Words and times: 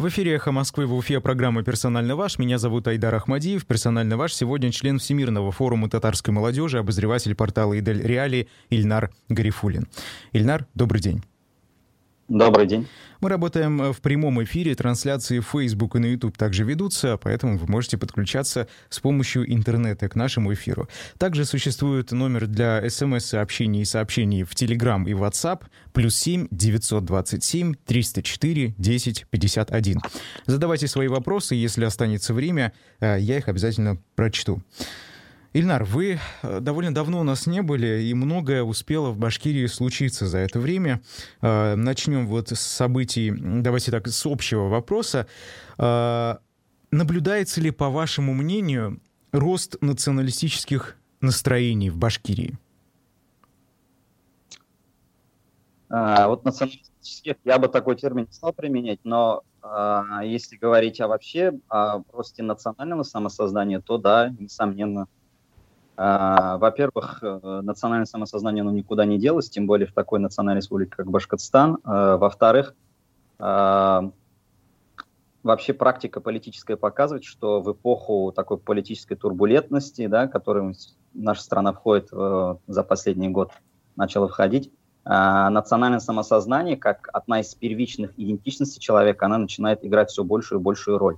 В 0.00 0.08
эфире 0.08 0.36
«Эхо 0.36 0.50
Москвы» 0.50 0.86
в 0.86 0.94
Уфе 0.94 1.20
программа 1.20 1.62
«Персонально 1.62 2.16
ваш». 2.16 2.38
Меня 2.38 2.56
зовут 2.56 2.88
Айдар 2.88 3.14
Ахмадиев. 3.14 3.66
«Персонально 3.66 4.16
ваш» 4.16 4.32
сегодня 4.32 4.72
член 4.72 4.98
Всемирного 4.98 5.52
форума 5.52 5.90
татарской 5.90 6.32
молодежи, 6.32 6.78
обозреватель 6.78 7.34
портала 7.34 7.78
«Идель 7.78 8.00
Реали» 8.00 8.48
Ильнар 8.70 9.10
Гарифулин. 9.28 9.88
Ильнар, 10.32 10.64
добрый 10.72 11.02
день. 11.02 11.22
Добрый 12.30 12.64
день. 12.68 12.86
Мы 13.20 13.28
работаем 13.28 13.82
э, 13.82 13.92
в 13.92 14.00
прямом 14.00 14.40
эфире, 14.44 14.76
трансляции 14.76 15.40
в 15.40 15.46
Facebook 15.46 15.96
и 15.96 15.98
на 15.98 16.06
YouTube 16.06 16.38
также 16.38 16.62
ведутся, 16.62 17.18
поэтому 17.20 17.58
вы 17.58 17.66
можете 17.66 17.98
подключаться 17.98 18.68
с 18.88 19.00
помощью 19.00 19.52
интернета 19.52 20.08
к 20.08 20.14
нашему 20.14 20.54
эфиру. 20.54 20.88
Также 21.18 21.44
существует 21.44 22.12
номер 22.12 22.46
для 22.46 22.88
смс-сообщений 22.88 23.82
и 23.82 23.84
сообщений 23.84 24.44
в 24.44 24.52
Telegram 24.52 25.04
и 25.04 25.12
WhatsApp 25.12 25.62
плюс 25.92 26.14
7 26.14 26.46
927 26.52 27.74
304 27.84 28.74
10 28.78 29.26
51. 29.28 30.00
Задавайте 30.46 30.86
свои 30.86 31.08
вопросы, 31.08 31.56
если 31.56 31.84
останется 31.84 32.32
время, 32.32 32.72
э, 33.00 33.16
я 33.18 33.38
их 33.38 33.48
обязательно 33.48 33.98
прочту. 34.14 34.62
Ильнар, 35.52 35.82
вы 35.82 36.20
э, 36.42 36.60
довольно 36.60 36.94
давно 36.94 37.20
у 37.20 37.24
нас 37.24 37.46
не 37.46 37.60
были, 37.60 38.02
и 38.02 38.14
многое 38.14 38.62
успело 38.62 39.10
в 39.10 39.18
Башкирии 39.18 39.66
случиться 39.66 40.28
за 40.28 40.38
это 40.38 40.60
время. 40.60 41.02
Э, 41.42 41.74
начнем 41.74 42.28
вот 42.28 42.52
с 42.52 42.60
событий, 42.60 43.32
давайте 43.36 43.90
так, 43.90 44.06
с 44.06 44.26
общего 44.26 44.68
вопроса. 44.68 45.26
Э, 45.76 46.36
наблюдается 46.92 47.60
ли, 47.60 47.72
по 47.72 47.88
вашему 47.88 48.32
мнению, 48.32 49.00
рост 49.32 49.76
националистических 49.80 50.96
настроений 51.20 51.90
в 51.90 51.96
Башкирии? 51.96 52.56
А, 55.88 56.28
вот 56.28 56.44
националистических 56.44 57.34
я 57.44 57.58
бы 57.58 57.66
такой 57.66 57.96
термин 57.96 58.26
не 58.26 58.32
стал 58.32 58.52
применять, 58.52 59.00
но 59.02 59.42
а, 59.62 60.22
если 60.24 60.56
говорить 60.56 61.00
о 61.00 61.08
вообще 61.08 61.58
о 61.68 62.02
росте 62.12 62.44
национального 62.44 63.02
самосознания, 63.02 63.80
то 63.80 63.98
да, 63.98 64.32
несомненно, 64.38 65.08
во-первых, 66.58 67.18
э, 67.22 67.60
национальное 67.62 68.06
самосознание 68.06 68.62
оно 68.62 68.70
никуда 68.70 69.04
не 69.04 69.18
делось, 69.18 69.50
тем 69.50 69.66
более 69.66 69.86
в 69.86 69.92
такой 69.92 70.18
национальной 70.18 70.60
республике, 70.60 70.92
как 70.96 71.10
Башкортостан. 71.10 71.78
А, 71.84 72.16
во-вторых, 72.16 72.74
а, 73.38 74.10
вообще 75.42 75.74
практика 75.74 76.20
политическая 76.20 76.76
показывает, 76.76 77.24
что 77.24 77.60
в 77.60 77.72
эпоху 77.72 78.32
такой 78.34 78.58
политической 78.58 79.14
турбулентности, 79.14 80.06
да, 80.06 80.26
которую 80.26 80.74
наша 81.12 81.42
страна 81.42 81.72
входит 81.72 82.08
э, 82.12 82.56
за 82.66 82.82
последний 82.82 83.28
год, 83.28 83.50
начала 83.96 84.28
входить, 84.28 84.72
национальное 85.02 85.98
самосознание, 85.98 86.76
как 86.76 87.08
одна 87.12 87.40
из 87.40 87.54
первичных 87.54 88.12
идентичностей 88.18 88.80
человека, 88.80 89.26
она 89.26 89.38
начинает 89.38 89.82
играть 89.84 90.10
все 90.10 90.22
большую 90.24 90.60
и 90.60 90.62
большую 90.62 90.98
роль. 90.98 91.16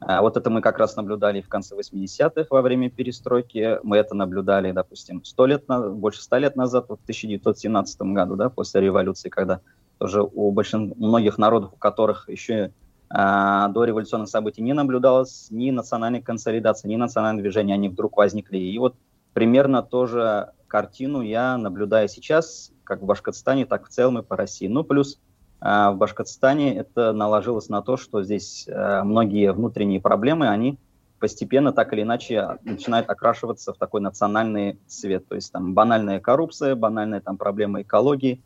А, 0.00 0.22
вот 0.22 0.36
это 0.36 0.50
мы 0.50 0.60
как 0.60 0.78
раз 0.78 0.96
наблюдали 0.96 1.40
в 1.40 1.48
конце 1.48 1.74
80-х 1.74 2.46
во 2.50 2.62
время 2.62 2.90
перестройки. 2.90 3.78
Мы 3.82 3.96
это 3.96 4.14
наблюдали, 4.14 4.72
допустим, 4.72 5.24
100 5.24 5.46
лет, 5.46 5.64
больше 5.66 6.22
100 6.22 6.36
лет 6.38 6.56
назад, 6.56 6.88
в 6.88 6.92
1917 6.92 8.00
году, 8.02 8.36
да, 8.36 8.48
после 8.48 8.80
революции, 8.80 9.28
когда 9.28 9.60
тоже 9.98 10.22
у 10.22 10.50
большин, 10.52 10.94
многих 10.96 11.38
народов, 11.38 11.72
у 11.72 11.76
которых 11.76 12.28
еще 12.28 12.72
а, 13.10 13.68
до 13.68 13.84
революционных 13.84 14.28
событий 14.28 14.62
не 14.62 14.72
наблюдалось 14.72 15.48
ни 15.50 15.70
национальной 15.70 16.22
консолидации, 16.22 16.88
ни 16.88 16.96
национального 16.96 17.42
движения, 17.42 17.74
они 17.74 17.88
вдруг 17.88 18.16
возникли. 18.16 18.58
И 18.58 18.78
вот 18.78 18.94
примерно 19.32 19.82
тоже 19.82 20.52
картину 20.68 21.22
я 21.22 21.56
наблюдаю 21.56 22.08
сейчас, 22.08 22.70
как 22.84 23.02
в 23.02 23.06
Башкортостане, 23.06 23.66
так 23.66 23.86
в 23.86 23.88
целом 23.88 24.18
и 24.18 24.22
по 24.22 24.36
России. 24.36 24.68
Ну, 24.68 24.84
плюс 24.84 25.18
в 25.60 25.94
Башкортостане 25.96 26.76
это 26.76 27.12
наложилось 27.12 27.68
на 27.68 27.82
то, 27.82 27.96
что 27.96 28.22
здесь 28.22 28.66
э, 28.68 29.02
многие 29.02 29.52
внутренние 29.52 30.00
проблемы, 30.00 30.48
они 30.48 30.78
постепенно 31.18 31.72
так 31.72 31.92
или 31.92 32.02
иначе 32.02 32.58
начинают 32.62 33.10
окрашиваться 33.10 33.72
в 33.72 33.76
такой 33.76 34.00
национальный 34.00 34.78
цвет. 34.86 35.26
То 35.26 35.34
есть 35.34 35.52
там 35.52 35.74
банальная 35.74 36.20
коррупция, 36.20 36.76
банальная 36.76 37.20
там 37.20 37.36
проблема 37.36 37.82
экологии 37.82 38.40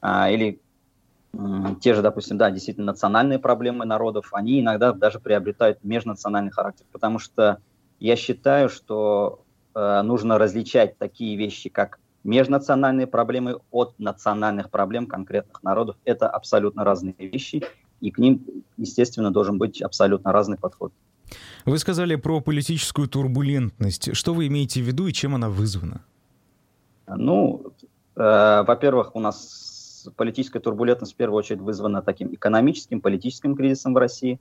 а, 0.00 0.30
или 0.30 0.60
те 1.80 1.94
же, 1.94 2.02
допустим, 2.02 2.38
да, 2.38 2.50
действительно 2.50 2.86
национальные 2.86 3.38
проблемы 3.38 3.84
народов, 3.84 4.30
они 4.32 4.60
иногда 4.60 4.92
даже 4.92 5.20
приобретают 5.20 5.84
межнациональный 5.84 6.50
характер, 6.50 6.86
потому 6.92 7.18
что 7.18 7.58
я 8.00 8.16
считаю, 8.16 8.70
что 8.70 9.42
э, 9.74 10.02
нужно 10.02 10.38
различать 10.38 10.96
такие 10.96 11.36
вещи, 11.36 11.68
как 11.68 11.98
межнациональные 12.26 13.06
проблемы 13.06 13.60
от 13.70 13.98
национальных 13.98 14.70
проблем 14.70 15.06
конкретных 15.06 15.62
народов. 15.62 15.96
Это 16.04 16.28
абсолютно 16.28 16.84
разные 16.84 17.14
вещи, 17.18 17.62
и 18.00 18.10
к 18.10 18.18
ним, 18.18 18.44
естественно, 18.76 19.30
должен 19.30 19.58
быть 19.58 19.80
абсолютно 19.80 20.32
разный 20.32 20.58
подход. 20.58 20.92
Вы 21.64 21.78
сказали 21.78 22.16
про 22.16 22.40
политическую 22.40 23.08
турбулентность. 23.08 24.14
Что 24.14 24.34
вы 24.34 24.46
имеете 24.48 24.82
в 24.82 24.84
виду 24.84 25.06
и 25.06 25.12
чем 25.12 25.34
она 25.34 25.48
вызвана? 25.48 26.02
Ну, 27.08 27.72
э, 28.16 28.64
во-первых, 28.66 29.14
у 29.14 29.20
нас 29.20 30.08
политическая 30.16 30.60
турбулентность 30.60 31.14
в 31.14 31.16
первую 31.16 31.38
очередь 31.38 31.60
вызвана 31.60 32.02
таким 32.02 32.32
экономическим, 32.34 33.00
политическим 33.00 33.56
кризисом 33.56 33.94
в 33.94 33.96
России. 33.96 34.40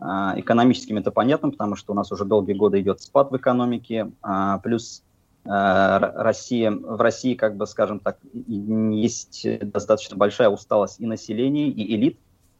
Э, 0.00 0.32
экономическим 0.36 0.98
это 0.98 1.10
понятно, 1.10 1.50
потому 1.50 1.76
что 1.76 1.92
у 1.92 1.96
нас 1.96 2.12
уже 2.12 2.24
долгие 2.24 2.54
годы 2.54 2.80
идет 2.80 3.00
спад 3.00 3.30
в 3.30 3.36
экономике, 3.36 4.10
э, 4.22 4.58
плюс 4.62 5.02
Россия, 5.44 6.70
в 6.70 7.00
России, 7.00 7.34
как 7.34 7.56
бы, 7.56 7.66
скажем 7.66 7.98
так, 7.98 8.18
есть 8.32 9.46
достаточно 9.60 10.16
большая 10.16 10.48
усталость 10.48 11.00
и 11.00 11.06
населения, 11.06 11.68
и 11.68 11.96
элит 11.96 12.16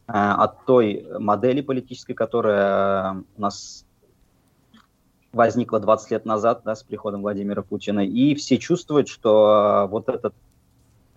э, 0.07 0.11
от 0.11 0.65
той 0.65 1.07
модели 1.17 1.61
политической, 1.61 2.13
которая 2.13 3.23
у 3.37 3.41
нас 3.41 3.85
возникла 5.31 5.79
20 5.79 6.11
лет 6.11 6.25
назад 6.25 6.61
да, 6.65 6.75
с 6.75 6.83
приходом 6.83 7.21
Владимира 7.21 7.61
Путина. 7.63 8.05
И 8.05 8.35
все 8.35 8.57
чувствуют, 8.57 9.07
что 9.07 9.87
вот 9.89 10.09
этот 10.09 10.33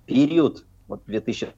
период, 0.07 0.65
вот 0.89 1.03
2000 1.07 1.53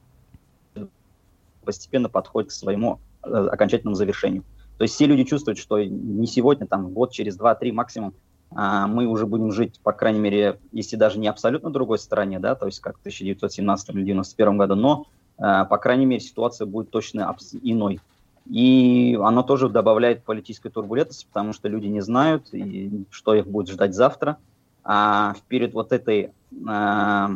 постепенно 1.64 2.08
подходит 2.08 2.50
к 2.50 2.52
своему 2.52 2.98
э, 3.22 3.28
окончательному 3.28 3.94
завершению. 3.94 4.42
То 4.78 4.84
есть 4.84 4.94
все 4.94 5.06
люди 5.06 5.24
чувствуют, 5.24 5.58
что 5.58 5.82
не 5.82 6.26
сегодня, 6.26 6.66
там, 6.66 6.92
год, 6.92 7.12
через 7.12 7.38
2-3 7.38 7.72
максимум, 7.72 8.14
мы 8.50 9.06
уже 9.06 9.26
будем 9.26 9.52
жить, 9.52 9.78
по 9.82 9.92
крайней 9.92 10.20
мере, 10.20 10.58
если 10.72 10.96
даже 10.96 11.18
не 11.18 11.28
абсолютно 11.28 11.70
другой 11.70 11.98
стране, 11.98 12.38
да, 12.38 12.54
то 12.54 12.66
есть 12.66 12.80
как 12.80 12.96
в 12.96 13.00
1917 13.00 13.90
или 13.90 14.12
1991 14.12 14.58
году, 14.58 14.74
но, 14.74 15.06
а, 15.36 15.64
по 15.66 15.76
крайней 15.78 16.06
мере, 16.06 16.20
ситуация 16.20 16.66
будет 16.66 16.90
точно 16.90 17.36
иной. 17.62 18.00
И 18.48 19.18
оно 19.22 19.42
тоже 19.42 19.68
добавляет 19.68 20.24
политической 20.24 20.70
турбулентности, 20.70 21.26
потому 21.30 21.52
что 21.52 21.68
люди 21.68 21.86
не 21.86 22.00
знают, 22.00 22.48
и 22.52 23.04
что 23.10 23.34
их 23.34 23.46
будет 23.46 23.68
ждать 23.68 23.94
завтра. 23.94 24.38
А 24.82 25.34
вперед 25.34 25.74
вот 25.74 25.92
этой 25.92 26.30
э, 26.50 27.28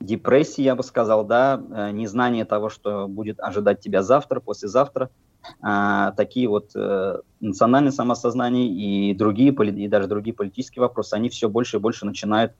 депрессии, 0.00 0.60
я 0.60 0.76
бы 0.76 0.82
сказал, 0.82 1.24
да, 1.24 1.56
незнание 1.92 2.44
того, 2.44 2.68
что 2.68 3.08
будет 3.08 3.40
ожидать 3.40 3.80
тебя 3.80 4.02
завтра, 4.02 4.40
послезавтра– 4.40 5.08
а, 5.60 6.12
такие 6.12 6.48
вот 6.48 6.70
э, 6.74 7.20
национальное 7.40 7.92
самосознание 7.92 8.68
и 8.68 9.14
другие, 9.14 9.50
и 9.52 9.88
даже 9.88 10.08
другие 10.08 10.34
политические 10.34 10.82
вопросы, 10.82 11.14
они 11.14 11.28
все 11.28 11.48
больше 11.48 11.76
и 11.76 11.80
больше 11.80 12.06
начинают 12.06 12.52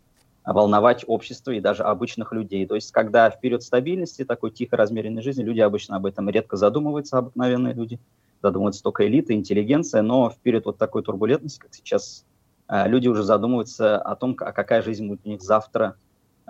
волновать 0.45 1.05
общество 1.07 1.51
и 1.51 1.61
даже 1.61 1.83
обычных 1.83 2.33
людей. 2.33 2.67
То 2.67 2.75
есть, 2.75 2.93
когда 2.93 3.31
в 3.31 3.41
период 3.41 3.63
стабильности, 3.63 4.25
такой 4.25 4.51
тихо 4.51 4.77
размеренной 4.77 5.23
жизни, 5.23 5.43
люди 5.43 5.61
обычно 5.61 5.97
об 5.97 6.07
этом 6.07 6.29
редко 6.31 6.57
задумываются, 6.57 7.19
обыкновенные 7.19 7.75
люди, 7.75 8.01
задумываются 8.43 8.83
только 8.83 9.07
элита, 9.07 9.35
интеллигенция, 9.35 10.03
но 10.03 10.31
в 10.31 10.39
период 10.39 10.65
вот 10.65 10.79
такой 10.79 11.03
турбулентности, 11.03 11.59
как 11.61 11.75
сейчас, 11.75 12.25
э, 12.69 12.89
люди 12.89 13.09
уже 13.09 13.25
задумываются 13.25 13.99
о 13.99 14.17
том, 14.17 14.37
а 14.41 14.53
какая 14.53 14.81
жизнь 14.81 15.07
будет 15.07 15.21
у 15.25 15.29
них 15.29 15.43
завтра, 15.43 15.97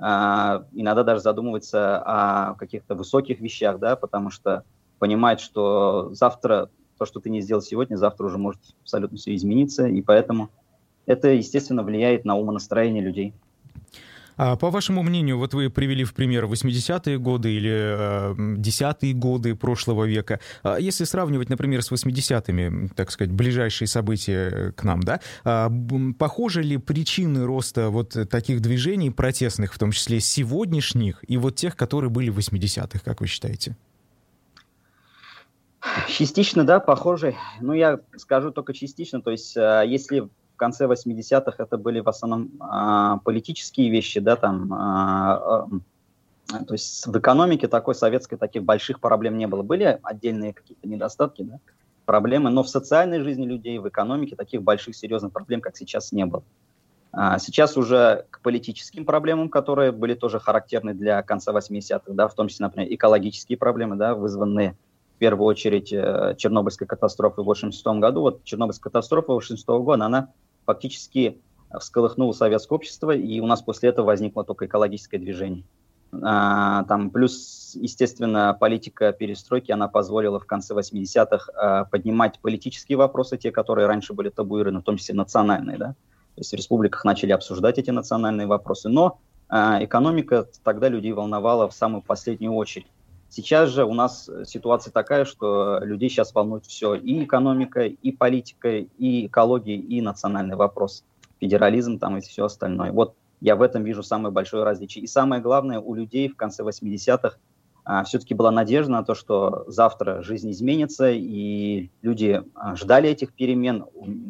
а, 0.01 0.65
иногда 0.73 1.03
даже 1.03 1.23
задумываются 1.23 1.99
о 1.99 2.55
каких-то 2.55 2.95
высоких 2.95 3.41
вещах, 3.41 3.81
да, 3.81 3.97
потому 3.97 4.31
что 4.31 4.63
понимать, 4.99 5.41
что 5.41 6.11
завтра 6.13 6.71
то, 6.99 7.07
что 7.07 7.21
ты 7.21 7.31
не 7.31 7.41
сделал 7.41 7.63
сегодня, 7.63 7.97
завтра 7.97 8.27
уже 8.27 8.39
может 8.39 8.61
абсолютно 8.83 9.17
все 9.17 9.35
измениться, 9.35 9.87
и 9.87 10.03
поэтому 10.03 10.51
это, 11.07 11.29
естественно, 11.29 11.83
влияет 11.83 12.25
на 12.25 12.37
умонастроение 12.37 13.03
людей. 13.03 13.35
А 14.39 14.55
по 14.55 14.71
вашему 14.71 15.03
мнению, 15.03 15.37
вот 15.37 15.53
вы 15.53 15.69
привели 15.69 16.05
в 16.05 16.15
пример 16.15 16.45
80-е 16.45 17.19
годы 17.19 17.53
или 17.53 17.73
э, 17.73 18.35
10-е 18.37 19.13
годы 19.13 19.57
прошлого 19.57 20.05
века. 20.05 20.39
А 20.63 20.79
если 20.79 21.03
сравнивать, 21.05 21.51
например, 21.51 21.83
с 21.83 21.91
80-ми, 21.91 22.89
так 22.95 23.11
сказать, 23.11 23.33
ближайшие 23.33 23.89
события 23.89 24.73
к 24.77 24.85
нам, 24.85 25.03
да, 25.03 25.21
а, 25.43 25.69
похожи 26.19 26.63
ли 26.63 26.77
причины 26.77 27.45
роста 27.47 27.91
вот 27.91 28.17
таких 28.31 28.61
движений 28.61 29.11
протестных, 29.11 29.75
в 29.75 29.79
том 29.79 29.91
числе 29.91 30.21
сегодняшних, 30.21 31.25
и 31.27 31.37
вот 31.37 31.57
тех, 31.57 31.77
которые 31.77 32.11
были 32.11 32.31
в 32.31 32.39
80-х, 32.39 33.01
как 33.05 33.21
вы 33.21 33.27
считаете? 33.27 33.77
Частично, 36.09 36.65
да, 36.65 36.81
похожий. 36.81 37.37
Ну, 37.61 37.73
я 37.73 38.01
скажу 38.17 38.51
только 38.51 38.73
частично. 38.75 39.21
То 39.21 39.31
есть, 39.31 39.57
э, 39.57 39.85
если 39.87 40.21
в 40.21 40.31
конце 40.57 40.87
80-х 40.87 41.63
это 41.63 41.79
были 41.79 42.01
в 42.01 42.09
основном 42.09 42.51
а, 42.59 43.19
политические 43.19 43.91
вещи, 43.91 44.19
да, 44.19 44.35
там 44.35 44.73
а, 44.75 45.69
То 46.67 46.75
есть 46.75 47.07
в 47.07 47.17
экономике 47.17 47.69
такой 47.69 47.95
советской 47.95 48.37
таких 48.37 48.65
больших 48.65 48.99
проблем 48.99 49.39
не 49.39 49.47
было. 49.47 49.63
Были 49.63 50.01
отдельные 50.03 50.53
какие-то 50.53 50.89
недостатки, 50.89 51.43
да, 51.43 51.61
проблемы, 52.07 52.51
но 52.51 52.65
в 52.65 52.69
социальной 52.69 53.21
жизни 53.21 53.47
людей, 53.47 53.79
в 53.79 53.89
экономике 53.89 54.35
таких 54.35 54.63
больших 54.63 54.97
серьезных 54.97 55.33
проблем, 55.33 55.61
как 55.61 55.77
сейчас, 55.77 56.11
не 56.11 56.27
было. 56.27 56.43
А 57.13 57.39
сейчас 57.39 57.77
уже 57.77 58.27
к 58.31 58.41
политическим 58.41 59.05
проблемам, 59.05 59.49
которые 59.49 59.93
были 59.93 60.15
тоже 60.15 60.41
характерны 60.41 60.93
для 60.93 61.23
конца 61.23 61.53
80-х, 61.53 62.13
да, 62.13 62.27
в 62.29 62.35
том 62.35 62.49
числе, 62.49 62.67
например, 62.67 62.93
экологические 62.93 63.57
проблемы, 63.59 63.97
да, 63.97 64.15
вызванные 64.15 64.75
в 65.19 65.21
первую 65.21 65.49
очередь 65.49 65.93
э, 65.93 66.37
Чернобыльской 66.39 66.87
катастрофой 66.87 67.43
в 67.43 67.51
1986 67.51 68.01
году. 68.01 68.21
Вот 68.21 68.45
Чернобыльская 68.45 68.85
катастрофа 68.85 69.33
1986 69.33 69.85
года, 69.85 70.05
она 70.05 70.29
фактически 70.65 71.41
всколыхнула 71.77 72.31
советское 72.31 72.77
общество, 72.77 73.11
и 73.11 73.41
у 73.41 73.47
нас 73.47 73.61
после 73.61 73.89
этого 73.89 74.07
возникло 74.07 74.45
только 74.45 74.67
экологическое 74.67 75.19
движение. 75.19 75.65
А, 76.23 76.85
там 76.85 77.11
плюс, 77.11 77.73
естественно, 77.75 78.57
политика 78.59 79.11
перестройки, 79.13 79.73
она 79.73 79.89
позволила 79.89 80.39
в 80.39 80.47
конце 80.47 80.73
80-х 80.73 81.53
а, 81.53 81.85
поднимать 81.87 82.39
политические 82.39 82.97
вопросы, 82.97 83.39
те, 83.39 83.51
которые 83.51 83.89
раньше 83.89 84.13
были 84.13 84.29
табуированы, 84.29 84.83
в 84.83 84.85
том 84.85 84.99
числе 84.99 85.17
национальные, 85.17 85.79
да. 85.79 85.87
То 86.37 86.43
есть 86.43 86.53
в 86.53 86.55
республиках 86.55 87.05
начали 87.05 87.33
обсуждать 87.33 87.79
эти 87.79 87.91
национальные 87.91 88.47
вопросы, 88.47 88.89
но 88.89 89.19
а, 89.49 89.83
экономика 89.83 90.47
тогда 90.63 90.89
людей 90.89 91.11
волновала 91.11 91.69
в 91.69 91.75
самую 91.75 92.03
последнюю 92.03 92.55
очередь. 92.55 92.87
Сейчас 93.31 93.71
же 93.71 93.85
у 93.85 93.93
нас 93.93 94.31
ситуация 94.47 94.91
такая, 94.91 95.25
что 95.25 95.81
людей 95.83 96.09
сейчас 96.09 96.35
волнует 96.35 96.65
все, 96.67 96.95
и 96.95 97.25
экономика, 97.25 97.83
и 97.83 98.13
политика, 98.13 98.79
и 98.79 99.27
экология, 99.27 99.77
и 99.77 100.01
национальный 100.01 100.57
вопрос, 100.57 101.05
федерализм 101.41 101.99
там 101.99 102.17
и 102.17 102.21
все 102.21 102.47
остальное. 102.47 102.91
Вот 102.93 103.15
я 103.41 103.55
в 103.55 103.63
этом 103.63 103.85
вижу 103.85 104.03
самое 104.03 104.33
большое 104.33 104.65
различие. 104.65 105.05
И 105.05 105.07
самое 105.07 105.43
главное, 105.43 105.79
у 105.79 105.95
людей 105.95 106.29
в 106.29 106.37
конце 106.37 106.63
80-х 106.63 107.37
а, 107.85 108.05
все-таки 108.05 108.35
была 108.35 108.51
надежда 108.51 108.93
на 108.93 109.05
то, 109.05 109.15
что 109.15 109.65
завтра 109.67 110.23
жизнь 110.23 110.51
изменится, 110.51 111.11
и 111.11 111.91
люди 112.03 112.43
а, 112.55 112.77
ждали 112.77 113.09
этих 113.09 113.33
перемен 113.33 113.85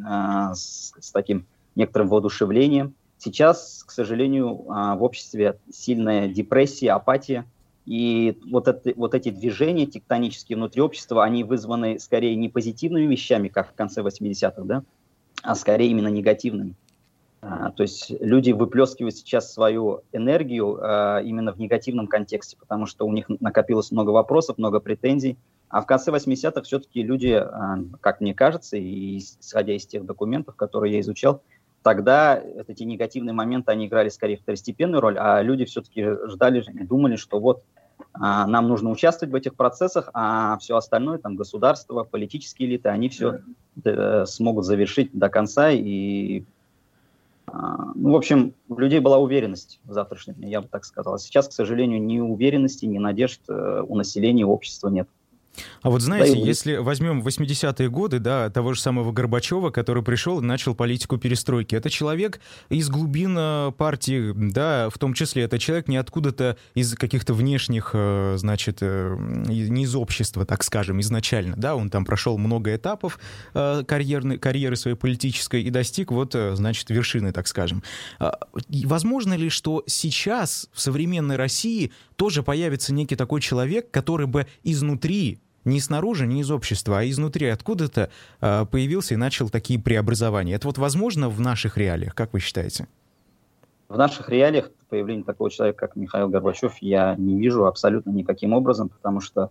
а, 0.06 0.54
с, 0.54 0.92
с 0.98 1.10
таким 1.10 1.46
некоторым 1.74 2.08
воодушевлением. 2.08 2.94
Сейчас, 3.16 3.82
к 3.84 3.90
сожалению, 3.90 4.64
а, 4.68 4.94
в 4.94 5.02
обществе 5.02 5.58
сильная 5.72 6.28
депрессия, 6.28 6.92
апатия, 6.92 7.46
и 7.88 8.38
вот, 8.50 8.68
это, 8.68 8.92
вот 8.96 9.14
эти 9.14 9.30
движения 9.30 9.86
тектонические 9.86 10.58
внутри 10.58 10.82
общества, 10.82 11.24
они 11.24 11.42
вызваны 11.42 11.98
скорее 11.98 12.36
не 12.36 12.50
позитивными 12.50 13.06
вещами, 13.06 13.48
как 13.48 13.70
в 13.70 13.72
конце 13.72 14.02
80-х, 14.02 14.62
да, 14.64 14.82
а 15.42 15.54
скорее 15.54 15.88
именно 15.88 16.08
негативными. 16.08 16.74
А, 17.40 17.70
то 17.70 17.82
есть 17.82 18.10
люди 18.20 18.50
выплескивают 18.50 19.16
сейчас 19.16 19.50
свою 19.50 20.02
энергию 20.12 20.78
а, 20.82 21.20
именно 21.22 21.54
в 21.54 21.58
негативном 21.58 22.08
контексте, 22.08 22.58
потому 22.58 22.84
что 22.84 23.06
у 23.06 23.12
них 23.12 23.24
накопилось 23.40 23.90
много 23.90 24.10
вопросов, 24.10 24.58
много 24.58 24.80
претензий. 24.80 25.38
А 25.70 25.80
в 25.80 25.86
конце 25.86 26.10
80-х 26.10 26.60
все-таки 26.64 27.02
люди, 27.02 27.32
а, 27.32 27.78
как 28.02 28.20
мне 28.20 28.34
кажется, 28.34 28.76
и 28.76 29.16
исходя 29.16 29.72
из 29.72 29.86
тех 29.86 30.04
документов, 30.04 30.56
которые 30.56 30.92
я 30.92 31.00
изучал, 31.00 31.40
тогда 31.82 32.38
эти 32.66 32.82
негативные 32.82 33.32
моменты, 33.32 33.72
они 33.72 33.86
играли 33.86 34.10
скорее 34.10 34.36
второстепенную 34.36 35.00
роль, 35.00 35.16
а 35.18 35.40
люди 35.40 35.64
все-таки 35.64 36.04
ждали 36.26 36.62
думали, 36.82 37.16
что 37.16 37.40
вот 37.40 37.62
нам 38.14 38.68
нужно 38.68 38.90
участвовать 38.90 39.32
в 39.32 39.36
этих 39.36 39.54
процессах, 39.54 40.10
а 40.12 40.58
все 40.58 40.76
остальное, 40.76 41.18
там, 41.18 41.36
государство, 41.36 42.04
политические 42.04 42.68
элиты, 42.68 42.88
они 42.88 43.08
все 43.08 43.40
э, 43.84 44.24
смогут 44.26 44.64
завершить 44.64 45.10
до 45.12 45.28
конца 45.28 45.70
и 45.70 46.44
а, 47.50 47.92
ну, 47.94 48.12
в 48.12 48.16
общем, 48.16 48.54
у 48.68 48.78
людей 48.78 49.00
была 49.00 49.18
уверенность 49.18 49.80
в 49.84 49.92
завтрашнем 49.92 50.34
дне, 50.34 50.50
я 50.50 50.60
бы 50.60 50.68
так 50.68 50.84
сказал. 50.84 51.18
Сейчас, 51.18 51.48
к 51.48 51.52
сожалению, 51.52 52.02
ни 52.02 52.18
уверенности, 52.20 52.84
ни 52.84 52.98
надежд 52.98 53.40
э, 53.48 53.82
у 53.86 53.96
населения, 53.96 54.44
у 54.44 54.52
общества 54.52 54.88
нет. 54.88 55.08
А 55.82 55.90
вот 55.90 56.02
знаете, 56.02 56.32
да, 56.32 56.38
если 56.38 56.76
возьмем 56.76 57.22
80-е 57.22 57.88
годы, 57.88 58.18
да, 58.18 58.50
того 58.50 58.74
же 58.74 58.80
самого 58.80 59.12
Горбачева, 59.12 59.70
который 59.70 60.02
пришел 60.02 60.40
и 60.40 60.44
начал 60.44 60.74
политику 60.74 61.18
перестройки, 61.18 61.74
это 61.74 61.90
человек 61.90 62.40
из 62.68 62.88
глубин 62.88 63.36
э, 63.38 63.72
партии, 63.76 64.32
да, 64.34 64.88
в 64.90 64.98
том 64.98 65.14
числе 65.14 65.44
это 65.44 65.58
человек 65.58 65.88
не 65.88 65.96
откуда-то 65.96 66.56
из 66.74 66.94
каких-то 66.94 67.34
внешних, 67.34 67.90
э, 67.94 68.34
значит, 68.36 68.78
э, 68.80 69.16
не 69.18 69.84
из 69.84 69.94
общества, 69.94 70.44
так 70.44 70.62
скажем, 70.62 71.00
изначально, 71.00 71.56
да, 71.56 71.76
он 71.76 71.90
там 71.90 72.04
прошел 72.04 72.38
много 72.38 72.74
этапов 72.74 73.18
карьерной, 73.52 74.38
карьеры 74.38 74.76
своей 74.76 74.96
политической 74.96 75.62
и 75.62 75.70
достиг 75.70 76.10
вот, 76.10 76.34
значит, 76.34 76.90
вершины, 76.90 77.32
так 77.32 77.46
скажем. 77.46 77.82
А, 78.18 78.38
возможно 78.84 79.34
ли, 79.34 79.48
что 79.48 79.82
сейчас 79.86 80.68
в 80.72 80.80
современной 80.80 81.36
России 81.36 81.92
тоже 82.16 82.42
появится 82.42 82.92
некий 82.92 83.16
такой 83.16 83.40
человек, 83.40 83.90
который 83.90 84.26
бы 84.26 84.46
изнутри 84.62 85.40
не 85.64 85.80
снаружи, 85.80 86.26
не 86.26 86.40
из 86.40 86.50
общества, 86.50 87.00
а 87.00 87.08
изнутри 87.08 87.46
откуда-то 87.48 88.10
э, 88.40 88.66
появился 88.70 89.14
и 89.14 89.16
начал 89.16 89.48
такие 89.48 89.80
преобразования. 89.80 90.54
Это 90.54 90.66
вот 90.66 90.78
возможно 90.78 91.28
в 91.28 91.40
наших 91.40 91.76
реалиях, 91.76 92.14
как 92.14 92.32
вы 92.32 92.40
считаете? 92.40 92.86
В 93.88 93.96
наших 93.96 94.28
реалиях 94.28 94.70
появление 94.88 95.24
такого 95.24 95.50
человека, 95.50 95.86
как 95.86 95.96
Михаил 95.96 96.28
Горбачев, 96.28 96.78
я 96.80 97.14
не 97.16 97.38
вижу 97.38 97.66
абсолютно 97.66 98.10
никаким 98.10 98.52
образом, 98.52 98.88
потому 98.88 99.20
что 99.20 99.50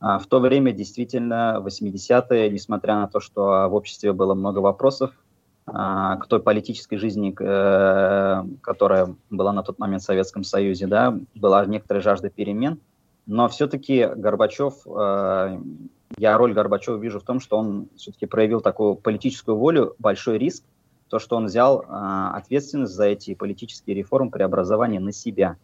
а, 0.00 0.18
в 0.18 0.26
то 0.26 0.40
время 0.40 0.72
действительно 0.72 1.62
80-е, 1.64 2.50
несмотря 2.50 2.96
на 2.96 3.08
то, 3.08 3.20
что 3.20 3.68
в 3.68 3.74
обществе 3.74 4.12
было 4.12 4.34
много 4.34 4.58
вопросов 4.58 5.12
а, 5.66 6.16
к 6.16 6.26
той 6.26 6.40
политической 6.40 6.96
жизни, 6.96 7.34
э, 7.38 8.44
которая 8.62 9.14
была 9.30 9.52
на 9.52 9.62
тот 9.62 9.78
момент 9.78 10.02
в 10.02 10.06
Советском 10.06 10.44
Союзе, 10.44 10.86
да, 10.86 11.18
была 11.34 11.64
некоторая 11.66 12.02
жажда 12.02 12.30
перемен, 12.30 12.80
но 13.28 13.46
все-таки 13.48 14.08
Горбачев, 14.16 14.74
э, 14.86 15.58
я 16.16 16.38
роль 16.38 16.54
Горбачева 16.54 16.96
вижу 16.96 17.20
в 17.20 17.24
том, 17.24 17.40
что 17.40 17.58
он 17.58 17.88
все-таки 17.94 18.24
проявил 18.24 18.62
такую 18.62 18.94
политическую 18.96 19.56
волю, 19.56 19.94
большой 19.98 20.38
риск, 20.38 20.64
то, 21.08 21.18
что 21.18 21.36
он 21.36 21.44
взял 21.44 21.82
э, 21.82 21.86
ответственность 22.34 22.94
за 22.94 23.04
эти 23.04 23.34
политические 23.34 23.94
реформы, 23.96 24.30
преобразования 24.30 24.98
на 24.98 25.12
себя. 25.12 25.56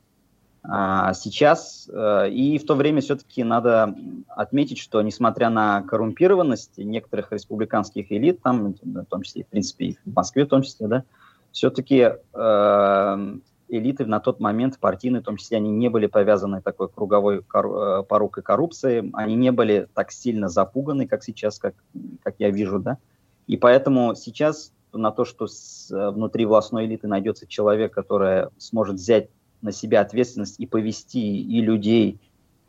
А 0.63 1.15
сейчас 1.15 1.89
э, 1.91 2.31
и 2.31 2.59
в 2.59 2.67
то 2.67 2.75
время 2.75 3.01
все-таки 3.01 3.43
надо 3.43 3.95
отметить, 4.29 4.79
что 4.79 5.01
несмотря 5.01 5.49
на 5.49 5.83
коррумпированность 5.83 6.77
некоторых 6.77 7.33
республиканских 7.33 8.13
элит, 8.13 8.43
там, 8.43 8.75
в 8.83 9.05
том 9.07 9.23
числе, 9.23 9.45
в 9.45 9.49
принципе, 9.49 9.85
и 9.87 9.99
в 10.05 10.15
Москве 10.15 10.45
в 10.45 10.49
том 10.49 10.61
числе, 10.61 10.87
да, 10.87 11.05
все-таки 11.51 12.13
э, 12.35 13.37
элиты 13.69 14.07
на 14.07 14.21
тот 14.21 14.41
момент 14.41 14.79
партийные, 14.79 15.21
в 15.21 15.25
том 15.25 15.37
числе, 15.37 15.57
они 15.57 15.71
не 15.71 15.89
были 15.89 16.07
повязаны 16.07 16.63
такой 16.63 16.89
круговой 16.89 17.43
кор- 17.43 18.01
э, 18.01 18.03
порукой 18.05 18.43
коррупции, 18.43 19.11
они 19.15 19.35
не 19.35 19.53
были 19.53 19.89
так 19.95 20.13
сильно 20.13 20.49
запуганы, 20.49 21.07
как 21.07 21.23
сейчас, 21.25 21.59
как, 21.59 21.75
как 22.23 22.37
я 22.39 22.51
вижу, 22.51 22.79
да. 22.79 22.99
И 23.47 23.56
поэтому 23.56 24.15
сейчас 24.15 24.73
на 24.93 25.11
то, 25.11 25.25
что 25.25 25.47
с, 25.47 25.91
э, 25.91 26.11
внутри 26.11 26.47
властной 26.47 26.87
элиты 26.87 27.09
найдется 27.09 27.47
человек, 27.47 27.93
который 27.93 28.49
сможет 28.59 28.97
взять 28.97 29.29
на 29.63 29.73
себя 29.73 30.01
ответственность 30.01 30.61
и 30.61 30.67
повести 30.67 31.43
и 31.43 31.61
людей, 31.61 32.21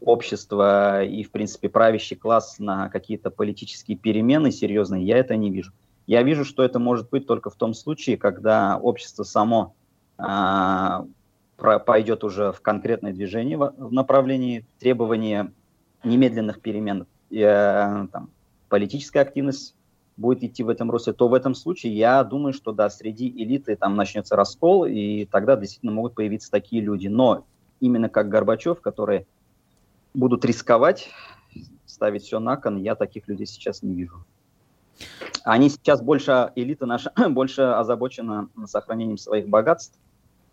общество, 0.02 1.04
и, 1.04 1.24
в 1.24 1.32
принципе, 1.32 1.70
правящий 1.70 2.16
класс 2.16 2.60
на 2.60 2.90
какие-то 2.90 3.32
политические 3.32 3.98
перемены 3.98 4.52
серьезные, 4.52 5.06
я 5.06 5.18
это 5.18 5.36
не 5.36 5.52
вижу. 5.52 5.72
Я 6.08 6.22
вижу, 6.22 6.46
что 6.46 6.64
это 6.64 6.80
может 6.80 7.10
быть 7.10 7.26
только 7.26 7.50
в 7.50 7.56
том 7.56 7.74
случае, 7.74 8.18
когда 8.18 8.78
общество 8.78 9.24
само 9.24 9.74
пойдет 11.58 12.24
уже 12.24 12.52
в 12.52 12.62
конкретное 12.62 13.14
движение 13.14 13.58
в 13.58 13.92
направлении 13.92 14.66
требования 14.80 15.52
немедленных 16.04 16.62
перемен, 16.62 17.08
э, 17.32 18.08
там, 18.12 18.30
политическая 18.70 19.22
активность 19.22 19.76
будет 20.18 20.44
идти 20.44 20.64
в 20.64 20.70
этом 20.70 20.92
русле, 20.92 21.14
то 21.14 21.28
в 21.28 21.34
этом 21.34 21.56
случае 21.56 21.96
я 21.98 22.24
думаю, 22.24 22.54
что 22.54 22.72
да, 22.72 22.90
среди 22.90 23.30
элиты 23.30 23.76
там 23.76 23.96
начнется 23.96 24.36
раскол, 24.36 24.86
и 24.86 25.26
тогда 25.26 25.56
действительно 25.58 25.92
могут 25.92 26.16
появиться 26.16 26.52
такие 26.52 26.82
люди. 26.82 27.08
Но 27.08 27.46
именно 27.80 28.08
как 28.10 28.30
Горбачев, 28.30 28.82
которые 28.82 29.26
будут 30.14 30.46
рисковать, 30.46 31.10
ставить 31.86 32.24
все 32.24 32.40
на 32.40 32.56
кон, 32.56 32.78
я 32.78 32.96
таких 32.96 33.28
людей 33.28 33.46
сейчас 33.46 33.84
не 33.84 33.94
вижу. 33.94 34.26
Они 35.44 35.70
сейчас 35.70 36.02
больше, 36.02 36.52
элита 36.56 36.86
наша, 36.86 37.12
больше 37.30 37.64
озабочена 37.64 38.50
сохранением 38.66 39.18
своих 39.18 39.50
богатств, 39.50 40.00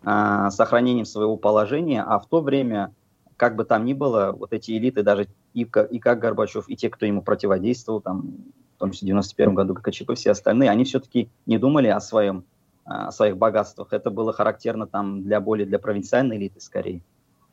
а, 0.03 0.51
сохранением 0.51 1.05
своего 1.05 1.37
положения, 1.37 2.03
а 2.03 2.19
в 2.19 2.27
то 2.27 2.41
время, 2.41 2.93
как 3.37 3.55
бы 3.55 3.65
там 3.65 3.85
ни 3.85 3.93
было, 3.93 4.35
вот 4.37 4.53
эти 4.53 4.71
элиты, 4.77 5.03
даже 5.03 5.27
и, 5.53 5.61
и 5.61 5.99
как 5.99 6.19
Горбачев, 6.19 6.67
и 6.67 6.75
те, 6.75 6.89
кто 6.89 7.05
ему 7.05 7.21
противодействовал, 7.21 8.01
там, 8.01 8.35
в 8.75 8.79
том 8.79 8.91
числе 8.91 9.05
в 9.05 9.07
91 9.07 9.55
году 9.55 9.73
ГКЧП, 9.73 10.13
все 10.15 10.31
остальные, 10.31 10.69
они 10.69 10.83
все-таки 10.83 11.29
не 11.45 11.57
думали 11.57 11.87
о 11.87 11.99
своем 11.99 12.45
о 12.85 13.11
своих 13.11 13.37
богатствах. 13.37 13.93
Это 13.93 14.11
было 14.11 14.33
характерно 14.33 14.87
там 14.87 15.23
для 15.23 15.39
более 15.39 15.65
для 15.65 15.79
провинциальной 15.79 16.37
элиты 16.37 16.59
скорее. 16.59 17.01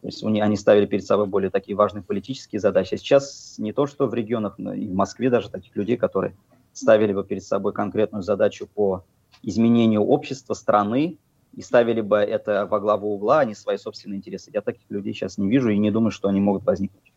То 0.01 0.07
есть 0.07 0.25
они 0.25 0.57
ставили 0.57 0.87
перед 0.87 1.05
собой 1.05 1.27
более 1.27 1.51
такие 1.51 1.77
важные 1.77 2.03
политические 2.03 2.59
задачи. 2.59 2.95
А 2.95 2.97
сейчас 2.97 3.57
не 3.59 3.73
то, 3.73 3.87
что 3.87 4.07
в 4.07 4.15
регионах, 4.15 4.55
но 4.59 4.73
и 4.73 4.89
в 4.89 4.95
Москве 4.95 5.29
даже 5.29 5.51
таких 5.51 5.77
людей, 5.77 5.97
которые 5.97 6.35
ставили 6.73 7.13
бы 7.13 7.23
перед 7.23 7.45
собой 7.45 7.73
конкретную 7.73 8.23
задачу 8.23 8.67
по 8.67 9.05
изменению 9.43 10.03
общества, 10.03 10.55
страны, 10.55 11.19
и 11.55 11.63
ставили 11.63 12.01
бы 12.01 12.19
это 12.19 12.67
во 12.67 12.81
главу 12.81 13.15
угла, 13.15 13.41
а 13.41 13.45
не 13.45 13.55
свои 13.55 13.77
собственные 13.77 14.19
интересы. 14.19 14.51
Я 14.53 14.61
таких 14.61 14.91
людей 14.91 15.15
сейчас 15.15 15.39
не 15.39 15.49
вижу 15.49 15.71
и 15.71 15.79
не 15.79 15.91
думаю, 15.91 16.11
что 16.11 16.29
они 16.29 16.41
могут 16.41 16.65
возникнуть. 16.65 17.10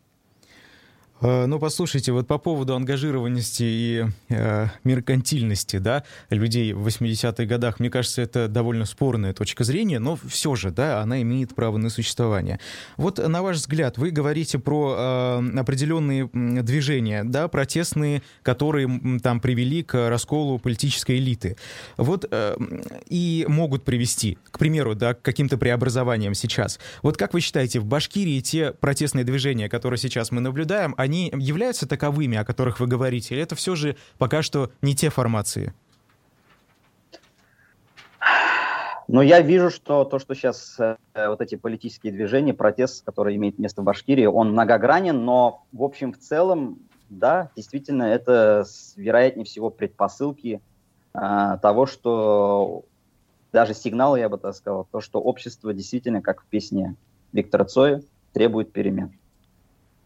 Э, 1.20 1.46
ну, 1.46 1.58
послушайте, 1.58 2.12
вот 2.12 2.26
по 2.26 2.38
поводу 2.38 2.74
ангажированности 2.74 3.62
и 3.62 4.04
э, 4.28 4.66
меркантильности, 4.82 5.78
да, 5.78 6.04
людей 6.30 6.72
в 6.72 6.86
80-х 6.86 7.44
годах, 7.44 7.78
мне 7.78 7.88
кажется, 7.88 8.22
это 8.22 8.48
довольно 8.48 8.84
спорная 8.84 9.32
точка 9.32 9.64
зрения, 9.64 9.98
но 9.98 10.18
все 10.26 10.54
же, 10.56 10.70
да, 10.70 11.00
она 11.00 11.22
имеет 11.22 11.54
право 11.54 11.76
на 11.76 11.88
существование. 11.88 12.58
Вот, 12.96 13.18
на 13.18 13.42
ваш 13.42 13.58
взгляд, 13.58 13.96
вы 13.96 14.10
говорите 14.10 14.58
про 14.58 14.94
э, 14.98 15.58
определенные 15.58 16.28
движения, 16.32 17.22
да, 17.24 17.46
протестные, 17.48 18.22
которые 18.42 19.20
там 19.22 19.40
привели 19.40 19.82
к 19.82 20.08
расколу 20.08 20.58
политической 20.58 21.18
элиты. 21.18 21.56
Вот, 21.96 22.26
э, 22.28 22.56
и 23.08 23.46
могут 23.48 23.84
привести, 23.84 24.36
к 24.50 24.58
примеру, 24.58 24.94
да, 24.94 25.14
к 25.14 25.22
каким-то 25.22 25.58
преобразованиям 25.58 26.34
сейчас. 26.34 26.80
Вот 27.02 27.16
как 27.16 27.34
вы 27.34 27.40
считаете, 27.40 27.78
в 27.78 27.84
Башкирии 27.84 28.40
те 28.40 28.72
протестные 28.72 29.24
движения, 29.24 29.68
которые 29.68 29.98
сейчас 29.98 30.32
мы 30.32 30.40
наблюдаем, 30.40 30.94
они 31.04 31.30
являются 31.36 31.86
таковыми, 31.86 32.36
о 32.36 32.44
которых 32.44 32.80
вы 32.80 32.86
говорите, 32.86 33.34
или 33.34 33.42
это 33.42 33.54
все 33.54 33.76
же 33.76 33.96
пока 34.18 34.42
что 34.42 34.70
не 34.82 34.96
те 34.96 35.10
формации? 35.10 35.72
Но 39.06 39.20
я 39.20 39.42
вижу, 39.42 39.70
что 39.70 40.04
то, 40.04 40.18
что 40.18 40.34
сейчас 40.34 40.76
э, 40.78 40.96
вот 41.14 41.40
эти 41.42 41.56
политические 41.56 42.12
движения, 42.12 42.54
протест, 42.54 43.04
который 43.04 43.36
имеет 43.36 43.58
место 43.58 43.82
в 43.82 43.84
Башкирии, 43.84 44.24
он 44.24 44.52
многогранен, 44.52 45.24
но 45.24 45.66
в 45.72 45.82
общем 45.82 46.12
в 46.14 46.18
целом, 46.18 46.78
да, 47.10 47.50
действительно, 47.54 48.04
это 48.04 48.64
вероятнее 48.96 49.44
всего 49.44 49.68
предпосылки 49.68 50.62
э, 51.12 51.58
того, 51.60 51.84
что 51.84 52.84
даже 53.52 53.74
сигнал, 53.74 54.16
я 54.16 54.30
бы 54.30 54.38
так 54.38 54.54
сказал, 54.54 54.88
то, 54.90 55.02
что 55.02 55.20
общество 55.20 55.74
действительно, 55.74 56.22
как 56.22 56.40
в 56.40 56.46
песне 56.46 56.96
Виктора 57.32 57.66
Цоя, 57.66 58.02
требует 58.32 58.72
перемен. 58.72 59.12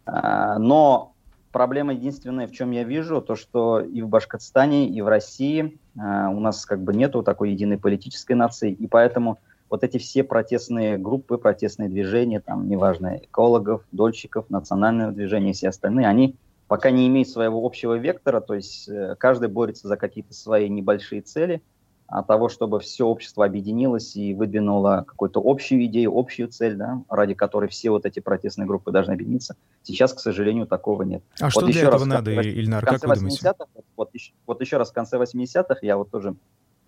А, 0.09 0.59
но 0.59 1.13
проблема 1.53 1.93
единственная, 1.93 2.47
в 2.47 2.53
чем 2.53 2.71
я 2.71 2.85
вижу, 2.85 3.21
то, 3.21 3.37
что 3.37 3.81
и 3.81 4.01
в 4.01 4.09
Башкортостане, 4.09 4.89
и 4.89 5.01
в 5.03 5.09
России 5.09 5.79
а, 5.99 6.31
у 6.31 6.41
нас 6.41 6.65
как 6.65 6.83
бы 6.83 6.95
нету 6.95 7.23
такой 7.23 7.53
единой 7.53 7.79
политической 7.79 8.33
нации, 8.33 8.73
и 8.73 8.87
поэтому 8.87 9.39
вот 9.69 9.85
эти 9.85 9.99
все 9.99 10.25
протестные 10.25 10.97
группы, 10.97 11.37
протестные 11.37 11.91
движения, 11.91 12.41
там, 12.41 12.69
неважно, 12.69 13.19
экологов, 13.23 13.83
дольщиков, 13.93 14.49
национальное 14.49 15.11
движение 15.11 15.51
и 15.51 15.55
все 15.55 15.69
остальные, 15.69 16.07
они 16.07 16.37
пока 16.69 16.91
не 16.91 17.07
имеют 17.07 17.29
своего 17.29 17.65
общего 17.65 17.95
вектора, 17.95 18.41
то 18.41 18.55
есть 18.55 18.89
э, 18.89 19.15
каждый 19.19 19.49
борется 19.49 19.89
за 19.89 19.97
какие-то 19.97 20.33
свои 20.33 20.69
небольшие 20.69 21.21
цели– 21.21 21.63
от 22.09 22.27
того, 22.27 22.49
чтобы 22.49 22.81
все 22.81 23.05
общество 23.05 23.45
объединилось 23.45 24.17
и 24.17 24.35
выдвинуло 24.35 25.05
какую-то 25.07 25.43
общую 25.45 25.85
идею, 25.85 26.19
общую 26.19 26.49
цель, 26.49 26.75
да, 26.75 27.03
ради 27.11 27.35
которой 27.35 27.69
все 27.69 27.91
вот 27.91 28.07
эти 28.07 28.21
протестные 28.21 28.67
группы 28.67 28.91
должны 28.91 29.13
объединиться. 29.13 29.57
Сейчас, 29.83 30.15
к 30.15 30.21
сожалению, 30.21 30.67
такого 30.67 31.03
нет. 31.03 31.23
А 31.39 31.45
вот 31.45 31.51
что 31.51 31.67
для 31.67 31.83
этого 31.83 31.99
раз, 31.99 32.07
надо, 32.07 32.33
Ильнар, 32.33 32.85
как 32.85 33.05
вы 33.05 33.15
думаете? 33.15 33.53
Вот, 33.97 34.11
еще, 34.15 34.33
вот 34.47 34.61
еще 34.63 34.79
раз, 34.79 34.91
в 34.91 34.95
конце 34.95 35.19
80-х, 35.19 35.79
я 35.83 35.99
вот 35.99 36.11
тоже 36.11 36.35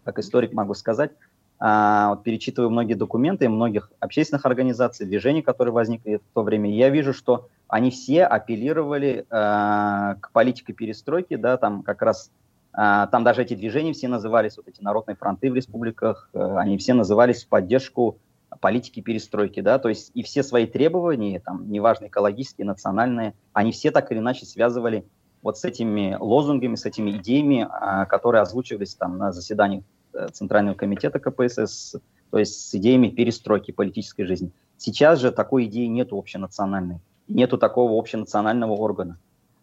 как 0.04 0.18
историк 0.18 0.54
могу 0.54 0.72
сказать, 0.72 1.12
а, 1.58 2.10
вот 2.10 2.22
перечитываю 2.22 2.70
многие 2.70 2.94
документы 2.94 3.46
многих 3.50 3.92
общественных 4.00 4.46
организаций, 4.46 5.04
движений, 5.04 5.42
которые 5.42 5.74
возникли 5.74 6.16
в 6.16 6.34
то 6.34 6.42
время, 6.42 6.74
я 6.74 6.88
вижу, 6.88 7.12
что 7.12 7.48
они 7.68 7.90
все 7.90 8.24
апеллировали 8.24 9.26
а, 9.28 10.14
к 10.14 10.32
политике 10.32 10.72
перестройки, 10.72 11.36
да, 11.36 11.58
там 11.58 11.82
как 11.82 12.00
раз 12.00 12.30
там 12.72 13.24
даже 13.24 13.42
эти 13.42 13.54
движения 13.54 13.92
все 13.92 14.08
назывались, 14.08 14.56
вот 14.56 14.68
эти 14.68 14.80
народные 14.80 15.16
фронты 15.16 15.50
в 15.50 15.54
республиках, 15.54 16.30
э, 16.32 16.56
они 16.56 16.78
все 16.78 16.94
назывались 16.94 17.44
в 17.44 17.48
поддержку 17.48 18.18
политики 18.60 19.00
перестройки, 19.00 19.60
да, 19.60 19.78
то 19.78 19.88
есть 19.88 20.10
и 20.14 20.22
все 20.22 20.42
свои 20.42 20.66
требования, 20.66 21.40
там, 21.40 21.70
неважно, 21.70 22.06
экологические, 22.06 22.66
национальные, 22.66 23.34
они 23.52 23.72
все 23.72 23.90
так 23.90 24.10
или 24.12 24.18
иначе 24.18 24.46
связывали 24.46 25.04
вот 25.42 25.58
с 25.58 25.64
этими 25.64 26.16
лозунгами, 26.18 26.74
с 26.74 26.84
этими 26.84 27.12
идеями, 27.12 27.66
а, 27.70 28.06
которые 28.06 28.42
озвучивались 28.42 28.94
там 28.94 29.18
на 29.18 29.32
заседаниях 29.32 29.84
э, 30.12 30.28
Центрального 30.32 30.74
комитета 30.74 31.18
КПСС, 31.18 31.96
то 32.30 32.38
есть 32.38 32.68
с 32.68 32.74
идеями 32.74 33.08
перестройки 33.08 33.72
политической 33.72 34.24
жизни. 34.24 34.52
Сейчас 34.76 35.20
же 35.20 35.32
такой 35.32 35.64
идеи 35.66 35.86
нет 35.86 36.12
общенациональной, 36.12 37.00
нету 37.28 37.58
такого 37.58 37.98
общенационального 37.98 38.72
органа. 38.72 39.18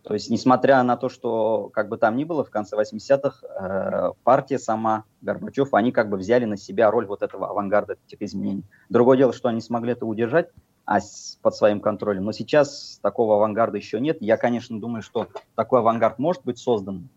То 0.07 0.13
есть, 0.13 0.29
несмотря 0.29 0.81
на 0.83 0.95
то, 0.95 1.09
что 1.09 1.69
как 1.73 1.89
бы 1.89 1.97
там 1.97 2.15
ни 2.15 2.23
было, 2.23 2.45
в 2.45 2.49
конце 2.49 2.77
80-х 2.77 3.45
э, 3.45 4.11
партия 4.23 4.57
сама, 4.57 5.03
Горбачев, 5.19 5.73
они 5.73 5.91
как 5.91 6.09
бы 6.09 6.15
взяли 6.15 6.45
на 6.45 6.55
себя 6.55 6.89
роль 6.89 7.05
вот 7.05 7.23
этого 7.23 7.49
авангарда 7.49 7.97
этих 8.07 8.21
изменений. 8.21 8.63
Другое 8.87 9.17
дело, 9.17 9.33
что 9.33 9.49
они 9.49 9.59
смогли 9.59 9.91
это 9.91 10.05
удержать 10.05 10.47
а 10.85 11.01
с, 11.01 11.37
под 11.41 11.57
своим 11.57 11.81
контролем. 11.81 12.23
Но 12.23 12.31
сейчас 12.31 12.99
такого 13.01 13.35
авангарда 13.35 13.75
еще 13.75 13.99
нет. 13.99 14.19
Я, 14.21 14.37
конечно, 14.37 14.79
думаю, 14.79 15.01
что 15.01 15.27
такой 15.55 15.81
авангард 15.81 16.19
может 16.19 16.45
быть 16.45 16.57
создан. 16.57 17.09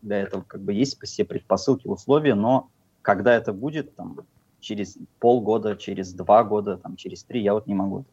Для 0.00 0.20
этого 0.20 0.42
как 0.42 0.60
бы 0.60 0.72
есть 0.72 1.02
все 1.02 1.24
предпосылки, 1.24 1.88
условия, 1.88 2.36
но 2.36 2.70
когда 3.02 3.34
это 3.34 3.52
будет, 3.52 3.96
там, 3.96 4.20
через 4.60 4.96
полгода, 5.18 5.76
через 5.76 6.12
два 6.12 6.44
года, 6.44 6.76
там, 6.76 6.96
через 6.96 7.24
три, 7.24 7.42
я 7.42 7.54
вот 7.54 7.66
не 7.66 7.74
могу. 7.74 8.04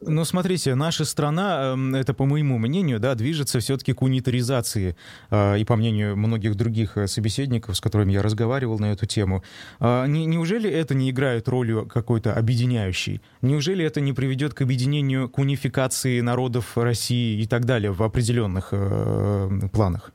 Ну, 0.00 0.24
смотрите, 0.24 0.74
наша 0.74 1.04
страна, 1.04 1.72
эм, 1.72 1.94
это 1.94 2.14
по 2.14 2.24
моему 2.24 2.58
мнению, 2.58 3.00
да, 3.00 3.14
движется 3.14 3.58
все-таки 3.60 3.92
к 3.92 4.02
унитаризации, 4.02 4.96
э, 5.30 5.58
и 5.58 5.64
по 5.64 5.76
мнению 5.76 6.16
многих 6.16 6.54
других 6.54 6.96
э, 6.96 7.06
собеседников, 7.06 7.76
с 7.76 7.80
которыми 7.80 8.12
я 8.12 8.22
разговаривал 8.22 8.78
на 8.78 8.92
эту 8.92 9.06
тему. 9.06 9.42
А, 9.80 10.06
неужели 10.06 10.70
это 10.70 10.94
не 10.94 11.10
играет 11.10 11.48
ролью 11.48 11.86
какой-то 11.86 12.34
объединяющей? 12.34 13.20
Неужели 13.42 13.84
это 13.84 14.00
не 14.00 14.12
приведет 14.12 14.54
к 14.54 14.62
объединению, 14.62 15.28
к 15.28 15.38
унификации 15.38 16.20
народов 16.20 16.78
России 16.78 17.40
и 17.42 17.46
так 17.46 17.64
далее 17.64 17.92
в 17.92 18.02
определенных 18.02 18.68
э, 18.72 19.68
планах? 19.72 20.12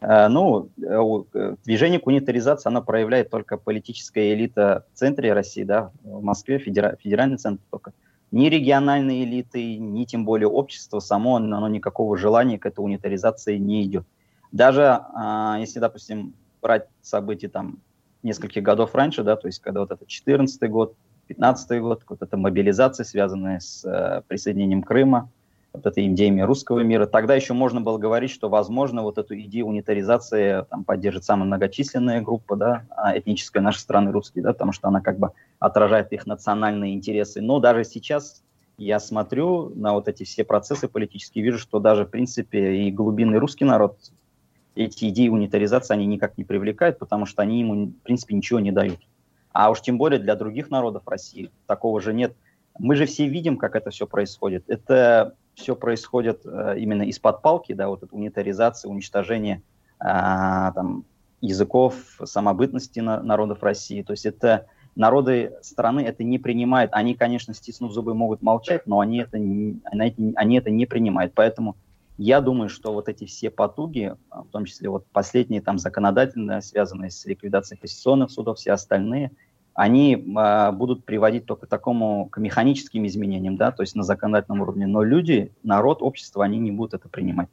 Э, 0.00 0.28
ну, 0.28 0.70
э, 0.80 1.00
э, 1.34 1.56
движение 1.64 2.00
к 2.00 2.06
унитаризации, 2.06 2.68
оно 2.68 2.82
проявляет 2.82 3.30
только 3.30 3.56
политическая 3.58 4.32
элита 4.32 4.86
в 4.94 4.98
центре 4.98 5.32
России, 5.32 5.62
да, 5.62 5.90
в 6.02 6.22
Москве, 6.22 6.58
федера, 6.58 6.96
федеральный 7.00 7.36
центр 7.36 7.62
только. 7.70 7.92
Ни 8.30 8.46
региональные 8.46 9.24
элиты, 9.24 9.76
ни 9.76 10.04
тем 10.04 10.24
более 10.24 10.48
общество 10.48 11.00
само, 11.00 11.36
оно 11.36 11.68
никакого 11.68 12.16
желания 12.16 12.58
к 12.58 12.66
этой 12.66 12.78
унитаризации 12.78 13.56
не 13.56 13.82
идет. 13.82 14.06
Даже 14.52 15.00
если, 15.58 15.80
допустим, 15.80 16.34
брать 16.62 16.86
события 17.02 17.48
там 17.48 17.80
нескольких 18.22 18.62
годов 18.62 18.94
раньше, 18.94 19.24
да, 19.24 19.34
то 19.34 19.48
есть 19.48 19.58
когда 19.58 19.80
вот 19.80 19.90
это 19.90 20.06
14 20.06 20.70
год, 20.70 20.94
15 21.26 21.80
год, 21.80 22.04
вот 22.08 22.22
эта 22.22 22.36
мобилизация, 22.36 23.02
связанная 23.02 23.58
с 23.58 24.22
присоединением 24.28 24.84
Крыма, 24.84 25.28
вот 25.72 25.86
этой 25.86 26.06
идеями 26.08 26.40
русского 26.40 26.80
мира. 26.80 27.06
Тогда 27.06 27.34
еще 27.34 27.52
можно 27.52 27.80
было 27.80 27.98
говорить, 27.98 28.30
что, 28.30 28.48
возможно, 28.48 29.02
вот 29.02 29.18
эту 29.18 29.38
идею 29.40 29.66
унитаризации 29.66 30.64
там, 30.68 30.84
поддержит 30.84 31.24
самая 31.24 31.46
многочисленная 31.46 32.20
группа, 32.22 32.56
да, 32.56 32.86
а 32.96 33.16
этническая 33.16 33.62
нашей 33.62 33.78
страны 33.78 34.10
русские, 34.10 34.42
да, 34.42 34.52
потому 34.52 34.72
что 34.72 34.88
она 34.88 35.00
как 35.00 35.18
бы 35.18 35.32
отражает 35.58 36.12
их 36.12 36.26
национальные 36.26 36.94
интересы. 36.94 37.40
Но 37.40 37.60
даже 37.60 37.84
сейчас 37.84 38.42
я 38.78 38.98
смотрю 38.98 39.72
на 39.74 39.92
вот 39.92 40.08
эти 40.08 40.24
все 40.24 40.42
процессы 40.42 40.88
политические, 40.88 41.44
вижу, 41.44 41.58
что 41.58 41.78
даже, 41.78 42.04
в 42.04 42.10
принципе, 42.10 42.86
и 42.86 42.90
глубинный 42.90 43.38
русский 43.38 43.64
народ 43.64 43.98
эти 44.74 45.08
идеи 45.08 45.28
унитаризации, 45.28 45.94
они 45.94 46.06
никак 46.06 46.38
не 46.38 46.44
привлекают, 46.44 46.98
потому 46.98 47.26
что 47.26 47.42
они 47.42 47.60
ему, 47.60 47.86
в 47.86 48.02
принципе, 48.02 48.34
ничего 48.34 48.60
не 48.60 48.72
дают. 48.72 49.00
А 49.52 49.70
уж 49.70 49.80
тем 49.80 49.98
более 49.98 50.18
для 50.18 50.36
других 50.36 50.70
народов 50.70 51.02
России 51.06 51.50
такого 51.66 52.00
же 52.00 52.14
нет. 52.14 52.34
Мы 52.78 52.94
же 52.94 53.06
все 53.06 53.28
видим, 53.28 53.56
как 53.56 53.74
это 53.74 53.90
все 53.90 54.06
происходит. 54.06 54.64
Это 54.68 55.34
все 55.54 55.76
происходит 55.76 56.42
э, 56.44 56.76
именно 56.78 57.02
из-под 57.02 57.42
палки, 57.42 57.72
да, 57.72 57.88
вот 57.88 58.02
эта 58.02 58.14
унитаризация, 58.14 58.90
уничтожение 58.90 59.62
э, 60.00 60.04
там, 60.04 61.04
языков, 61.40 61.94
самобытности 62.24 63.00
на, 63.00 63.22
народов 63.22 63.62
России. 63.62 64.02
То 64.02 64.12
есть 64.12 64.26
это 64.26 64.66
народы 64.96 65.52
страны 65.62 66.00
это 66.00 66.24
не 66.24 66.38
принимают. 66.38 66.92
Они, 66.92 67.14
конечно, 67.14 67.54
стиснув 67.54 67.92
зубы, 67.92 68.14
могут 68.14 68.42
молчать, 68.42 68.86
но 68.86 69.00
они 69.00 69.18
это, 69.18 69.38
не, 69.38 69.80
они, 69.84 70.58
это 70.58 70.70
не 70.70 70.86
принимают. 70.86 71.32
Поэтому 71.34 71.76
я 72.18 72.40
думаю, 72.40 72.68
что 72.68 72.92
вот 72.92 73.08
эти 73.08 73.24
все 73.24 73.50
потуги, 73.50 74.14
в 74.30 74.48
том 74.50 74.64
числе 74.66 74.90
вот 74.90 75.06
последние 75.12 75.62
там 75.62 75.78
законодательные, 75.78 76.60
связанные 76.60 77.10
с 77.10 77.24
ликвидацией 77.24 77.78
конституционных 77.78 78.30
судов, 78.30 78.58
все 78.58 78.72
остальные– 78.72 79.32
они 79.74 80.14
э, 80.14 80.72
будут 80.72 81.04
приводить 81.04 81.46
только 81.46 81.66
к 81.66 81.68
такому, 81.68 82.26
к 82.26 82.38
механическим 82.38 83.06
изменениям, 83.06 83.56
да, 83.56 83.70
то 83.70 83.82
есть 83.82 83.94
на 83.94 84.02
законодательном 84.02 84.62
уровне. 84.62 84.86
Но 84.86 85.02
люди, 85.02 85.52
народ, 85.62 86.02
общество, 86.02 86.44
они 86.44 86.58
не 86.58 86.72
будут 86.72 86.94
это 86.94 87.08
принимать. 87.08 87.48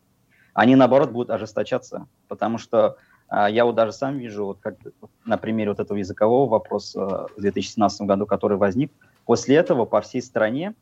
Они, 0.53 0.75
наоборот, 0.75 1.11
будут 1.11 1.29
ожесточаться, 1.29 2.07
потому 2.27 2.57
что 2.57 2.97
э, 3.29 3.47
я 3.51 3.65
вот 3.65 3.75
даже 3.75 3.91
сам 3.91 4.17
вижу, 4.17 4.45
вот 4.45 4.59
как 4.59 4.77
на 5.25 5.37
примере 5.37 5.69
вот 5.69 5.79
этого 5.79 5.97
языкового 5.97 6.49
вопроса 6.49 7.27
в 7.35 7.41
2017 7.41 8.01
году, 8.01 8.25
который 8.25 8.57
возник, 8.57 8.91
после 9.25 9.55
этого 9.57 9.85
по 9.85 10.01
всей 10.01 10.21
стране, 10.21 10.73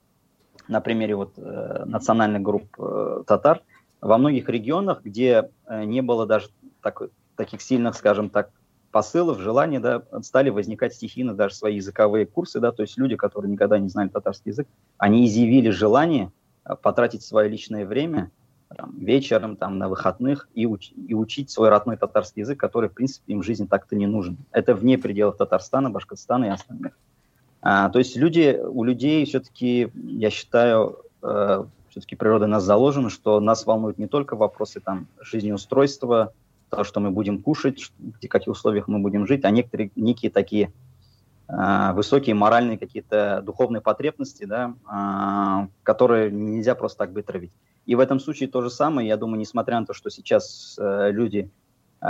на 0.67 0.81
примере 0.81 1.15
вот 1.15 1.33
э, 1.37 1.83
национальных 1.85 2.41
групп 2.41 2.67
э, 2.79 3.23
татар, 3.27 3.61
во 4.01 4.17
многих 4.17 4.49
регионах, 4.49 5.01
где 5.03 5.49
э, 5.67 5.83
не 5.83 6.01
было 6.01 6.25
даже 6.25 6.49
так, 6.81 7.01
таких 7.35 7.61
сильных, 7.61 7.95
скажем 7.95 8.29
так, 8.29 8.51
посылов, 8.95 9.41
желаний, 9.41 9.79
да, 9.79 10.03
стали 10.21 10.49
возникать 10.49 10.93
стихийно 10.93 11.33
даже 11.33 11.53
свои 11.53 11.75
языковые 11.75 12.25
курсы, 12.25 12.61
да, 12.61 12.71
то 12.71 12.81
есть 12.81 12.97
люди, 12.97 13.17
которые 13.17 13.51
никогда 13.51 13.77
не 13.77 13.89
знали 13.89 14.07
татарский 14.07 14.51
язык, 14.51 14.69
они 14.97 15.27
изъявили 15.27 15.69
желание 15.69 16.31
э, 16.63 16.75
потратить 16.81 17.21
свое 17.21 17.49
личное 17.49 17.85
время 17.85 18.31
там, 18.73 18.97
вечером, 18.97 19.57
там, 19.57 19.79
на 19.79 19.89
выходных 19.89 20.47
и, 20.53 20.63
уч- 20.63 20.93
и 20.93 21.13
учить 21.13 21.49
свой 21.49 21.67
родной 21.67 21.97
татарский 21.97 22.43
язык, 22.43 22.57
который, 22.57 22.87
в 22.87 22.93
принципе, 22.93 23.33
им 23.33 23.41
в 23.41 23.43
жизни 23.43 23.65
так-то 23.65 23.97
не 23.97 24.07
нужен. 24.07 24.37
Это 24.53 24.73
вне 24.73 24.97
пределов 24.97 25.35
Татарстана, 25.35 25.89
Башкортостана 25.89 26.45
и 26.45 26.49
остальных. 26.49 26.97
А, 27.61 27.89
то 27.89 27.99
есть 27.99 28.15
люди, 28.15 28.57
у 28.63 28.85
людей 28.85 29.25
все-таки, 29.25 29.91
я 29.93 30.29
считаю, 30.29 30.99
э, 31.21 31.65
все-таки 31.89 32.15
природа 32.15 32.47
нас 32.47 32.63
заложена, 32.63 33.09
что 33.09 33.41
нас 33.41 33.65
волнуют 33.65 33.97
не 33.97 34.07
только 34.07 34.37
вопросы 34.37 34.79
там, 34.79 35.07
жизнеустройства, 35.19 36.31
того, 36.75 36.83
что 36.85 36.99
мы 36.99 37.11
будем 37.11 37.41
кушать, 37.41 37.91
в 37.99 38.27
каких 38.27 38.47
условиях 38.47 38.87
мы 38.87 38.99
будем 38.99 39.27
жить, 39.27 39.45
а 39.45 39.49
некоторые 39.49 39.91
некие 39.95 40.31
такие 40.31 40.71
э, 41.47 41.93
высокие 41.93 42.35
моральные 42.35 42.77
какие-то 42.77 43.41
духовные 43.45 43.81
потребности, 43.81 44.45
да, 44.45 44.73
э, 44.91 45.67
которые 45.83 46.31
нельзя 46.31 46.75
просто 46.75 46.99
так 46.99 47.11
вытравить. 47.11 47.51
И 47.85 47.95
в 47.95 47.99
этом 47.99 48.19
случае 48.19 48.49
то 48.49 48.61
же 48.61 48.69
самое, 48.69 49.07
я 49.07 49.17
думаю, 49.17 49.39
несмотря 49.39 49.79
на 49.79 49.85
то, 49.85 49.93
что 49.93 50.09
сейчас 50.09 50.77
э, 50.79 51.11
люди 51.11 51.49
э, 52.01 52.07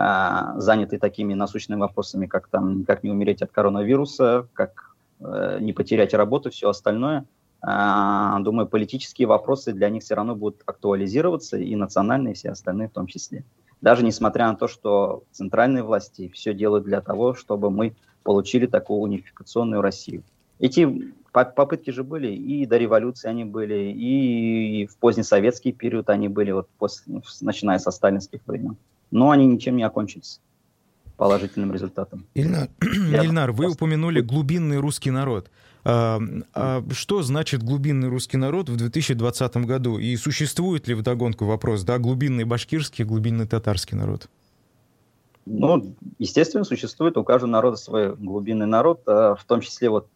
заняты 0.57 1.00
такими 1.00 1.34
насущными 1.34 1.79
вопросами, 1.79 2.25
как 2.27 2.48
там, 2.48 2.86
как 2.86 3.03
не 3.03 3.12
умереть 3.12 3.41
от 3.41 3.51
коронавируса, 3.51 4.48
как 4.53 4.95
Э, 5.19 5.60
не 5.62 5.74
потерять 5.74 6.13
работу, 6.13 6.50
все 6.50 6.69
остальное. 6.69 7.25
А, 7.62 8.39
думаю, 8.41 8.67
политические 8.67 9.27
вопросы 9.27 9.74
для 9.74 9.89
них 9.89 10.03
все 10.03 10.15
равно 10.15 10.36
будут 10.36 10.62
актуализироваться, 10.65 11.57
и 11.57 11.75
национальные, 11.75 12.34
и 12.34 12.36
все 12.36 12.51
остальные 12.51 12.89
в 12.89 12.91
том 12.91 13.07
числе. 13.07 13.43
Даже 13.82 14.03
несмотря 14.03 14.48
на 14.48 14.55
то, 14.55 14.67
что 14.67 15.24
центральные 15.32 15.84
власти 15.84 16.29
все 16.34 16.53
делают 16.53 16.86
для 16.86 17.01
того, 17.01 17.34
чтобы 17.34 17.70
мы 17.70 17.96
получили 18.24 18.65
такую 18.65 19.01
унификационную 19.01 19.82
Россию. 19.82 20.24
Эти 20.60 21.13
попытки 21.32 21.91
же 21.91 22.03
были, 22.03 22.32
и 22.32 22.65
до 22.65 22.77
революции 22.77 23.27
они 23.27 23.44
были, 23.44 23.91
и 23.91 24.88
в 24.88 24.98
позднесоветский 24.98 25.74
период 25.74 26.10
они 26.10 26.29
были, 26.29 26.51
вот 26.51 26.70
после, 26.77 27.22
начиная 27.41 27.77
со 27.77 27.91
сталинских 27.91 28.41
времен. 28.48 28.77
Но 29.12 29.32
они 29.32 29.46
ничем 29.46 29.75
не 29.75 29.84
окончились 29.84 30.39
положительным 31.17 31.74
результатом. 31.74 32.25
Ильнар, 32.34 32.69
Ильнар 32.81 33.51
вы 33.51 33.72
упомянули 33.72 34.22
глубинный 34.22 34.77
русский 34.77 35.12
народ. 35.12 35.50
А, 35.84 36.19
а 36.53 36.84
что 36.91 37.22
значит 37.22 37.62
глубинный 37.62 38.10
русский 38.10 38.38
народ 38.38 38.69
в 38.69 38.75
2020 38.75 39.57
году? 39.57 40.00
И 40.00 40.15
существует 40.15 40.88
ли 40.88 40.95
вдогонку 40.95 41.45
вопрос, 41.45 41.84
да, 41.84 42.00
глубинный 42.00 42.43
башкирский, 42.43 43.05
глубинный 43.05 43.48
татарский 43.48 43.95
народ? 43.95 44.27
Ну, 45.45 45.95
естественно, 46.17 46.63
существует 46.63 47.17
у 47.17 47.24
каждого 47.24 47.51
народа 47.51 47.77
свой 47.77 48.15
глубинный 48.15 48.65
народ, 48.65 49.03
а, 49.05 49.36
в 49.36 49.43
том 49.43 49.62
числе 49.62 49.89
вот, 49.89 50.07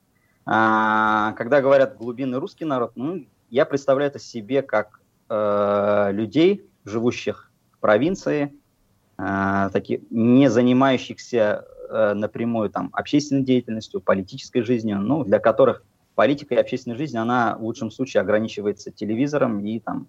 а, 0.46 1.34
когда 1.34 1.62
говорят 1.62 1.98
глубинный 1.98 2.40
русский 2.40 2.66
народ, 2.66 2.94
ну, 2.96 3.26
я 3.52 3.66
представляю 3.66 4.10
это 4.10 4.20
себе 4.20 4.62
как 4.62 5.00
э, 5.30 6.10
людей, 6.12 6.66
живущих 6.86 7.52
в 7.72 7.80
провинции, 7.80 8.54
э, 9.20 9.70
таки, 9.72 10.04
не 10.10 10.50
занимающихся 10.50 11.66
э, 11.90 12.14
напрямую 12.14 12.70
там, 12.70 12.90
общественной 12.94 13.44
деятельностью, 13.44 14.02
политической 14.02 14.62
жизнью, 14.62 15.00
ну, 15.00 15.24
для 15.24 15.40
которых 15.40 15.84
политика 16.16 16.56
и 16.56 16.58
общественная 16.58 16.98
жизнь, 16.98 17.18
она 17.18 17.58
в 17.58 17.64
лучшем 17.64 17.92
случае 17.92 18.22
ограничивается 18.22 18.92
телевизором 18.92 19.66
и 19.66 19.80
там, 19.80 20.08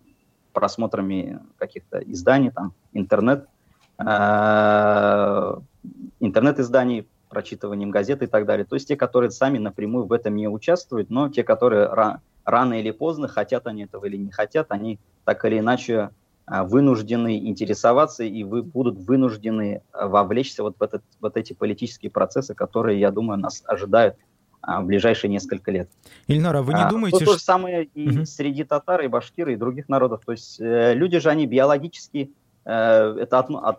просмотрами 0.53 1.41
каких-то 1.57 1.99
изданий, 1.99 2.51
там, 2.51 2.73
интернет, 2.93 3.47
э, 3.99 5.55
интернет-изданий, 6.21 7.09
прочитыванием 7.29 7.91
газет 7.91 8.23
и 8.23 8.27
так 8.27 8.45
далее. 8.45 8.67
То 8.67 8.75
есть 8.75 8.89
те, 8.89 8.97
которые 8.97 9.31
сами 9.31 9.59
напрямую 9.59 10.07
в 10.07 10.13
этом 10.13 10.35
не 10.35 10.49
участвуют, 10.49 11.11
но 11.11 11.29
те, 11.29 11.45
которые 11.45 11.87
ра- 11.87 12.19
рано 12.45 12.81
или 12.81 12.91
поздно, 12.91 13.29
хотят 13.29 13.67
они 13.67 13.85
этого 13.85 14.07
или 14.07 14.17
не 14.17 14.33
хотят, 14.33 14.67
они 14.71 14.99
так 15.25 15.45
или 15.45 15.61
иначе 15.61 15.95
а, 15.97 16.11
вынуждены 16.51 17.39
интересоваться 17.39 18.25
и 18.25 18.43
вы, 18.43 18.63
будут 18.63 18.99
вынуждены 18.99 19.83
а, 19.93 20.09
вовлечься 20.09 20.65
вот 20.65 20.77
в 20.79 20.83
этот, 20.83 21.03
вот 21.21 21.37
эти 21.37 21.53
политические 21.53 22.11
процессы, 22.11 22.55
которые, 22.55 22.99
я 22.99 23.13
думаю, 23.13 23.39
нас 23.39 23.63
ожидают 23.67 24.17
а, 24.61 24.81
в 24.81 24.87
ближайшие 24.87 25.31
несколько 25.31 25.71
лет. 25.71 25.89
Ильнара, 26.27 26.63
вы 26.63 26.75
не 26.75 26.83
а, 26.83 26.91
думаете... 26.91 27.19
Ну, 27.21 27.27
то 27.27 27.33
же 27.35 27.39
самое 27.39 27.85
и 27.85 28.19
угу. 28.19 28.25
среди 28.27 28.65
татар, 28.65 29.01
и 29.03 29.07
башкир, 29.07 29.49
и 29.49 29.57
других 29.57 29.89
народов. 29.89 30.23
То 30.27 30.33
есть 30.33 30.61
э, 30.61 30.93
люди 30.95 31.19
же, 31.19 31.31
они 31.31 31.47
биологически, 31.47 32.33
э, 32.65 32.73
это, 32.73 33.39
от, 33.39 33.51
от, 33.51 33.79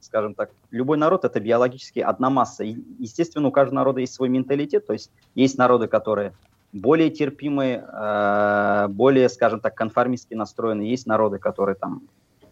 скажем 0.00 0.34
так, 0.34 0.52
любой 0.70 0.98
народ 0.98 1.24
это 1.24 1.40
биологически 1.40 1.98
одна 1.98 2.30
масса. 2.30 2.62
И, 2.64 2.76
естественно, 2.98 3.48
у 3.48 3.50
каждого 3.50 3.76
народа 3.76 4.00
есть 4.00 4.14
свой 4.14 4.28
менталитет. 4.28 4.86
То 4.86 4.92
есть 4.92 5.10
есть 5.34 5.58
народы, 5.58 5.88
которые 5.88 6.34
более 6.72 7.10
терпимые, 7.10 7.84
э, 7.86 8.88
более, 8.88 9.28
скажем 9.28 9.60
так, 9.60 9.74
конформистски 9.74 10.34
настроены. 10.34 10.82
Есть 10.82 11.06
народы, 11.06 11.38
которые 11.38 11.76
там 11.76 12.02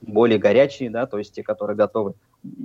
более 0.03 0.39
горячие, 0.39 0.91
да, 0.91 1.07
то 1.07 1.19
есть 1.19 1.35
те, 1.35 1.43
которые 1.43 1.77
готовы 1.77 2.15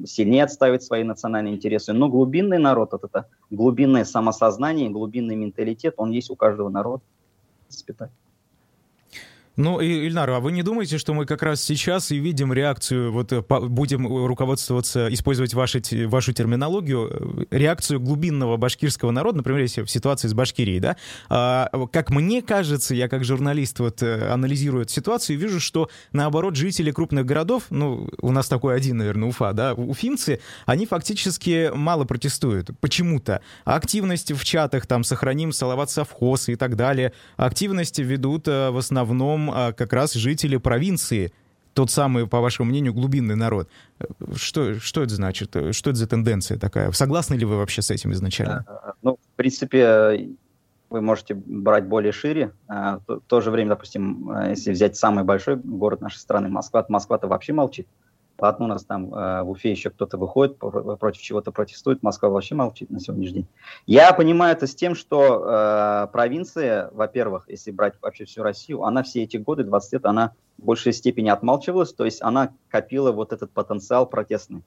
сильнее 0.06 0.44
отставить 0.44 0.84
свои 0.84 1.04
национальные 1.04 1.56
интересы. 1.56 1.94
Но 1.94 2.08
глубинный 2.08 2.60
народ, 2.60 2.94
вот 2.94 3.04
это 3.04 3.28
глубинное 3.50 4.06
самосознание, 4.06 4.90
глубинный 4.90 5.36
менталитет, 5.36 5.96
он 5.98 6.12
есть 6.12 6.30
у 6.30 6.36
каждого 6.36 6.70
народа. 6.70 7.04
Спитать. 7.68 8.12
Ну, 9.58 9.80
Ильнар, 9.80 10.30
а 10.32 10.40
вы 10.42 10.52
не 10.52 10.64
думаете, 10.64 10.98
что 10.98 11.14
мы 11.14 11.26
как 11.26 11.42
раз 11.42 11.62
сейчас 11.62 12.12
и 12.12 12.18
видим 12.18 12.52
реакцию, 12.52 13.14
вот 13.14 13.32
э, 13.32 13.42
будем 13.42 14.06
руководствоваться, 14.06 15.08
использовать 15.14 15.54
ваши, 15.54 15.82
вашу 16.08 16.34
терминологию, 16.34 17.46
э, 17.52 17.58
реакцию 17.58 18.02
глубинного 18.02 18.58
башкирского 18.58 19.12
народа, 19.12 19.38
например, 19.38 19.62
если 19.62 19.84
в 19.84 19.90
ситуации 19.90 20.28
с 20.28 20.34
Башкирией, 20.34 20.80
да? 20.80 20.98
А, 21.30 21.70
как 21.92 22.10
мне 22.10 22.42
кажется, 22.42 22.94
я 22.94 23.08
как 23.08 23.24
журналист 23.24 23.80
вот 23.80 24.04
э, 24.04 24.28
анализирую 24.30 24.84
эту 24.84 24.92
ситуацию 24.92 25.38
и 25.38 25.40
вижу, 25.40 25.62
что 25.62 25.90
наоборот 26.12 26.58
жители 26.58 26.92
крупных 26.92 27.26
городов, 27.26 27.64
ну, 27.70 28.10
у 28.22 28.32
нас 28.32 28.50
такой 28.50 28.76
один, 28.76 28.98
наверное, 28.98 29.30
Уфа, 29.30 29.54
да, 29.54 29.74
уфимцы, 29.74 30.42
они 30.66 30.86
фактически 30.86 31.72
мало 31.74 32.04
протестуют 32.04 32.72
почему-то. 32.82 33.42
Активность 33.64 34.34
в 34.34 34.44
чатах, 34.44 34.86
там, 34.86 35.06
сохраним 35.06 35.54
Салават 35.54 35.90
Совхоз 35.90 36.50
и 36.50 36.58
так 36.58 36.76
далее, 36.76 37.14
активность 37.38 38.00
ведут 38.00 38.48
в 38.48 38.78
основном 38.78 39.45
а, 39.54 39.74
как 39.74 39.94
раз 39.94 40.14
жители 40.14 40.58
провинции, 40.58 41.32
тот 41.74 41.92
самый, 41.92 42.28
по 42.28 42.40
вашему 42.40 42.70
мнению, 42.70 42.94
глубинный 42.94 43.36
народ. 43.36 43.70
Что, 44.36 44.80
что 44.80 45.04
это 45.04 45.14
значит? 45.16 45.56
Что 45.72 45.90
это 45.90 45.96
за 45.96 46.08
тенденция 46.08 46.58
такая? 46.58 46.92
Согласны 46.92 47.36
ли 47.36 47.46
вы 47.46 47.58
вообще 47.58 47.82
с 47.82 47.92
этим 47.92 48.14
изначально? 48.14 48.66
Ну, 49.02 49.18
в 49.22 49.36
принципе, 49.36 50.30
вы 50.90 51.02
можете 51.02 51.34
брать 51.34 51.86
более 51.86 52.12
шире. 52.12 52.54
А, 52.68 53.00
в 53.08 53.20
то 53.28 53.42
же 53.42 53.52
время, 53.52 53.70
допустим, 53.70 54.32
если 54.50 54.72
взять 54.72 54.96
самый 54.96 55.24
большой 55.24 55.58
город 55.58 56.02
нашей 56.02 56.20
страны, 56.20 56.48
Москва, 56.50 56.86
Москва-то 56.88 57.28
вообще 57.28 57.54
молчит. 57.54 57.88
Ладно, 58.38 58.66
у 58.66 58.68
нас 58.68 58.84
там 58.84 59.14
э, 59.14 59.44
в 59.44 59.52
Уфе 59.52 59.72
еще 59.72 59.90
кто-то 59.90 60.18
выходит, 60.18 60.58
против 60.58 61.22
чего-то 61.22 61.52
протестует, 61.52 62.04
Москва 62.04 62.30
вообще 62.30 62.54
молчит 62.54 62.90
на 62.90 63.00
сегодняшний 63.00 63.34
день. 63.34 63.48
Я 63.86 64.12
понимаю 64.14 64.54
это 64.54 64.68
с 64.68 64.76
тем, 64.76 64.94
что 64.94 65.46
э, 65.46 66.08
провинция, 66.12 66.90
во-первых, 66.92 67.46
если 67.48 67.72
брать 67.72 67.94
вообще 68.02 68.26
всю 68.26 68.44
Россию, 68.44 68.84
она 68.84 69.04
все 69.04 69.24
эти 69.24 69.38
годы, 69.38 69.64
20 69.64 69.94
лет, 69.94 70.06
она 70.06 70.34
в 70.58 70.66
большей 70.66 70.92
степени 70.92 71.30
отмалчивалась, 71.30 71.94
то 71.94 72.04
есть 72.04 72.22
она 72.22 72.52
копила 72.70 73.14
вот 73.14 73.32
этот 73.32 73.52
потенциал 73.52 74.06
протестный. 74.06 74.64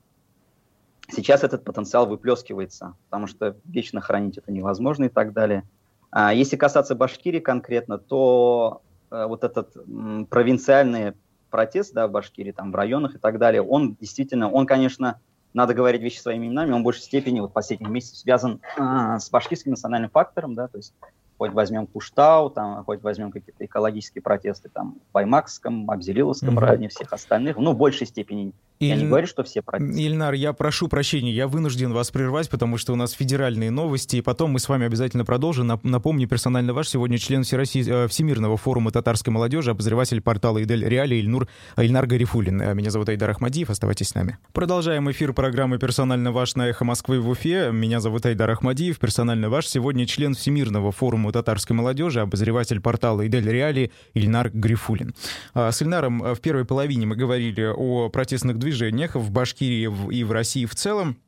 Сейчас 1.10 1.44
этот 1.44 1.64
потенциал 1.64 2.06
выплескивается, 2.06 2.94
потому 3.10 3.26
что 3.26 3.56
вечно 3.64 4.00
хранить 4.00 4.38
это 4.38 4.50
невозможно 4.50 5.04
и 5.04 5.08
так 5.08 5.34
далее. 5.34 5.64
А 6.10 6.32
если 6.32 6.56
касаться 6.56 6.94
Башкирии 6.94 7.40
конкретно, 7.40 7.98
то 7.98 8.80
э, 9.10 9.26
вот 9.26 9.44
этот 9.44 9.76
м, 9.76 10.26
провинциальный 10.26 11.12
протест, 11.50 11.94
да, 11.94 12.06
в 12.06 12.10
Башкирии, 12.10 12.52
там, 12.52 12.72
в 12.72 12.74
районах 12.74 13.14
и 13.14 13.18
так 13.18 13.38
далее, 13.38 13.62
он 13.62 13.96
действительно, 14.00 14.50
он, 14.50 14.66
конечно, 14.66 15.20
надо 15.54 15.74
говорить 15.74 16.02
вещи 16.02 16.18
своими 16.18 16.46
именами, 16.46 16.72
он 16.72 16.82
в 16.82 16.84
большей 16.84 17.02
степени 17.02 17.40
вот 17.40 17.52
последних 17.52 17.88
месяцев 17.88 18.18
связан 18.18 18.60
э, 18.76 19.18
с 19.18 19.30
башкирским 19.30 19.72
национальным 19.72 20.10
фактором, 20.10 20.54
да, 20.54 20.68
то 20.68 20.76
есть 20.76 20.94
хоть 21.38 21.52
возьмем 21.52 21.86
Куштау, 21.86 22.50
там, 22.50 22.84
хоть 22.84 23.02
возьмем 23.02 23.30
какие-то 23.30 23.64
экологические 23.64 24.22
протесты 24.22 24.68
там 24.68 24.96
в 25.08 25.12
Баймакском, 25.12 25.90
Абзелиловском 25.90 26.58
mm-hmm. 26.58 26.62
районе, 26.62 26.88
всех 26.88 27.12
остальных, 27.12 27.56
ну, 27.56 27.72
в 27.72 27.76
большей 27.76 28.06
степени 28.06 28.52
я 28.86 28.96
не 28.96 29.06
говорю, 29.06 29.26
что 29.26 29.42
все 29.42 29.62
против. 29.62 29.86
Ильнар, 29.96 30.34
я 30.34 30.52
прошу 30.52 30.88
прощения, 30.88 31.32
я 31.32 31.48
вынужден 31.48 31.92
вас 31.92 32.10
прервать, 32.10 32.48
потому 32.48 32.78
что 32.78 32.92
у 32.92 32.96
нас 32.96 33.12
федеральные 33.12 33.70
новости, 33.70 34.16
и 34.16 34.20
потом 34.20 34.52
мы 34.52 34.60
с 34.60 34.68
вами 34.68 34.86
обязательно 34.86 35.24
продолжим. 35.24 35.78
Напомню, 35.82 36.28
персонально 36.28 36.72
ваш 36.72 36.88
сегодня 36.88 37.18
член 37.18 37.42
Всероссий... 37.42 37.84
Э, 37.88 38.08
Всемирного 38.08 38.56
форума 38.56 38.90
татарской 38.90 39.32
молодежи, 39.32 39.70
обозреватель 39.70 40.20
портала 40.20 40.62
Идель 40.62 40.84
Реали 40.84 41.16
Ильнур, 41.16 41.48
Ильнар 41.76 42.06
Гарифулин. 42.06 42.62
Э, 42.62 42.74
меня 42.74 42.90
зовут 42.90 43.08
Айдар 43.08 43.30
Ахмадиев, 43.30 43.70
оставайтесь 43.70 44.08
с 44.08 44.14
нами. 44.14 44.38
Продолжаем 44.52 45.10
эфир 45.10 45.32
программы 45.32 45.78
«Персонально 45.78 46.32
ваш» 46.32 46.54
на 46.54 46.68
«Эхо 46.68 46.84
Москвы» 46.84 47.20
в 47.20 47.28
Уфе. 47.28 47.70
Меня 47.72 48.00
зовут 48.00 48.26
Айдар 48.26 48.50
Ахмадиев, 48.50 48.98
персонально 48.98 49.50
ваш. 49.50 49.66
Сегодня 49.66 50.06
член 50.06 50.34
Всемирного 50.34 50.92
форума 50.92 51.32
татарской 51.32 51.74
молодежи, 51.74 52.20
обозреватель 52.20 52.80
портала 52.80 53.26
Идель 53.26 53.48
Реали 53.48 53.90
Ильнар 54.14 54.50
Гарифулин. 54.52 55.14
С 55.54 55.82
Ильнаром 55.82 56.22
э, 56.22 56.34
в 56.34 56.40
первой 56.40 56.64
половине 56.64 57.06
мы 57.06 57.16
говорили 57.16 57.72
о 57.74 58.08
протестных 58.08 58.58
движениях 58.58 58.67
в 59.14 59.30
Башкирии 59.30 59.90
и 60.12 60.24
в 60.24 60.32
России 60.32 60.66
в 60.66 60.74
целом. 60.74 61.18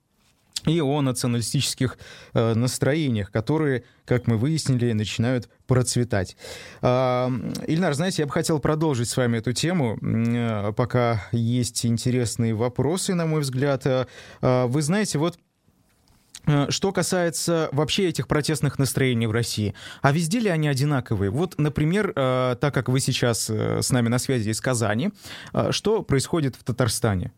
и 0.66 0.80
о 0.80 1.00
националистических 1.00 1.96
э, 2.34 2.54
настроениях, 2.54 3.30
которые, 3.30 3.84
как 4.04 4.26
мы 4.26 4.36
выяснили, 4.36 4.92
начинают 4.92 5.48
процветать. 5.66 6.36
Э, 6.82 7.28
Ильнар, 7.66 7.94
знаете, 7.94 8.22
я 8.22 8.26
бы 8.26 8.32
хотел 8.32 8.58
продолжить 8.58 9.08
с 9.08 9.16
вами 9.16 9.38
эту 9.38 9.54
тему, 9.54 9.98
э, 10.02 10.72
пока 10.76 11.26
есть 11.32 11.86
интересные 11.86 12.54
вопросы, 12.54 13.14
на 13.14 13.24
мой 13.24 13.40
взгляд. 13.40 13.86
Э, 13.86 14.06
вы 14.66 14.82
знаете, 14.82 15.18
вот 15.18 15.38
что 16.68 16.92
касается 16.92 17.68
вообще 17.72 18.08
этих 18.08 18.28
протестных 18.28 18.78
настроений 18.78 19.26
в 19.26 19.32
России, 19.32 19.74
а 20.02 20.12
везде 20.12 20.40
ли 20.40 20.48
они 20.48 20.68
одинаковые? 20.68 21.30
Вот, 21.30 21.58
например, 21.58 22.12
э, 22.14 22.56
так 22.60 22.74
как 22.74 22.88
вы 22.88 23.00
сейчас 23.00 23.50
э, 23.50 23.82
с 23.82 23.90
нами 23.90 24.08
на 24.08 24.18
связи 24.18 24.50
из 24.50 24.60
Казани, 24.60 25.10
что 25.70 26.02
происходит 26.02 26.56
в 26.56 26.64
Татарстане? 26.64 27.32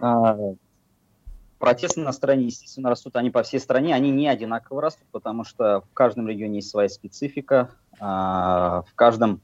А, 0.00 0.36
Протестные 1.58 2.04
настроения, 2.04 2.46
естественно, 2.46 2.90
растут 2.90 3.16
они 3.16 3.30
по 3.30 3.42
всей 3.42 3.60
стране, 3.60 3.94
они 3.94 4.10
не 4.10 4.28
одинаково 4.28 4.82
растут, 4.82 5.06
потому 5.10 5.42
что 5.44 5.80
в 5.90 5.94
каждом 5.94 6.28
регионе 6.28 6.56
есть 6.56 6.68
своя 6.68 6.88
специфика, 6.90 7.70
а, 7.98 8.82
в 8.82 8.94
каждом 8.94 9.40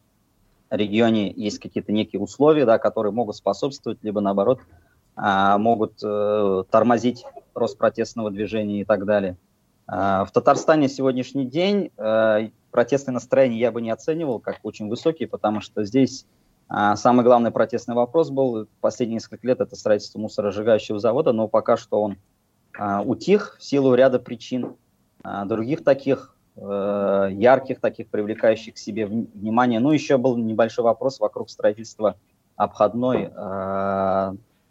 регионе 0.68 1.32
есть 1.32 1.58
какие-то 1.58 1.90
некие 1.90 2.20
условия, 2.20 2.66
да, 2.66 2.78
которые 2.78 3.12
могут 3.12 3.36
способствовать, 3.36 3.98
либо 4.02 4.20
наоборот 4.20 4.60
могут 5.16 6.00
э, 6.02 6.64
тормозить 6.70 7.24
рост 7.54 7.76
протестного 7.78 8.30
движения 8.30 8.80
и 8.80 8.84
так 8.84 9.04
далее. 9.04 9.36
А, 9.86 10.24
в 10.24 10.32
Татарстане 10.32 10.88
сегодняшний 10.88 11.44
день 11.44 11.90
э, 11.96 12.48
протестные 12.70 13.14
настроения 13.14 13.58
я 13.58 13.72
бы 13.72 13.82
не 13.82 13.90
оценивал 13.90 14.38
как 14.38 14.60
очень 14.62 14.88
высокие, 14.88 15.28
потому 15.28 15.60
что 15.60 15.84
здесь 15.84 16.26
а 16.74 16.96
самый 16.96 17.22
главный 17.22 17.50
протестный 17.50 17.94
вопрос 17.94 18.30
был 18.30 18.66
последние 18.80 19.16
несколько 19.16 19.46
лет 19.46 19.60
это 19.60 19.76
строительство 19.76 20.18
мусоросжигающего 20.18 20.98
завода, 20.98 21.32
но 21.32 21.46
пока 21.46 21.76
что 21.76 22.00
он 22.00 22.16
а, 22.78 23.02
утих 23.02 23.58
в 23.58 23.64
силу 23.64 23.94
ряда 23.94 24.18
причин. 24.18 24.76
А, 25.22 25.44
других 25.44 25.84
таких 25.84 26.34
э, 26.56 27.28
ярких, 27.32 27.78
таких 27.80 28.08
привлекающих 28.08 28.74
к 28.74 28.78
себе 28.78 29.06
внимание. 29.06 29.80
Ну, 29.80 29.92
еще 29.92 30.16
был 30.16 30.38
небольшой 30.38 30.84
вопрос 30.84 31.20
вокруг 31.20 31.50
строительства 31.50 32.16
обходной, 32.56 33.30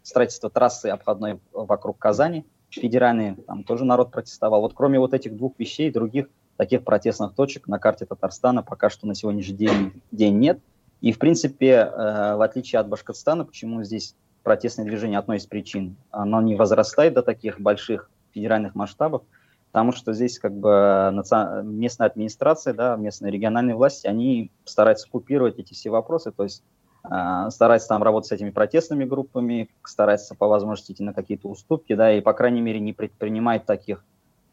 строительства 0.02 0.50
трассы 0.50 0.86
обходной 0.86 1.40
вокруг 1.52 1.98
Казани, 1.98 2.44
федеральной, 2.70 3.36
там 3.46 3.64
тоже 3.64 3.84
народ 3.84 4.10
протестовал. 4.10 4.62
Вот 4.62 4.72
кроме 4.74 4.98
вот 4.98 5.14
этих 5.14 5.36
двух 5.36 5.58
вещей, 5.58 5.90
других 5.90 6.28
таких 6.56 6.84
протестных 6.84 7.34
точек 7.34 7.68
на 7.68 7.78
карте 7.78 8.06
Татарстана 8.06 8.62
пока 8.62 8.88
что 8.90 9.06
на 9.06 9.14
сегодняшний 9.14 9.56
день, 9.56 10.02
день 10.10 10.38
нет– 10.38 10.58
и, 11.02 11.10
в 11.10 11.18
принципе, 11.18 11.70
э, 11.70 12.36
в 12.36 12.42
отличие 12.42 12.78
от 12.78 12.88
Башкортостана, 12.88 13.44
почему 13.44 13.82
здесь 13.82 14.14
протестное 14.44 14.84
движение 14.84 15.18
одной 15.18 15.38
из 15.38 15.46
причин, 15.46 15.96
оно 16.12 16.40
не 16.40 16.54
возрастает 16.54 17.12
до 17.12 17.22
таких 17.22 17.60
больших 17.60 18.08
федеральных 18.30 18.76
масштабов, 18.76 19.22
потому 19.72 19.90
что 19.90 20.12
здесь 20.12 20.38
как 20.38 20.52
бы 20.56 21.12
местная 21.64 22.06
администрация, 22.06 22.72
да, 22.72 22.94
местные 22.94 23.32
региональные 23.32 23.74
власти, 23.74 24.06
они 24.06 24.52
стараются 24.64 25.10
купировать 25.10 25.58
эти 25.58 25.74
все 25.74 25.90
вопросы, 25.90 26.30
то 26.30 26.44
есть 26.44 26.62
э, 27.04 27.50
стараются 27.50 27.88
там 27.88 28.02
работать 28.02 28.28
с 28.28 28.32
этими 28.32 28.50
протестными 28.50 29.04
группами, 29.04 29.68
стараются 29.84 30.34
по 30.34 30.48
возможности 30.48 30.92
идти 30.92 31.02
на 31.02 31.12
какие-то 31.12 31.48
уступки, 31.48 31.94
да, 31.94 32.12
и, 32.12 32.20
по 32.20 32.32
крайней 32.32 32.60
мере, 32.60 32.80
не 32.80 32.92
предпринимают 32.92 33.64
таких 33.66 34.04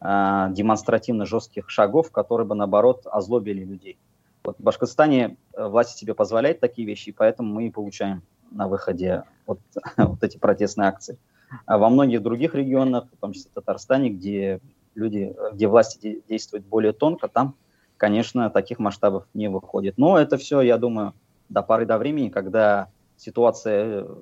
э, 0.01 0.47
демонстративно 0.51 1.25
жестких 1.25 1.69
шагов, 1.69 2.11
которые 2.11 2.47
бы, 2.47 2.55
наоборот, 2.55 3.01
озлобили 3.05 3.63
людей. 3.63 3.97
Вот 4.43 4.57
в 4.57 4.63
Башкортостане 4.63 5.37
э, 5.53 5.67
власти 5.67 5.99
себе 5.99 6.13
позволяют 6.13 6.59
такие 6.59 6.87
вещи, 6.87 7.09
и 7.09 7.13
поэтому 7.13 7.53
мы 7.53 7.67
и 7.67 7.71
получаем 7.71 8.23
на 8.51 8.67
выходе 8.67 9.23
вот, 9.45 9.59
вот 9.97 10.23
эти 10.23 10.37
протестные 10.37 10.89
акции. 10.89 11.17
А 11.65 11.77
во 11.77 11.89
многих 11.89 12.21
других 12.21 12.55
регионах, 12.55 13.05
в 13.11 13.17
том 13.19 13.33
числе 13.33 13.49
в 13.51 13.53
Татарстане, 13.55 14.09
где 14.09 14.59
люди, 14.95 15.35
где 15.53 15.67
власти 15.67 16.23
действуют 16.29 16.65
более 16.65 16.93
тонко, 16.93 17.27
там, 17.27 17.55
конечно, 17.97 18.49
таких 18.49 18.79
масштабов 18.79 19.25
не 19.33 19.49
выходит. 19.49 19.97
Но 19.97 20.17
это 20.17 20.37
все, 20.37 20.61
я 20.61 20.77
думаю, 20.77 21.13
до 21.49 21.61
поры 21.61 21.85
до 21.85 21.97
времени, 21.97 22.29
когда 22.29 22.87
ситуация 23.17 24.05
э, 24.05 24.15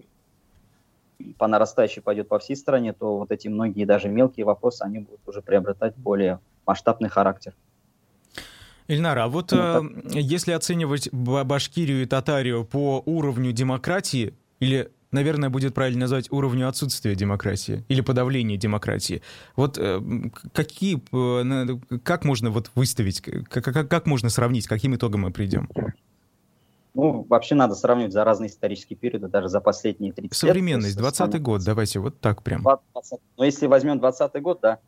по 1.38 1.48
нарастающей 1.48 2.02
пойдет 2.02 2.28
по 2.28 2.40
всей 2.40 2.56
стране, 2.56 2.94
то 2.94 3.18
вот 3.18 3.32
эти 3.32 3.48
многие 3.48 3.86
даже 3.86 4.10
мелкие 4.10 4.46
вопросы, 4.46 4.84
они 4.84 5.00
будут 5.00 5.22
уже 5.28 5.42
приобретать 5.42 5.96
более 5.96 6.40
масштабный 6.66 7.10
характер. 7.10 7.54
Ильнара, 8.88 9.26
а 9.26 9.28
вот 9.28 9.52
э, 9.52 9.82
если 10.12 10.54
оценивать 10.54 11.12
Башкирию 11.12 12.04
и 12.04 12.06
Татарию 12.06 12.64
по 12.64 13.04
уровню 13.06 13.52
демократии, 13.52 14.34
или, 14.62 14.90
наверное, 15.12 15.50
будет 15.50 15.74
правильно 15.74 16.02
назвать 16.02 16.32
уровню 16.32 16.70
отсутствия 16.70 17.14
демократии 17.14 17.84
или 17.90 18.00
подавления 18.00 18.56
демократии, 18.56 19.22
вот 19.58 19.78
э, 19.78 20.02
какие, 20.54 21.02
э, 21.12 22.00
как 22.04 22.24
можно 22.24 22.50
вот 22.50 22.72
выставить, 22.76 23.22
как, 23.22 23.66
как, 23.66 23.90
как 23.90 24.06
можно 24.06 24.30
сравнить, 24.30 24.68
каким 24.68 24.96
итогом 24.96 25.22
мы 25.22 25.32
придем? 25.32 25.70
Ну, 26.98 27.28
вообще 27.30 27.54
надо 27.54 27.76
сравнивать 27.76 28.12
за 28.12 28.24
разные 28.24 28.50
исторические 28.50 28.98
периоды, 28.98 29.28
даже 29.28 29.50
за 29.50 29.62
последние 29.62 30.14
30 30.14 30.36
Современность, 30.36 30.96
лет. 30.98 31.06
Современность, 31.06 31.20
20 31.20 31.42
год, 31.44 31.62
давайте 31.64 32.00
вот 32.00 32.20
так 32.20 32.42
прям. 32.42 32.64
20, 32.64 32.84
20. 32.92 33.20
Ну, 33.38 33.44
если 33.44 33.68
возьмем 33.68 34.00
20 34.00 34.42
год, 34.42 34.60
да, 34.62 34.80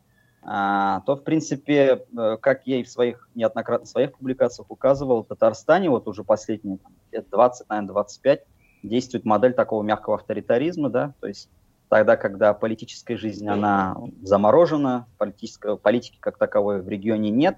а, 0.42 1.02
то, 1.02 1.14
в 1.14 1.22
принципе, 1.22 2.04
э, 2.18 2.36
как 2.40 2.66
я 2.66 2.80
и 2.80 2.82
в 2.82 2.88
своих, 2.88 3.28
неоднократно 3.36 3.86
в 3.86 3.88
своих 3.88 4.18
публикациях 4.18 4.68
указывал, 4.72 5.22
в 5.22 5.28
Татарстане 5.28 5.88
вот 5.88 6.08
уже 6.08 6.24
последние 6.24 6.78
там, 6.78 6.92
лет 7.12 7.28
20, 7.30 7.68
наверное, 7.68 7.88
25 7.88 8.44
действует 8.82 9.24
модель 9.24 9.52
такого 9.52 9.84
мягкого 9.84 10.16
авторитаризма, 10.16 10.90
да, 10.90 11.14
то 11.20 11.28
есть 11.28 11.48
тогда, 11.88 12.16
когда 12.16 12.54
политическая 12.54 13.16
жизнь, 13.16 13.46
она 13.46 13.96
заморожена, 14.22 15.06
политической, 15.16 15.76
политики 15.76 16.16
как 16.18 16.38
таковой 16.38 16.82
в 16.82 16.88
регионе 16.88 17.30
нет, 17.30 17.56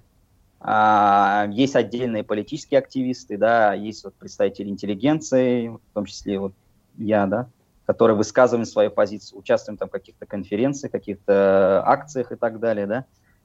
есть 0.64 1.75
отдельные 1.75 2.22
политические 2.22 2.79
активисты, 2.79 3.37
да, 3.37 3.75
есть 3.75 4.05
вот 4.05 4.14
представители 4.14 4.68
интеллигенции, 4.68 5.68
в 5.68 5.81
том 5.92 6.05
числе 6.05 6.38
вот 6.38 6.53
я, 6.96 7.27
да, 7.27 7.48
которые 7.85 8.16
высказываем 8.16 8.64
свою 8.64 8.90
позицию, 8.90 9.40
участвуем 9.40 9.77
там 9.77 9.88
в 9.88 9.92
каких-то 9.92 10.25
конференциях, 10.27 10.92
каких-то 10.92 11.83
акциях 11.85 12.33
и 12.33 12.37
так 12.37 12.61
далее, 12.61 12.87
да. 12.87 13.05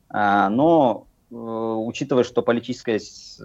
А, 0.10 0.49
но 0.49 1.08
э, 1.32 1.36
учитывая, 1.36 2.23
что 2.23 2.41
политическое 2.41 2.99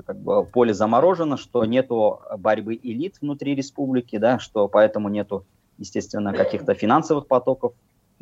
как 0.04 0.18
бы, 0.18 0.44
поле 0.44 0.74
заморожено, 0.74 1.36
что 1.36 1.64
нету 1.64 2.20
борьбы 2.38 2.78
элит 2.80 3.16
внутри 3.20 3.54
республики, 3.54 4.18
да, 4.18 4.38
что 4.38 4.68
поэтому 4.68 5.08
нету, 5.08 5.46
естественно, 5.78 6.34
каких-то 6.34 6.74
финансовых 6.74 7.26
потоков, 7.26 7.72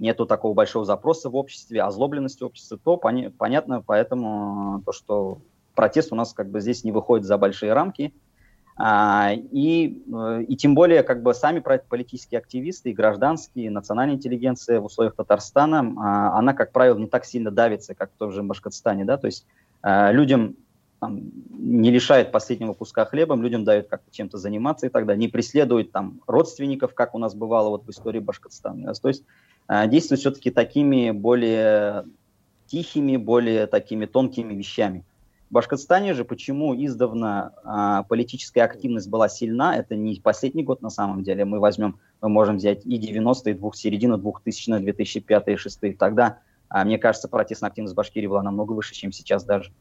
нету 0.01 0.27
такого 0.27 0.55
большого 0.55 0.85
запроса 0.85 1.31
в 1.31 1.37
обществе, 1.37 1.83
озлобленности 1.83 2.43
общества, 2.43 2.79
то 2.83 2.97
пони- 2.97 3.29
понятно, 3.29 3.83
поэтому 3.87 4.83
то, 4.85 4.93
что 4.93 5.39
протест 5.75 6.13
у 6.13 6.17
нас 6.17 6.33
как 6.33 6.51
бы 6.51 6.61
здесь 6.61 6.83
не 6.85 6.91
выходит 6.91 7.27
за 7.27 7.39
большие 7.39 7.73
рамки, 7.73 8.13
а, 8.77 9.33
и, 9.35 10.03
э, 10.11 10.43
и 10.49 10.57
тем 10.57 10.75
более, 10.75 11.03
как 11.03 11.23
бы 11.23 11.35
сами 11.35 11.61
политические 11.61 12.39
активисты 12.39 12.91
и 12.91 12.95
гражданские, 12.95 13.67
и 13.67 13.71
национальная 13.71 14.17
интеллигенция 14.17 14.81
в 14.81 14.87
условиях 14.87 15.15
Татарстана, 15.17 15.95
а, 15.99 16.39
она, 16.39 16.55
как 16.55 16.73
правило, 16.73 16.97
не 16.97 17.07
так 17.07 17.27
сильно 17.27 17.51
давится, 17.51 17.95
как 17.95 18.11
в 18.11 18.17
том 18.17 18.33
же 18.33 18.43
Башкортостане, 18.43 19.05
да, 19.05 19.19
то 19.19 19.27
есть 19.27 19.47
а, 19.83 20.13
людям 20.13 20.57
там, 20.99 21.21
не 21.51 21.91
лишает 21.91 22.33
последнего 22.33 22.73
куска 22.73 23.05
хлеба, 23.05 23.35
людям 23.37 23.65
дают 23.65 23.89
как-то 23.89 24.11
чем-то 24.11 24.39
заниматься 24.39 24.87
и 24.87 24.91
далее, 25.07 25.21
не 25.21 25.29
преследуют 25.29 25.93
там 25.93 26.21
родственников, 26.27 26.95
как 26.95 27.15
у 27.15 27.19
нас 27.19 27.35
бывало 27.35 27.71
вот 27.71 27.85
в 27.85 27.91
истории 27.91 28.21
Башкортостана. 28.21 28.95
То 28.95 29.09
есть 29.09 29.25
действуют 29.69 30.21
все-таки 30.21 30.51
такими 30.51 31.11
более 31.11 32.05
тихими, 32.67 33.17
более 33.17 33.67
такими 33.67 34.07
тонкими 34.07 34.55
вещами. 34.55 35.05
В 35.51 35.55
Башкортостане 35.55 36.15
же 36.15 36.25
почему 36.25 36.77
издавна 36.77 37.53
а, 37.65 38.05
политическая 38.05 38.63
активность 38.63 39.09
была 39.09 39.29
сильна, 39.29 39.77
это 39.77 39.97
не 39.97 40.21
последний 40.21 40.63
год 40.63 40.81
на 40.81 40.91
самом 40.91 41.25
деле, 41.25 41.45
мы 41.45 41.59
возьмем, 41.59 41.99
мы 42.21 42.29
можем 42.29 42.59
взять 42.59 42.87
и 42.87 43.01
90-е, 43.01 43.55
двух, 43.55 43.75
середину 43.75 44.17
2000 44.17 44.79
2005 44.79 45.43
и 45.43 45.45
2006 45.47 45.99
тогда, 45.99 46.39
а, 46.69 46.85
мне 46.85 46.99
кажется, 46.99 47.27
протестная 47.27 47.69
активность 47.69 47.95
в 47.95 47.97
Башкирии 47.97 48.29
была 48.29 48.45
намного 48.45 48.73
выше, 48.75 48.95
чем 48.95 49.11
сейчас 49.11 49.43
даже. 49.43 49.73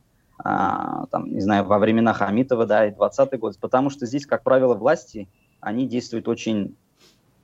А, 0.44 1.06
там, 1.12 1.32
не 1.32 1.42
знаю, 1.42 1.66
во 1.66 1.78
времена 1.78 2.14
Хамитова, 2.14 2.66
да, 2.66 2.88
и 2.88 2.92
20-й 2.92 3.38
год, 3.38 3.60
потому 3.60 3.92
что 3.92 4.08
здесь, 4.08 4.26
как 4.26 4.42
правило, 4.42 4.74
власти, 4.74 5.30
они 5.60 5.88
действуют 5.88 6.28
очень 6.28 6.76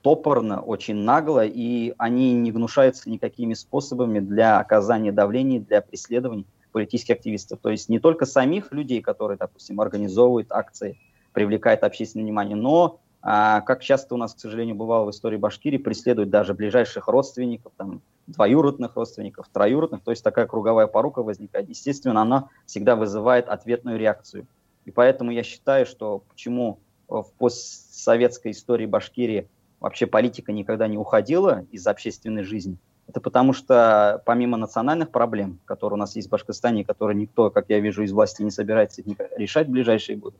топорно, 0.06 0.60
очень 0.60 0.94
нагло, 0.94 1.44
и 1.44 1.92
они 1.98 2.32
не 2.34 2.52
гнушаются 2.52 3.10
никакими 3.10 3.54
способами 3.54 4.20
для 4.20 4.60
оказания 4.60 5.10
давления, 5.10 5.58
для 5.58 5.80
преследований 5.80 6.46
политических 6.70 7.16
активистов. 7.16 7.58
То 7.60 7.70
есть 7.70 7.88
не 7.88 7.98
только 7.98 8.24
самих 8.24 8.70
людей, 8.70 9.02
которые, 9.02 9.36
допустим, 9.36 9.80
организовывают 9.80 10.52
акции, 10.52 10.96
привлекают 11.32 11.82
общественное 11.82 12.22
внимание, 12.22 12.54
но, 12.54 13.00
а, 13.20 13.62
как 13.62 13.82
часто 13.82 14.14
у 14.14 14.16
нас, 14.16 14.32
к 14.32 14.38
сожалению, 14.38 14.76
бывало 14.76 15.06
в 15.06 15.10
истории 15.10 15.38
Башкирии, 15.38 15.78
преследуют 15.78 16.30
даже 16.30 16.54
ближайших 16.54 17.08
родственников, 17.08 17.72
там, 17.76 18.00
двоюродных 18.28 18.94
родственников, 18.94 19.48
троюродных. 19.52 20.04
То 20.04 20.12
есть 20.12 20.22
такая 20.22 20.46
круговая 20.46 20.86
порука 20.86 21.24
возникает. 21.24 21.68
Естественно, 21.68 22.22
она 22.22 22.48
всегда 22.64 22.94
вызывает 22.94 23.48
ответную 23.48 23.98
реакцию. 23.98 24.46
И 24.84 24.92
поэтому 24.92 25.32
я 25.32 25.42
считаю, 25.42 25.84
что 25.84 26.22
почему 26.28 26.78
в 27.08 27.26
постсоветской 27.38 28.52
истории 28.52 28.86
Башкирии 28.86 29.48
вообще 29.86 30.06
политика 30.06 30.52
никогда 30.52 30.86
не 30.88 30.98
уходила 30.98 31.64
из 31.70 31.86
общественной 31.86 32.42
жизни– 32.42 32.78
Это 33.08 33.20
потому 33.20 33.52
что 33.52 34.20
помимо 34.26 34.56
национальных 34.56 35.10
проблем, 35.10 35.60
которые 35.64 35.96
у 35.96 36.00
нас 36.00 36.16
есть 36.16 36.28
в 36.28 36.30
Башкортостане, 36.30 36.84
которые 36.84 37.16
никто, 37.16 37.50
как 37.50 37.66
я 37.68 37.78
вижу, 37.78 38.02
из 38.02 38.12
власти 38.12 38.42
не 38.42 38.50
собирается 38.50 39.02
решать 39.36 39.68
в 39.68 39.70
ближайшие 39.70 40.18
годы, 40.18 40.36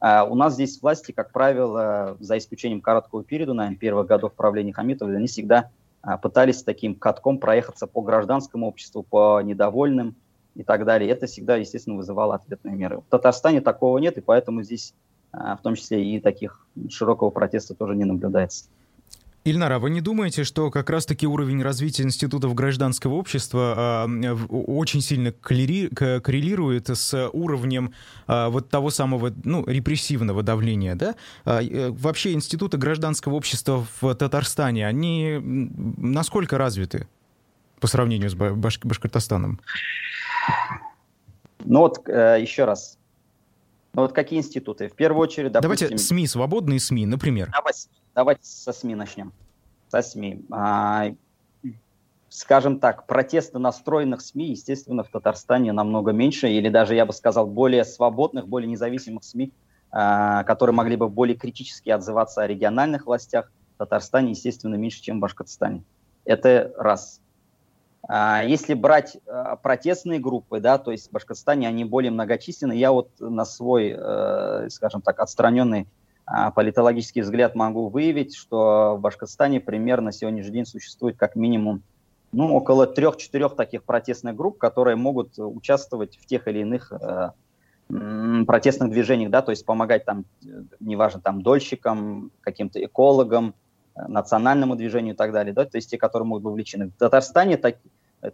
а 0.00 0.24
у 0.24 0.34
нас 0.34 0.54
здесь 0.54 0.80
власти, 0.80 1.12
как 1.12 1.32
правило, 1.32 2.16
за 2.20 2.38
исключением 2.38 2.80
короткого 2.80 3.24
периода, 3.24 3.54
наверное, 3.54 3.78
первых 3.78 4.06
годов 4.06 4.34
правления 4.34 4.72
Хамитова, 4.72 5.10
они 5.12 5.26
всегда 5.26 5.70
а, 6.02 6.16
пытались 6.16 6.62
таким 6.62 6.94
катком 6.94 7.38
проехаться 7.38 7.86
по 7.86 8.00
гражданскому 8.02 8.66
обществу, 8.66 9.02
по 9.02 9.40
недовольным 9.42 10.14
и 10.54 10.62
так 10.62 10.84
далее. 10.84 11.10
Это 11.10 11.26
всегда, 11.26 11.56
естественно, 11.56 11.96
вызывало 11.96 12.34
ответные 12.34 12.74
меры. 12.74 12.98
В 12.98 13.10
Татарстане 13.10 13.60
такого 13.60 13.98
нет, 13.98 14.16
и 14.16 14.22
поэтому 14.22 14.62
здесь 14.62 14.94
а, 15.32 15.56
в 15.56 15.62
том 15.62 15.74
числе 15.74 16.02
и 16.02 16.20
таких 16.20 16.66
широкого 16.88 17.30
протеста 17.30 17.74
тоже 17.74 17.94
не 17.94 18.04
наблюдается. 18.04 18.66
Ильнара, 19.42 19.78
вы 19.78 19.88
не 19.88 20.02
думаете, 20.02 20.44
что 20.44 20.70
как 20.70 20.90
раз-таки 20.90 21.26
уровень 21.26 21.62
развития 21.62 22.02
институтов 22.02 22.54
гражданского 22.54 23.14
общества 23.14 24.06
э, 24.06 24.32
очень 24.48 25.00
сильно 25.00 25.32
коррелирует 25.32 26.90
с 26.90 27.30
уровнем 27.32 27.94
э, 28.28 28.48
вот 28.48 28.68
того 28.68 28.90
самого 28.90 29.32
ну, 29.44 29.64
репрессивного 29.66 30.42
давления? 30.42 30.94
Да? 30.94 31.14
Э, 31.46 31.90
вообще 31.90 32.32
институты 32.32 32.76
гражданского 32.76 33.34
общества 33.34 33.86
в 34.00 34.14
Татарстане, 34.14 34.86
они 34.86 35.38
насколько 35.40 36.58
развиты 36.58 37.08
по 37.80 37.86
сравнению 37.86 38.28
с 38.28 38.34
Баш 38.34 38.78
Башкортостаном? 38.82 39.58
Ну 41.64 41.80
вот 41.80 42.06
еще 42.06 42.66
раз, 42.66 42.98
ну 43.92 44.02
вот 44.02 44.12
какие 44.12 44.38
институты? 44.38 44.88
В 44.88 44.94
первую 44.94 45.22
очередь, 45.22 45.52
допустим... 45.52 45.88
Давайте 45.88 45.98
СМИ, 45.98 46.26
свободные 46.26 46.78
СМИ, 46.78 47.06
например. 47.06 47.50
Давайте, 47.52 47.88
давайте 48.14 48.44
со 48.44 48.72
СМИ 48.72 48.94
начнем. 48.94 49.32
Со 49.88 50.02
СМИ. 50.02 50.44
А, 50.50 51.12
скажем 52.28 52.78
так, 52.78 53.06
протесты 53.06 53.58
настроенных 53.58 54.20
СМИ, 54.20 54.50
естественно, 54.50 55.02
в 55.02 55.08
Татарстане 55.08 55.72
намного 55.72 56.12
меньше, 56.12 56.48
или 56.48 56.68
даже, 56.68 56.94
я 56.94 57.04
бы 57.04 57.12
сказал, 57.12 57.46
более 57.46 57.84
свободных, 57.84 58.46
более 58.46 58.70
независимых 58.70 59.24
СМИ, 59.24 59.52
а, 59.90 60.44
которые 60.44 60.74
могли 60.74 60.94
бы 60.94 61.08
более 61.08 61.36
критически 61.36 61.90
отзываться 61.90 62.42
о 62.42 62.46
региональных 62.46 63.06
властях 63.06 63.50
в 63.74 63.78
Татарстане, 63.78 64.30
естественно, 64.30 64.76
меньше, 64.76 65.02
чем 65.02 65.18
в 65.18 65.20
Башкортостане. 65.20 65.82
Это 66.24 66.72
раз. 66.76 67.20
А, 68.08 68.42
если 68.42 68.74
брать 68.74 69.18
а, 69.26 69.56
протестные 69.56 70.18
группы, 70.18 70.60
да, 70.60 70.78
то 70.78 70.90
есть 70.90 71.08
в 71.08 71.12
Башкортостане 71.12 71.68
они 71.68 71.84
более 71.84 72.10
многочисленны, 72.10 72.72
я 72.72 72.92
вот 72.92 73.10
на 73.20 73.44
свой, 73.44 73.94
э, 73.96 74.68
скажем 74.70 75.02
так, 75.02 75.20
отстраненный 75.20 75.86
а, 76.26 76.50
политологический 76.50 77.22
взгляд 77.22 77.54
могу 77.54 77.88
выявить, 77.88 78.34
что 78.36 78.96
в 78.96 79.00
Башкортостане 79.00 79.60
примерно 79.60 80.06
на 80.06 80.12
сегодняшний 80.12 80.52
день 80.52 80.66
существует 80.66 81.16
как 81.16 81.36
минимум 81.36 81.82
ну, 82.32 82.54
около 82.54 82.86
трех-четырех 82.86 83.56
таких 83.56 83.82
протестных 83.82 84.36
групп, 84.36 84.58
которые 84.58 84.96
могут 84.96 85.32
участвовать 85.36 86.16
в 86.16 86.26
тех 86.26 86.46
или 86.46 86.60
иных 86.60 86.92
э, 86.92 87.30
протестных 88.46 88.90
движениях, 88.90 89.30
да, 89.30 89.42
то 89.42 89.50
есть 89.50 89.66
помогать 89.66 90.04
там, 90.04 90.24
э, 90.44 90.62
неважно, 90.78 91.20
там, 91.20 91.42
дольщикам, 91.42 92.30
каким-то 92.40 92.82
экологам, 92.84 93.54
национальному 93.96 94.76
движению 94.76 95.14
и 95.14 95.16
так 95.16 95.32
далее, 95.32 95.52
да, 95.52 95.64
то 95.64 95.76
есть 95.76 95.90
те, 95.90 95.98
которые 95.98 96.26
могут 96.26 96.42
быть 96.42 96.50
вовлечены. 96.50 96.88
В 96.88 96.92
Татарстане 96.92 97.56
так, 97.56 97.76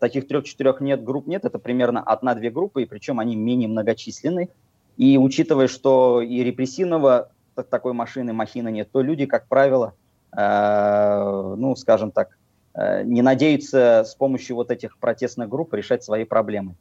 таких 0.01 0.29
трех-четырех 0.29 0.81
нет, 0.81 1.05
групп 1.05 1.27
нет, 1.27 1.45
это 1.45 1.59
примерно 1.59 2.03
одна-две 2.03 2.51
группы, 2.51 2.83
и 2.83 2.87
причем 2.87 3.21
они 3.21 3.37
менее 3.37 3.69
многочисленны. 3.69 4.49
И 4.97 5.19
учитывая, 5.19 5.69
что 5.69 6.23
и 6.23 6.43
репрессивного 6.43 7.31
такой 7.71 7.93
машины, 7.93 8.33
махины 8.33 8.71
нет, 8.71 8.91
то 8.91 9.03
люди, 9.03 9.27
как 9.27 9.47
правило, 9.47 9.95
э, 10.37 11.55
ну, 11.57 11.77
скажем 11.77 12.11
так, 12.11 12.39
э, 12.75 13.03
не 13.05 13.23
надеются 13.23 14.05
с 14.07 14.15
помощью 14.15 14.57
вот 14.57 14.71
этих 14.71 14.99
протестных 14.99 15.49
групп 15.49 15.75
решать 15.75 16.03
свои 16.03 16.25
проблемы. 16.25 16.75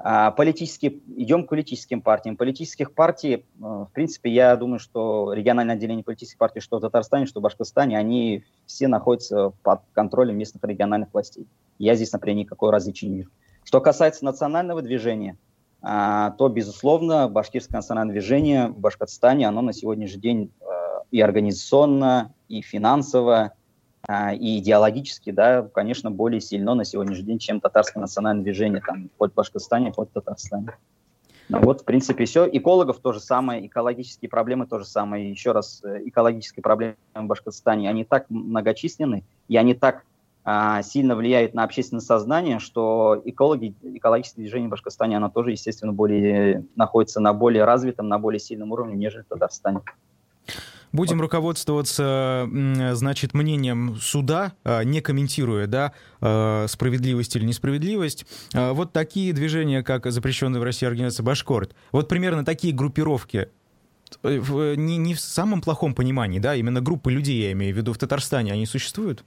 А 0.00 0.30
политические, 0.30 1.00
идем 1.16 1.44
к 1.44 1.48
политическим 1.48 2.00
партиям. 2.00 2.36
Политических 2.36 2.94
партий, 2.94 3.34
э, 3.34 3.40
в 3.58 3.90
принципе, 3.92 4.30
я 4.30 4.54
думаю, 4.54 4.78
что 4.78 5.32
региональное 5.32 5.74
отделение 5.74 6.04
политических 6.04 6.38
партий, 6.38 6.60
что 6.60 6.78
в 6.78 6.80
Татарстане, 6.80 7.26
что 7.26 7.40
в 7.40 7.42
Башкортостане, 7.42 7.98
они 7.98 8.44
все 8.64 8.86
находятся 8.86 9.52
под 9.64 9.80
контролем 9.94 10.38
местных 10.38 10.62
региональных 10.62 11.12
властей. 11.12 11.48
Я 11.78 11.96
здесь, 11.96 12.12
например, 12.12 12.38
никакой 12.38 12.70
различия 12.70 13.08
не 13.08 13.16
вижу. 13.16 13.30
Что 13.64 13.80
касается 13.80 14.24
национального 14.24 14.82
движения, 14.82 15.36
а, 15.82 16.30
то, 16.30 16.48
безусловно, 16.48 17.28
башкирское 17.28 17.78
национальное 17.78 18.12
движение 18.12 18.68
в 18.68 18.78
Башкортостане, 18.78 19.48
оно 19.48 19.62
на 19.62 19.72
сегодняшний 19.72 20.20
день 20.20 20.52
э, 20.60 20.64
и 21.10 21.20
организационно, 21.20 22.32
и 22.48 22.62
финансово, 22.62 23.52
и 24.08 24.58
идеологически, 24.58 25.30
да, 25.30 25.62
конечно, 25.62 26.10
более 26.10 26.40
сильно 26.40 26.74
на 26.74 26.84
сегодняшний 26.84 27.24
день, 27.24 27.38
чем 27.38 27.60
татарское 27.60 28.00
национальное 28.00 28.44
движение, 28.44 28.80
там, 28.86 29.10
хоть 29.18 29.32
в 29.32 29.34
Башкортостане, 29.34 29.92
хоть 29.92 30.10
в 30.10 30.12
Татарстане. 30.12 30.68
Ну, 31.48 31.60
вот, 31.60 31.80
в 31.80 31.84
принципе, 31.84 32.26
все. 32.26 32.46
Экологов 32.50 32.98
то 33.00 33.12
же 33.12 33.20
самое, 33.20 33.66
экологические 33.66 34.28
проблемы 34.28 34.66
то 34.66 34.78
же 34.78 34.84
самое. 34.84 35.30
Еще 35.30 35.52
раз, 35.52 35.82
э, 35.82 36.02
экологические 36.04 36.62
проблемы 36.62 36.96
в 37.14 37.24
Башкортостане, 37.24 37.88
они 37.88 38.04
так 38.04 38.26
многочисленны, 38.28 39.24
и 39.48 39.56
они 39.56 39.74
так 39.74 40.04
а, 40.44 40.82
сильно 40.82 41.16
влияют 41.16 41.54
на 41.54 41.64
общественное 41.64 42.00
сознание, 42.00 42.58
что 42.58 43.20
экологи, 43.24 43.74
экологическое 43.82 44.42
движение 44.42 44.68
в 44.68 44.70
Башкортостане, 44.70 45.16
оно 45.16 45.30
тоже, 45.30 45.52
естественно, 45.52 45.92
более, 45.92 46.64
находится 46.76 47.20
на 47.20 47.32
более 47.32 47.64
развитом, 47.64 48.08
на 48.08 48.18
более 48.18 48.40
сильном 48.40 48.72
уровне, 48.72 48.94
нежели 48.94 49.22
в 49.22 49.26
Татарстане. 49.26 49.80
Будем 50.92 51.20
руководствоваться, 51.20 52.48
значит, 52.92 53.34
мнением 53.34 53.96
суда, 53.96 54.52
а, 54.64 54.82
не 54.82 55.00
комментируя, 55.00 55.66
да, 55.66 55.92
а, 56.20 56.66
справедливость 56.66 57.36
или 57.36 57.44
несправедливость. 57.44 58.26
А, 58.54 58.72
вот 58.72 58.92
такие 58.92 59.32
движения, 59.32 59.82
как 59.82 60.10
запрещенная 60.10 60.60
в 60.60 60.64
России 60.64 60.86
организация 60.86 61.24
«Башкорт», 61.24 61.74
вот 61.92 62.08
примерно 62.08 62.44
такие 62.44 62.72
группировки, 62.72 63.48
э, 64.22 64.74
не, 64.76 64.96
не 64.96 65.14
в 65.14 65.20
самом 65.20 65.60
плохом 65.60 65.94
понимании, 65.94 66.38
да, 66.38 66.54
именно 66.54 66.80
группы 66.80 67.12
людей, 67.12 67.42
я 67.42 67.52
имею 67.52 67.74
в 67.74 67.76
виду, 67.76 67.92
в 67.92 67.98
Татарстане, 67.98 68.52
они 68.52 68.66
существуют? 68.66 69.24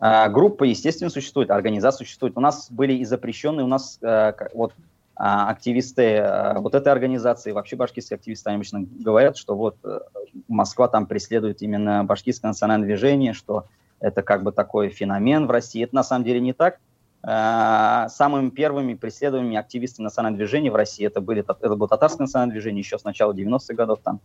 Группа, 0.00 0.62
естественно, 0.62 1.10
существует, 1.10 1.50
организация 1.50 2.04
существует. 2.04 2.36
У 2.36 2.40
нас 2.40 2.70
были 2.70 2.92
и 2.92 3.04
запрещенные, 3.04 3.64
у 3.64 3.68
нас 3.68 3.98
э, 4.00 4.32
вот 4.54 4.72
а, 4.72 4.87
активисты 5.18 6.18
а, 6.18 6.60
вот 6.60 6.76
этой 6.76 6.92
организации, 6.92 7.50
вообще 7.50 7.74
башкирские 7.74 8.16
активисты, 8.16 8.50
они 8.50 8.56
обычно 8.56 8.82
говорят, 8.82 9.36
что 9.36 9.56
вот 9.56 9.76
э, 9.84 9.98
Москва 10.46 10.86
там 10.86 11.06
преследует 11.06 11.60
именно 11.60 12.04
башкирское 12.04 12.50
национальное 12.50 12.86
движение, 12.86 13.32
что 13.32 13.66
это 13.98 14.22
как 14.22 14.44
бы 14.44 14.52
такой 14.52 14.90
феномен 14.90 15.48
в 15.48 15.50
России. 15.50 15.82
Это 15.82 15.96
на 15.96 16.04
самом 16.04 16.24
деле 16.24 16.38
не 16.38 16.52
так. 16.52 16.78
А, 17.24 18.08
самыми 18.10 18.50
первыми 18.50 18.94
преследуемыми 18.94 19.56
активистами 19.56 20.04
национального 20.04 20.38
движения 20.38 20.70
в 20.70 20.76
России 20.76 21.04
это, 21.04 21.20
были, 21.20 21.40
это 21.40 21.74
было 21.74 21.88
татарское 21.88 22.26
национальное 22.26 22.52
движение 22.52 22.80
еще 22.80 22.96
с 22.96 23.02
начала 23.02 23.32
90-х 23.32 23.74
годов. 23.74 23.98
Там. 24.04 24.20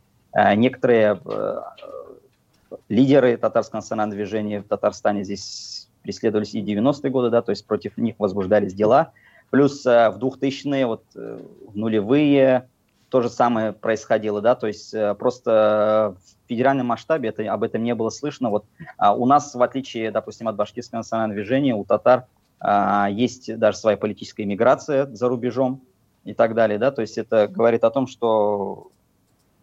Некоторые 0.55 1.19
э, 1.25 1.61
лидеры 2.87 3.37
татарского 3.37 3.79
национального 3.79 4.15
движения 4.15 4.61
в 4.61 4.67
Татарстане 4.67 5.23
здесь 5.23 5.89
преследовались 6.03 6.53
и 6.53 6.61
90-е 6.61 7.09
годы, 7.09 7.31
да, 7.31 7.41
то 7.41 7.49
есть 7.49 7.65
против 7.65 7.97
них 7.97 8.13
возбуждались 8.19 8.75
дела– 8.75 9.11
Плюс 9.53 9.85
э, 9.85 10.09
в 10.09 10.17
2000-е, 10.17 10.87
вот 10.87 11.03
э, 11.15 11.39
в 11.67 11.77
нулевые 11.77 12.69
то 13.09 13.21
же 13.21 13.29
самое 13.29 13.71
происходило, 13.71 14.41
да, 14.41 14.55
то 14.55 14.65
есть 14.65 14.95
э, 14.95 15.13
просто 15.13 16.15
в 16.17 16.49
федеральном 16.49 16.87
масштабе 16.87 17.29
это, 17.29 17.43
об 17.53 17.61
этом 17.61 17.83
не 17.83 17.93
было 17.93 18.09
слышно. 18.09 18.49
Вот 18.49 18.65
а 18.97 19.13
у 19.13 19.27
нас, 19.27 19.53
в 19.53 19.61
отличие, 19.61 20.09
допустим, 20.09 20.47
от 20.47 20.55
башкирского 20.55 21.01
национального 21.01 21.35
движения, 21.35 21.75
у 21.75 21.85
татар 21.85 22.25
а, 22.59 23.07
есть 23.11 23.55
даже 23.59 23.77
своя 23.77 23.95
политическая 23.95 24.41
иммиграция 24.41 25.05
за 25.13 25.29
рубежом 25.29 25.83
и 26.23 26.33
так 26.33 26.55
далее, 26.55 26.79
да, 26.79 26.89
то 26.89 27.03
есть 27.03 27.19
это 27.19 27.47
говорит 27.47 27.83
о 27.83 27.91
том, 27.91 28.07
что 28.07 28.87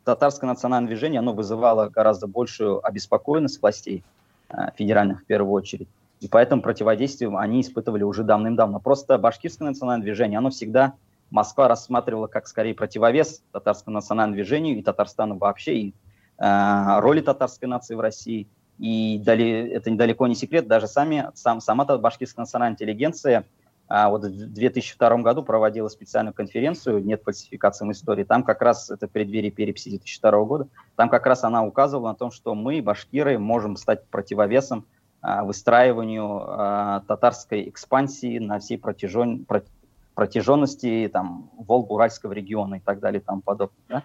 татарское 0.04 0.48
национальное 0.48 0.86
движение, 0.86 1.18
оно 1.18 1.32
вызывало 1.32 1.88
гораздо 1.88 2.28
большую 2.28 2.86
обеспокоенность 2.86 3.60
властей 3.60 4.04
а, 4.50 4.70
федеральных 4.70 5.22
в 5.22 5.24
первую 5.24 5.50
очередь. 5.52 5.88
И 6.20 6.28
поэтому 6.28 6.62
противодействие 6.62 7.36
они 7.36 7.62
испытывали 7.62 8.02
уже 8.02 8.24
давным-давно. 8.24 8.78
Просто 8.78 9.18
башкирское 9.18 9.68
национальное 9.68 10.04
движение, 10.04 10.38
оно 10.38 10.50
всегда 10.50 10.94
Москва 11.30 11.68
рассматривала 11.68 12.26
как 12.26 12.46
скорее 12.46 12.74
противовес 12.74 13.42
татарскому 13.52 13.94
национальному 13.94 14.36
движению 14.36 14.78
и 14.78 14.82
Татарстану 14.82 15.38
вообще, 15.38 15.76
и 15.76 15.94
э, 16.38 17.00
роли 17.00 17.20
татарской 17.20 17.68
нации 17.68 17.94
в 17.94 18.00
России. 18.00 18.48
И 18.78 19.20
дали, 19.24 19.68
это 19.70 19.94
далеко 19.94 20.26
не 20.26 20.34
секрет, 20.34 20.66
даже 20.66 20.86
сами, 20.86 21.30
сам, 21.34 21.60
сама 21.60 21.84
башкирская 21.84 22.44
национальная 22.44 22.74
интеллигенция 22.74 23.44
а, 23.88 24.08
вот 24.08 24.24
в 24.24 24.52
2002 24.52 25.16
году 25.18 25.42
проводила 25.42 25.88
специальную 25.88 26.32
конференцию 26.32 27.04
«Нет 27.04 27.22
фальсификации 27.24 27.90
истории». 27.90 28.22
Там 28.22 28.44
как 28.44 28.62
раз, 28.62 28.88
это 28.88 29.08
в 29.08 29.10
преддверии 29.10 29.50
переписи 29.50 29.90
2002 29.90 30.44
года, 30.44 30.68
там 30.94 31.08
как 31.08 31.26
раз 31.26 31.42
она 31.42 31.64
указывала 31.64 32.10
на 32.10 32.14
том, 32.14 32.30
что 32.30 32.54
мы, 32.54 32.80
башкиры, 32.82 33.36
можем 33.38 33.76
стать 33.76 34.06
противовесом 34.06 34.86
выстраиванию 35.22 36.42
а, 36.46 37.00
татарской 37.06 37.68
экспансии 37.68 38.38
на 38.38 38.58
всей 38.58 38.78
протяжен, 38.78 39.46
протяженности 40.14 41.10
там, 41.12 41.50
Волго-Уральского 41.58 42.32
региона 42.32 42.76
и 42.76 42.80
так 42.80 43.00
далее 43.00 43.20
и 43.20 43.24
тому 43.24 43.42
подобное. 43.42 43.76
Да? 43.88 44.02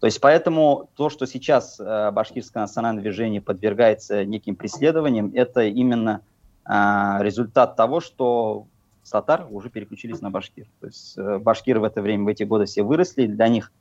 То 0.00 0.06
есть 0.06 0.20
поэтому 0.20 0.90
то, 0.94 1.08
что 1.08 1.26
сейчас 1.26 1.80
э, 1.80 2.10
башкирское 2.10 2.62
национальное 2.62 3.02
движение 3.02 3.40
подвергается 3.40 4.24
неким 4.24 4.56
преследованиям, 4.56 5.32
это 5.34 5.62
именно 5.62 6.22
результат 6.68 7.76
того, 7.76 8.00
что 8.00 8.66
татар 9.08 9.46
уже 9.48 9.70
переключились 9.70 10.20
на 10.20 10.30
башкир. 10.30 10.66
То 10.80 10.88
есть 10.88 11.16
э, 11.16 11.38
башкиры 11.38 11.78
в 11.78 11.84
это 11.84 12.02
время, 12.02 12.24
в 12.24 12.28
эти 12.28 12.42
годы 12.42 12.64
все 12.64 12.82
выросли, 12.82 13.26
для 13.26 13.48
них 13.48 13.72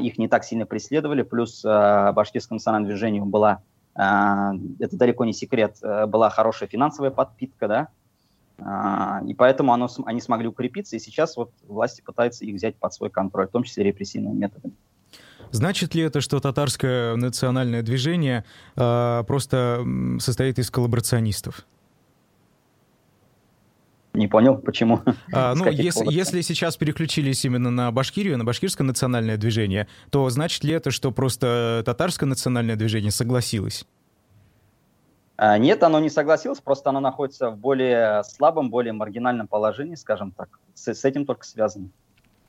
их 0.00 0.18
не 0.18 0.26
так 0.28 0.44
сильно 0.44 0.66
преследовали, 0.66 1.22
плюс 1.22 1.62
башкирскому 1.62 2.56
национальному 2.56 2.90
движению 2.90 3.24
была, 3.26 3.62
это 3.98 4.96
далеко 4.96 5.24
не 5.24 5.32
секрет, 5.32 5.78
а, 5.82 6.06
была 6.06 6.30
хорошая 6.30 6.68
финансовая 6.68 7.10
подпитка, 7.10 7.68
да, 7.68 7.88
а, 8.60 9.20
и 9.26 9.34
поэтому 9.34 9.72
оно, 9.72 9.88
они 10.06 10.20
смогли 10.20 10.48
укрепиться, 10.48 10.96
и 10.96 10.98
сейчас 10.98 11.36
вот 11.36 11.50
власти 11.66 12.00
пытаются 12.00 12.44
их 12.44 12.54
взять 12.54 12.76
под 12.76 12.94
свой 12.94 13.10
контроль, 13.10 13.48
в 13.48 13.50
том 13.50 13.64
числе 13.64 13.84
репрессивными 13.84 14.34
методами. 14.34 14.74
Значит 15.50 15.94
ли 15.94 16.02
это, 16.02 16.20
что 16.20 16.40
татарское 16.40 17.16
национальное 17.16 17.82
движение 17.82 18.44
э, 18.76 19.24
просто 19.26 19.82
состоит 20.20 20.58
из 20.58 20.70
коллаборационистов? 20.70 21.64
Не 24.18 24.26
понял, 24.26 24.58
почему? 24.58 25.00
А, 25.32 25.54
ну, 25.54 25.70
если, 25.70 26.12
если 26.12 26.40
сейчас 26.40 26.76
переключились 26.76 27.44
именно 27.44 27.70
на 27.70 27.92
Башкирию, 27.92 28.36
на 28.36 28.44
башкирское 28.44 28.84
национальное 28.84 29.36
движение, 29.36 29.86
то 30.10 30.28
значит 30.28 30.64
ли 30.64 30.74
это, 30.74 30.90
что 30.90 31.12
просто 31.12 31.84
татарское 31.86 32.28
национальное 32.28 32.74
движение 32.74 33.12
согласилось? 33.12 33.86
А, 35.36 35.56
нет, 35.56 35.84
оно 35.84 36.00
не 36.00 36.10
согласилось, 36.10 36.58
просто 36.60 36.90
оно 36.90 36.98
находится 36.98 37.50
в 37.50 37.58
более 37.58 38.24
слабом, 38.24 38.70
более 38.70 38.92
маргинальном 38.92 39.46
положении, 39.46 39.94
скажем 39.94 40.32
так. 40.32 40.48
С, 40.74 40.88
с 40.88 41.04
этим 41.04 41.24
только 41.24 41.46
связано. 41.46 41.90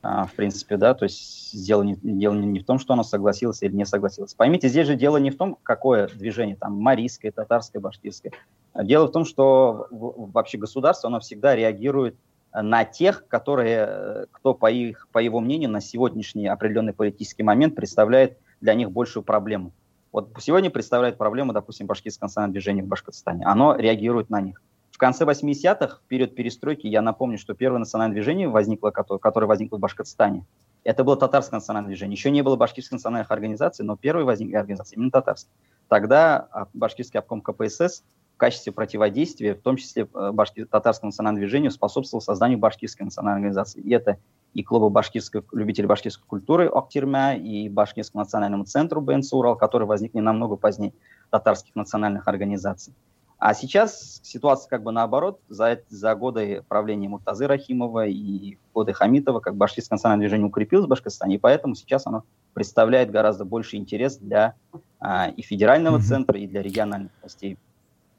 А, 0.02 0.24
в 0.26 0.32
принципе, 0.32 0.78
да, 0.78 0.94
то 0.94 1.04
есть 1.04 1.66
дело, 1.66 1.82
не, 1.82 1.94
дело 1.94 2.34
не, 2.34 2.60
в 2.60 2.64
том, 2.64 2.78
что 2.78 2.94
оно 2.94 3.02
согласилось 3.02 3.62
или 3.62 3.74
не 3.74 3.84
согласилось. 3.84 4.32
Поймите, 4.32 4.68
здесь 4.68 4.86
же 4.86 4.94
дело 4.94 5.18
не 5.18 5.30
в 5.30 5.36
том, 5.36 5.58
какое 5.62 6.08
движение, 6.08 6.56
там, 6.56 6.80
марийское, 6.80 7.30
татарское, 7.30 7.82
башкирское. 7.82 8.32
Дело 8.74 9.08
в 9.08 9.12
том, 9.12 9.26
что 9.26 9.88
вообще 9.90 10.56
государство, 10.56 11.08
оно 11.08 11.20
всегда 11.20 11.54
реагирует 11.54 12.16
на 12.54 12.84
тех, 12.84 13.26
которые, 13.28 14.26
кто, 14.32 14.54
по, 14.54 14.70
их, 14.70 15.06
по 15.12 15.18
его 15.18 15.40
мнению, 15.40 15.68
на 15.68 15.82
сегодняшний 15.82 16.46
определенный 16.46 16.94
политический 16.94 17.42
момент 17.42 17.74
представляет 17.74 18.38
для 18.62 18.72
них 18.74 18.90
большую 18.90 19.22
проблему. 19.22 19.72
Вот 20.12 20.30
сегодня 20.40 20.70
представляет 20.70 21.18
проблему, 21.18 21.52
допустим, 21.52 21.86
башкирское 21.86 22.26
национальное 22.26 22.54
движение 22.54 22.82
в 22.82 22.88
Башкортостане. 22.88 23.44
Оно 23.44 23.76
реагирует 23.76 24.30
на 24.30 24.40
них 24.40 24.62
конце 25.00 25.24
80-х, 25.24 25.96
в 25.96 26.08
период 26.08 26.34
перестройки, 26.34 26.86
я 26.86 27.02
напомню, 27.02 27.38
что 27.38 27.54
первое 27.54 27.78
национальное 27.78 28.14
движение 28.14 28.48
возникло, 28.48 28.90
которое 28.90 29.46
возникло 29.46 29.78
в 29.78 29.80
Башкортостане. 29.80 30.44
Это 30.84 31.04
было 31.04 31.16
татарское 31.16 31.58
национальное 31.58 31.88
движение. 31.88 32.14
Еще 32.14 32.30
не 32.30 32.42
было 32.42 32.56
башкирских 32.56 32.92
национальных 32.92 33.30
организаций, 33.30 33.84
но 33.84 33.96
первой 33.96 34.24
возникли 34.24 34.54
организации 34.54 34.96
именно 34.96 35.10
татарские. 35.10 35.52
Тогда 35.88 36.48
а, 36.52 36.66
башкирский 36.72 37.18
обком 37.18 37.42
КПСС 37.42 38.02
в 38.34 38.38
качестве 38.38 38.72
противодействия, 38.72 39.54
в 39.54 39.60
том 39.60 39.76
числе 39.76 40.08
э, 40.14 40.30
башкир, 40.32 40.66
татарскому 40.66 41.08
национальному 41.08 41.44
движению, 41.44 41.70
способствовал 41.70 42.22
созданию 42.22 42.58
башкирской 42.58 43.04
национальной 43.04 43.40
организации. 43.40 43.82
И 43.82 43.90
это 43.90 44.16
и 44.54 44.62
клуба 44.62 44.88
башкирской, 44.88 45.42
любителей 45.52 45.86
башкирской 45.86 46.26
культуры 46.26 46.66
Октирмя, 46.66 47.34
и 47.34 47.68
башкирскому 47.68 48.24
национальному 48.24 48.64
центру 48.64 49.02
БНС 49.02 49.32
Урал, 49.34 49.56
который 49.56 49.86
возникли 49.86 50.20
намного 50.20 50.56
позднее 50.56 50.94
татарских 51.30 51.74
национальных 51.74 52.26
организаций. 52.28 52.94
А 53.40 53.54
сейчас 53.54 54.20
ситуация 54.22 54.68
как 54.68 54.82
бы 54.82 54.92
наоборот. 54.92 55.40
За, 55.48 55.80
за 55.88 56.14
годы 56.14 56.62
правления 56.68 57.08
Муртазы 57.08 57.46
Рахимова 57.46 58.06
и 58.06 58.58
годы 58.74 58.92
Хамитова 58.92 59.40
как 59.40 59.56
башкирское 59.56 59.96
национальное 59.96 60.26
движение 60.26 60.46
укрепилось 60.46 60.84
в 60.84 60.88
Башкортостане, 60.88 61.36
и 61.36 61.38
поэтому 61.38 61.74
сейчас 61.74 62.06
оно 62.06 62.24
представляет 62.52 63.10
гораздо 63.10 63.46
больше 63.46 63.76
интерес 63.76 64.18
для 64.18 64.54
а, 64.98 65.28
и 65.28 65.40
федерального 65.40 65.96
mm-hmm. 65.96 66.02
центра, 66.02 66.38
и 66.38 66.46
для 66.46 66.60
региональных 66.60 67.12
властей. 67.22 67.56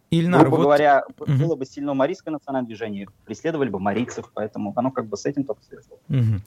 Ильнар, 0.10 0.42
Грубо 0.42 0.56
вот... 0.58 0.64
говоря, 0.64 1.06
угу. 1.20 1.32
было 1.32 1.56
бы 1.56 1.66
сильно 1.66 1.94
марийское 1.94 2.34
национальное 2.34 2.68
движение, 2.68 3.08
преследовали 3.24 3.70
бы 3.70 3.80
марийцев, 3.80 4.30
поэтому 4.34 4.74
оно 4.76 4.92
как 4.92 5.06
бы 5.06 5.16
с 5.16 5.26
этим 5.26 5.46
только 5.46 5.62
связано. 5.64 5.96
Угу. 6.10 6.42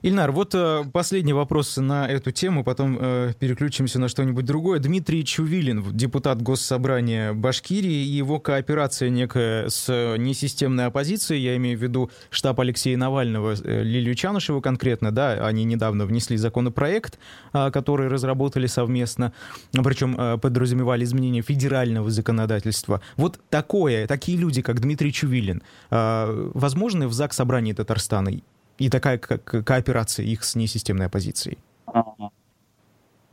Ильнар, 0.00 0.30
вот 0.30 0.54
э, 0.54 0.84
последний 0.92 1.32
вопрос 1.32 1.76
на 1.76 2.06
эту 2.06 2.30
тему, 2.30 2.62
потом 2.62 2.96
э, 3.00 3.32
переключимся 3.38 3.98
на 3.98 4.08
что-нибудь 4.08 4.44
другое. 4.44 4.78
Дмитрий 4.78 5.24
Чувилин, 5.24 5.84
депутат 5.92 6.40
Госсобрания 6.40 7.32
Башкирии, 7.32 8.04
его 8.04 8.38
кооперация 8.38 9.08
некая 9.08 9.68
с 9.68 9.88
несистемной 10.16 10.86
оппозицией, 10.86 11.42
я 11.42 11.56
имею 11.56 11.76
в 11.76 11.82
виду 11.82 12.10
штаб 12.30 12.60
Алексея 12.60 12.96
Навального, 12.96 13.54
э, 13.60 13.82
Лилию 13.82 14.14
Чанышеву 14.14 14.60
конкретно, 14.60 15.10
да, 15.10 15.32
они 15.44 15.64
недавно 15.64 16.06
внесли 16.06 16.36
законопроект, 16.36 17.18
э, 17.52 17.72
который 17.72 18.06
разработали 18.06 18.68
совместно, 18.68 19.32
причем 19.72 20.14
э, 20.16 20.38
подразумевали 20.38 21.02
изменение 21.02 21.42
федерального 21.42 22.08
законодательства. 22.08 23.00
Вот 23.16 23.40
такое, 23.50 24.06
такие 24.06 24.38
люди, 24.38 24.62
как 24.62 24.80
Дмитрий 24.80 25.12
Чувилин, 25.12 25.60
э, 25.90 26.50
возможны 26.54 27.08
в 27.08 27.12
ЗАГС 27.12 27.34
Собрании 27.34 27.72
Татарстана? 27.72 28.30
И 28.78 28.88
такая 28.88 29.18
ко 29.18 29.38
кооперация 29.38 30.24
их 30.24 30.44
с 30.44 30.54
несистемной 30.54 31.06
оппозицией? 31.06 31.58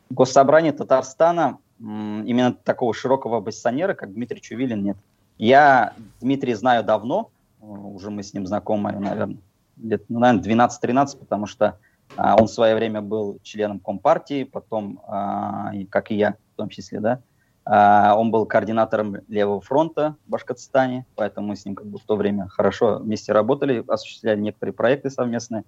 Госсобрание 0.09 0.71
Татарстана 0.71 1.59
именно 1.79 2.53
такого 2.53 2.93
широкого 2.93 3.37
оппозиционера, 3.37 3.93
как 3.93 4.13
Дмитрий 4.13 4.41
Чувилин, 4.41 4.83
нет. 4.83 4.97
Я 5.37 5.93
Дмитрия 6.21 6.55
знаю 6.55 6.83
давно, 6.83 7.29
уже 7.59 8.11
мы 8.11 8.23
с 8.23 8.33
ним 8.33 8.47
знакомы, 8.47 8.93
наверное, 8.93 9.37
лет, 9.81 10.03
ну, 10.07 10.19
наверное, 10.19 10.67
12-13, 10.67 11.17
потому 11.17 11.45
что 11.45 11.77
а, 12.15 12.35
он 12.37 12.47
в 12.47 12.51
свое 12.51 12.75
время 12.75 13.01
был 13.01 13.39
членом 13.43 13.79
Компартии, 13.79 14.43
потом, 14.43 15.01
а, 15.07 15.71
как 15.89 16.11
и 16.11 16.15
я 16.15 16.35
в 16.53 16.57
том 16.57 16.69
числе, 16.69 16.99
да, 16.99 17.13
а, 17.13 17.19
он 17.65 18.29
был 18.29 18.45
координатором 18.45 19.17
Левого 19.27 19.59
фронта 19.59 20.15
в 20.27 20.29
Башкортостане, 20.29 21.05
поэтому 21.15 21.47
мы 21.47 21.55
с 21.55 21.65
ним 21.65 21.73
как 21.73 21.87
бы 21.87 21.97
в 21.97 22.03
то 22.03 22.15
время 22.15 22.47
хорошо 22.47 22.99
вместе 22.99 23.33
работали, 23.33 23.83
осуществляли 23.87 24.39
некоторые 24.39 24.73
проекты 24.73 25.09
совместные. 25.09 25.63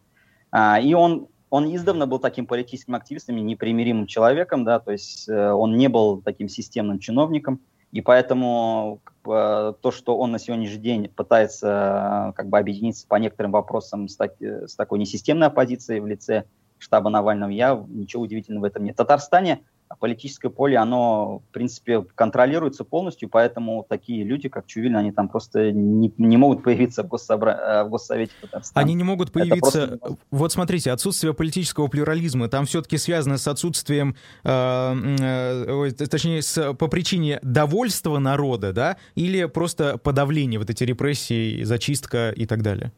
А, 0.52 0.80
и 0.80 0.94
он, 0.94 1.28
он 1.50 1.74
издавна 1.76 2.06
был 2.06 2.20
таким 2.20 2.46
политическим 2.46 2.94
активистом 2.94 3.38
и 3.38 3.42
непримиримым 3.42 4.06
человеком, 4.06 4.64
да, 4.64 4.80
то 4.80 4.92
есть 4.92 5.28
э, 5.28 5.52
он 5.52 5.76
не 5.76 5.88
был 5.88 6.22
таким 6.22 6.50
системным 6.50 7.00
чиновником, 7.00 7.62
и 7.92 8.02
поэтому 8.02 9.02
то, 9.24 9.92
что 9.92 10.18
он 10.18 10.32
на 10.32 10.40
сегодняшний 10.40 10.82
день 10.82 11.10
пытается 11.10 12.34
как 12.36 12.48
бы 12.48 12.60
объединиться 12.60 13.08
по 13.08 13.16
некоторым 13.16 13.54
вопросам 13.54 14.08
с, 14.08 14.16
так, 14.16 14.40
с 14.42 14.76
такой 14.76 15.00
несистемной 15.00 15.48
оппозицией 15.48 16.00
в 16.02 16.08
лице 16.08 16.44
штаба 16.78 17.10
Навального, 17.10 17.50
я 17.50 17.84
ничего 17.88 18.24
удивительного 18.24 18.64
в 18.64 18.66
этом 18.66 18.84
нет. 18.84 18.96
В 18.96 18.98
Татарстане 18.98 19.54
а 19.54 19.77
политическое 19.95 20.50
поле, 20.50 20.78
оно, 20.78 21.39
в 21.50 21.54
принципе, 21.54 22.04
контролируется 22.15 22.84
полностью, 22.84 23.30
поэтому 23.30 23.86
такие 23.88 24.23
люди, 24.23 24.50
как 24.50 24.65
Чувилин, 24.67 24.97
они 24.97 25.12
там 25.12 25.30
просто 25.30 25.71
не, 25.71 26.13
не 26.17 26.38
могут 26.38 26.63
появиться 26.63 27.04
в, 27.04 27.08
Госсобра... 27.08 27.84
В 27.86 27.89
Госсовете 27.89 28.34
Татарстана. 28.41 28.84
Они 28.84 28.93
не 28.93 29.04
могут 29.04 29.32
появиться... 29.32 30.00
Вот 30.32 30.52
смотрите, 30.52 30.91
отсутствие 30.91 31.34
политического 31.34 31.88
плюрализма, 31.88 32.50
там 32.50 32.65
все-таки 32.65 32.97
связано 32.97 33.38
с 33.38 33.47
отсутствием, 33.47 34.15
э, 34.43 35.89
э, 35.89 36.08
точнее, 36.08 36.41
с, 36.41 36.73
по 36.73 36.88
причине 36.88 37.39
довольства 37.41 38.19
народа, 38.19 38.73
да, 38.73 38.97
или 39.15 39.45
просто 39.45 39.97
подавление, 39.97 40.60
вот 40.60 40.69
эти 40.69 40.84
репрессии, 40.84 41.63
зачистка 41.63 42.32
и 42.32 42.45
так 42.45 42.62
далее? 42.62 42.91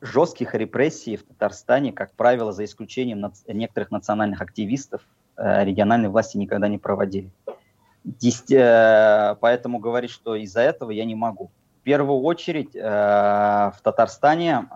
Жестких 0.00 0.54
репрессий 0.54 1.16
в 1.16 1.22
Татарстане, 1.22 1.92
как 1.92 2.12
правило, 2.14 2.52
за 2.52 2.64
исключением 2.64 3.20
наци... 3.20 3.44
некоторых 3.52 3.92
национальных 3.92 4.40
активистов, 4.40 5.02
региональные 5.42 6.08
власти 6.08 6.36
никогда 6.36 6.68
не 6.68 6.78
проводили. 6.78 7.30
Э, 8.50 9.36
поэтому 9.40 9.78
говорить, 9.78 10.10
что 10.10 10.34
из-за 10.36 10.60
этого 10.60 10.90
я 10.90 11.04
не 11.04 11.14
могу. 11.14 11.50
В 11.80 11.84
первую 11.84 12.20
очередь 12.20 12.74
э, 12.74 12.80
в 12.80 13.76
Татарстане 13.82 14.68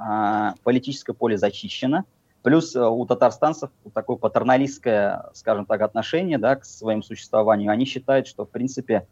политическое 0.64 1.12
поле 1.12 1.38
зачищено, 1.38 2.04
плюс 2.42 2.74
у 2.74 3.06
татарстанцев 3.06 3.70
такое 3.94 4.16
патерналистское, 4.16 5.30
скажем 5.34 5.66
так, 5.66 5.80
отношение 5.82 6.38
да, 6.38 6.56
к 6.56 6.64
своему 6.64 7.02
существованию. 7.02 7.70
Они 7.70 7.84
считают, 7.84 8.26
что, 8.26 8.44
в 8.44 8.50
принципе, 8.50 9.06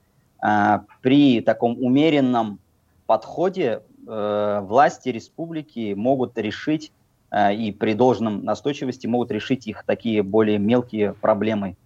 при 1.01 1.41
таком 1.41 1.83
умеренном 1.83 2.59
подходе 3.07 3.83
власти 4.07 5.09
республики 5.09 5.95
могут 5.95 6.37
решить 6.39 6.93
Э, 6.93 7.04
и 7.35 7.73
при 7.73 7.95
должном 7.95 8.45
настойчивости 8.45 9.07
могут 9.07 9.31
решить 9.31 9.67
их 9.67 9.85
такие 9.85 10.23
более 10.23 10.59
мелкие 10.59 11.15
проблемы. 11.15 11.77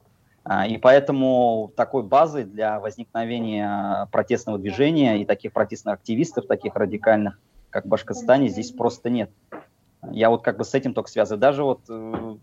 А, 0.44 0.66
и 0.66 0.78
поэтому 0.78 1.72
такой 1.76 2.02
базы 2.02 2.44
для 2.44 2.80
возникновения 2.80 4.08
протестного 4.10 4.58
движения 4.58 5.20
и 5.20 5.26
таких 5.26 5.52
протестных 5.52 5.94
активистов, 5.94 6.46
таких 6.46 6.74
радикальных, 6.74 7.38
как 7.70 7.84
в 7.84 7.88
Башкортостане, 7.88 8.48
здесь 8.48 8.70
просто 8.70 9.10
нет. 9.10 9.30
Я 10.10 10.30
вот 10.30 10.42
как 10.42 10.56
бы 10.56 10.64
с 10.64 10.74
этим 10.74 10.94
только 10.94 11.10
связываю. 11.10 11.40
Даже 11.40 11.64
вот, 11.64 11.80
э, 11.90 12.36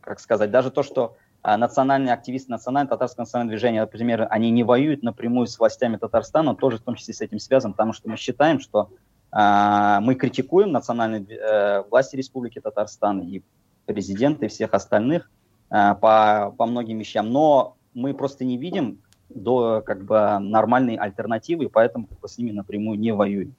как 0.00 0.18
сказать, 0.20 0.50
даже 0.50 0.70
то, 0.70 0.82
что 0.82 1.16
национальные 1.44 2.14
активисты, 2.14 2.50
национальное 2.50 2.88
татарское 2.88 3.24
национальное 3.24 3.52
движение, 3.52 3.82
например, 3.82 4.26
они 4.30 4.50
не 4.50 4.64
воюют 4.64 5.02
напрямую 5.02 5.46
с 5.46 5.58
властями 5.58 5.96
Татарстана, 5.96 6.54
тоже 6.54 6.78
в 6.78 6.82
том 6.82 6.94
числе 6.94 7.14
с 7.14 7.20
этим 7.20 7.38
связан, 7.40 7.72
потому 7.72 7.92
что 7.92 8.08
мы 8.08 8.16
считаем, 8.16 8.60
что 8.60 8.90
мы 9.32 10.14
критикуем 10.14 10.72
национальные 10.72 11.24
э, 11.26 11.82
власти 11.90 12.16
Республики 12.16 12.60
Татарстан 12.60 13.20
и 13.20 13.42
президента, 13.86 14.44
и 14.44 14.48
всех 14.48 14.74
остальных 14.74 15.30
а, 15.70 15.94
по, 15.94 16.54
по 16.56 16.66
многим 16.66 16.98
вещам, 16.98 17.30
но 17.30 17.76
мы 17.94 18.14
просто 18.14 18.44
не 18.44 18.58
видим 18.58 19.00
до 19.30 19.82
как 19.84 20.04
бы 20.04 20.38
нормальной 20.38 20.96
альтернативы, 20.96 21.64
и 21.64 21.68
поэтому 21.68 22.06
как 22.06 22.20
бы, 22.20 22.28
с 22.28 22.36
ними 22.36 22.50
напрямую 22.50 22.98
не 22.98 23.12
воюем. 23.12 23.54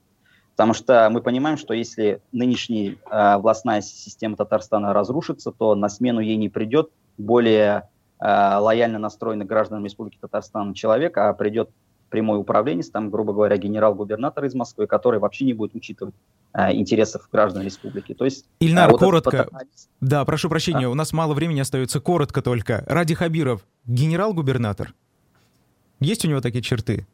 Потому 0.52 0.74
что 0.74 1.10
мы 1.12 1.22
понимаем, 1.22 1.58
что 1.58 1.74
если 1.74 2.22
нынешняя 2.32 2.96
э, 3.10 3.38
властная 3.38 3.82
система 3.82 4.38
Татарстана 4.38 4.94
разрушится, 4.94 5.52
то 5.52 5.74
на 5.74 5.90
смену 5.90 6.20
ей 6.20 6.38
не 6.38 6.50
придет 6.50 6.92
более 7.18 7.90
э, 8.20 8.58
лояльно 8.58 9.00
настроенный 9.00 9.46
гражданам 9.46 9.84
Республики 9.84 10.20
Татарстан 10.22 10.76
человек, 10.76 11.18
а 11.18 11.34
придет 11.34 11.72
прямой 12.14 12.40
управленец, 12.40 12.92
там, 12.92 13.10
грубо 13.10 13.34
говоря, 13.34 13.58
генерал-губернатор 13.58 14.46
из 14.46 14.54
Москвы, 14.54 14.86
который 14.86 15.20
вообще 15.20 15.46
не 15.46 15.54
будет 15.54 15.74
учитывать 15.74 16.14
э, 16.54 16.72
интересов 16.76 17.28
граждан 17.32 17.64
республики. 17.64 18.14
То 18.14 18.24
есть, 18.24 18.46
Ильнар, 18.60 18.88
а, 18.88 18.92
вот 18.92 19.00
коротко. 19.00 19.50
Да, 20.00 20.24
прошу 20.24 20.48
прощения, 20.48 20.86
а? 20.86 20.90
у 20.92 20.94
нас 20.94 21.12
мало 21.12 21.34
времени 21.34 21.60
остается. 21.60 22.00
Коротко 22.00 22.44
только. 22.44 22.84
Ради 22.86 23.16
Хабиров, 23.16 23.66
генерал-губернатор? 23.86 24.94
Есть 26.00 26.24
у 26.24 26.30
него 26.30 26.40
такие 26.40 26.62
черты? 26.62 27.08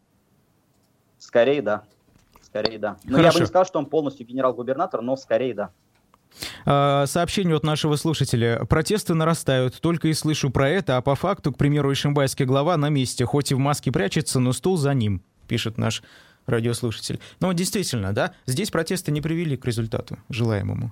Скорее, 1.18 1.62
да. 1.62 1.84
Скорее, 2.42 2.78
да. 2.78 2.98
Но 3.06 3.20
Хорошо. 3.20 3.26
я 3.26 3.32
бы 3.32 3.40
не 3.40 3.46
сказал, 3.46 3.66
что 3.66 3.80
он 3.80 3.86
полностью 3.86 4.28
генерал-губернатор, 4.28 5.02
но 5.02 5.16
скорее, 5.16 5.54
да. 5.54 5.70
А, 6.66 7.06
сообщение 7.06 7.56
от 7.56 7.64
нашего 7.64 7.96
слушателя. 7.96 8.66
Протесты 8.66 9.14
нарастают. 9.14 9.80
Только 9.82 10.08
и 10.08 10.14
слышу 10.14 10.50
про 10.50 10.70
это, 10.70 10.98
а 10.98 11.02
по 11.02 11.16
факту, 11.16 11.52
к 11.52 11.58
примеру, 11.58 11.92
Ишимбайский 11.92 12.46
глава 12.46 12.78
на 12.78 12.90
месте. 12.90 13.26
Хоть 13.26 13.52
и 13.52 13.56
в 13.56 13.60
маске 13.60 13.92
прячется, 13.92 14.40
но 14.40 14.54
стул 14.54 14.78
за 14.78 14.94
ним, 14.94 15.22
пишет 15.48 15.78
наш 15.78 16.04
радиослушатель. 16.46 17.20
Но 17.40 17.54
действительно, 17.54 18.14
да, 18.14 18.34
здесь 18.46 18.72
протесты 18.72 19.12
не 19.12 19.22
привели 19.22 19.58
к 19.58 19.66
результату 19.66 20.18
желаемому. 20.30 20.92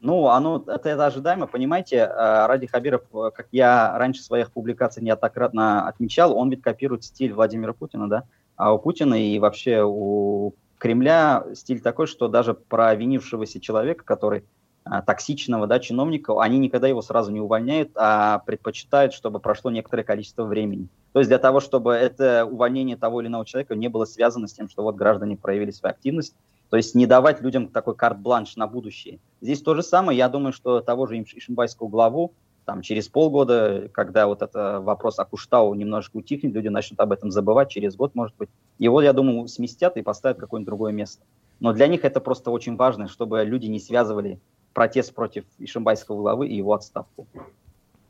Ну, 0.00 0.28
оно, 0.28 0.62
это, 0.66 0.90
это 0.90 1.06
ожидаемо, 1.06 1.46
понимаете, 1.46 1.96
э, 1.96 2.46
Ради 2.46 2.66
Хабиров, 2.66 3.02
э, 3.14 3.30
как 3.34 3.48
я 3.50 3.96
раньше 3.98 4.20
в 4.20 4.24
своих 4.24 4.52
публикациях 4.52 5.04
неоднократно 5.04 5.88
отмечал, 5.88 6.36
он 6.36 6.50
ведь 6.50 6.62
копирует 6.62 7.02
стиль 7.02 7.32
Владимира 7.32 7.72
Путина, 7.72 8.08
да, 8.08 8.24
а 8.56 8.74
у 8.74 8.78
Путина 8.78 9.14
и 9.14 9.38
вообще 9.38 9.82
у 9.84 10.54
Кремля 10.78 11.44
стиль 11.54 11.80
такой, 11.80 12.06
что 12.06 12.28
даже 12.28 12.54
провинившегося 12.54 13.60
человека, 13.60 14.04
который 14.04 14.44
а, 14.88 15.02
токсичного 15.02 15.66
да, 15.66 15.80
чиновника, 15.80 16.40
они 16.40 16.58
никогда 16.58 16.86
его 16.86 17.02
сразу 17.02 17.32
не 17.32 17.40
увольняют, 17.40 17.90
а 17.96 18.38
предпочитают, 18.40 19.12
чтобы 19.14 19.40
прошло 19.40 19.70
некоторое 19.70 20.04
количество 20.04 20.44
времени. 20.44 20.88
То 21.12 21.18
есть 21.18 21.28
для 21.28 21.38
того, 21.38 21.58
чтобы 21.60 21.92
это 21.92 22.46
увольнение 22.46 22.96
того 22.96 23.20
или 23.20 23.28
иного 23.28 23.44
человека 23.44 23.74
не 23.74 23.88
было 23.88 24.04
связано 24.04 24.46
с 24.46 24.52
тем, 24.52 24.68
что 24.68 24.82
вот 24.82 24.94
граждане 24.94 25.36
проявили 25.36 25.72
свою 25.72 25.92
активность, 25.92 26.36
то 26.70 26.76
есть 26.76 26.94
не 26.94 27.06
давать 27.06 27.40
людям 27.40 27.68
такой 27.68 27.96
карт-бланш 27.96 28.56
на 28.56 28.68
будущее. 28.68 29.18
Здесь 29.40 29.60
то 29.62 29.74
же 29.74 29.82
самое, 29.82 30.16
я 30.16 30.28
думаю, 30.28 30.52
что 30.52 30.80
того 30.80 31.06
же 31.06 31.20
Ишимбайского 31.20 31.88
главу 31.88 32.32
там, 32.66 32.82
через 32.82 33.08
полгода, 33.08 33.88
когда 33.92 34.26
вот 34.26 34.42
это 34.42 34.80
вопрос 34.80 35.18
о 35.18 35.24
Куштау 35.24 35.72
немножко 35.74 36.16
утихнет, 36.16 36.52
люди 36.52 36.68
начнут 36.68 37.00
об 37.00 37.12
этом 37.12 37.30
забывать, 37.30 37.70
через 37.70 37.94
год, 37.96 38.14
может 38.14 38.36
быть, 38.36 38.50
его, 38.78 39.00
я 39.00 39.12
думаю, 39.12 39.46
сместят 39.48 39.96
и 39.96 40.02
поставят 40.02 40.38
какое-нибудь 40.38 40.66
другое 40.66 40.92
место. 40.92 41.22
Но 41.60 41.72
для 41.72 41.86
них 41.86 42.04
это 42.04 42.20
просто 42.20 42.50
очень 42.50 42.76
важно, 42.76 43.08
чтобы 43.08 43.42
люди 43.44 43.66
не 43.66 43.78
связывали 43.78 44.40
протест 44.74 45.14
против 45.14 45.44
Ишимбайского 45.58 46.20
главы 46.20 46.48
и 46.48 46.56
его 46.56 46.74
отставку. 46.74 47.26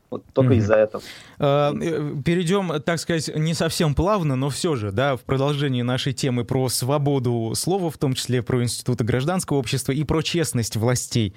Вот 0.08 0.24
только 0.32 0.54
mm-hmm. 0.54 0.58
из-за 0.58 0.74
этого. 0.74 1.02
А, 1.38 1.72
э, 1.74 2.14
перейдем, 2.24 2.80
так 2.80 2.98
сказать, 2.98 3.30
не 3.36 3.54
совсем 3.54 3.94
плавно, 3.94 4.36
но 4.36 4.48
все 4.48 4.76
же, 4.76 4.90
да, 4.90 5.16
в 5.16 5.22
продолжении 5.22 5.82
нашей 5.82 6.12
темы 6.12 6.44
про 6.44 6.68
свободу 6.68 7.52
слова, 7.54 7.90
в 7.90 7.98
том 7.98 8.14
числе 8.14 8.42
про 8.42 8.62
институты 8.62 9.04
гражданского 9.04 9.58
общества 9.58 9.92
и 9.92 10.04
про 10.04 10.22
честность 10.22 10.76
властей. 10.76 11.34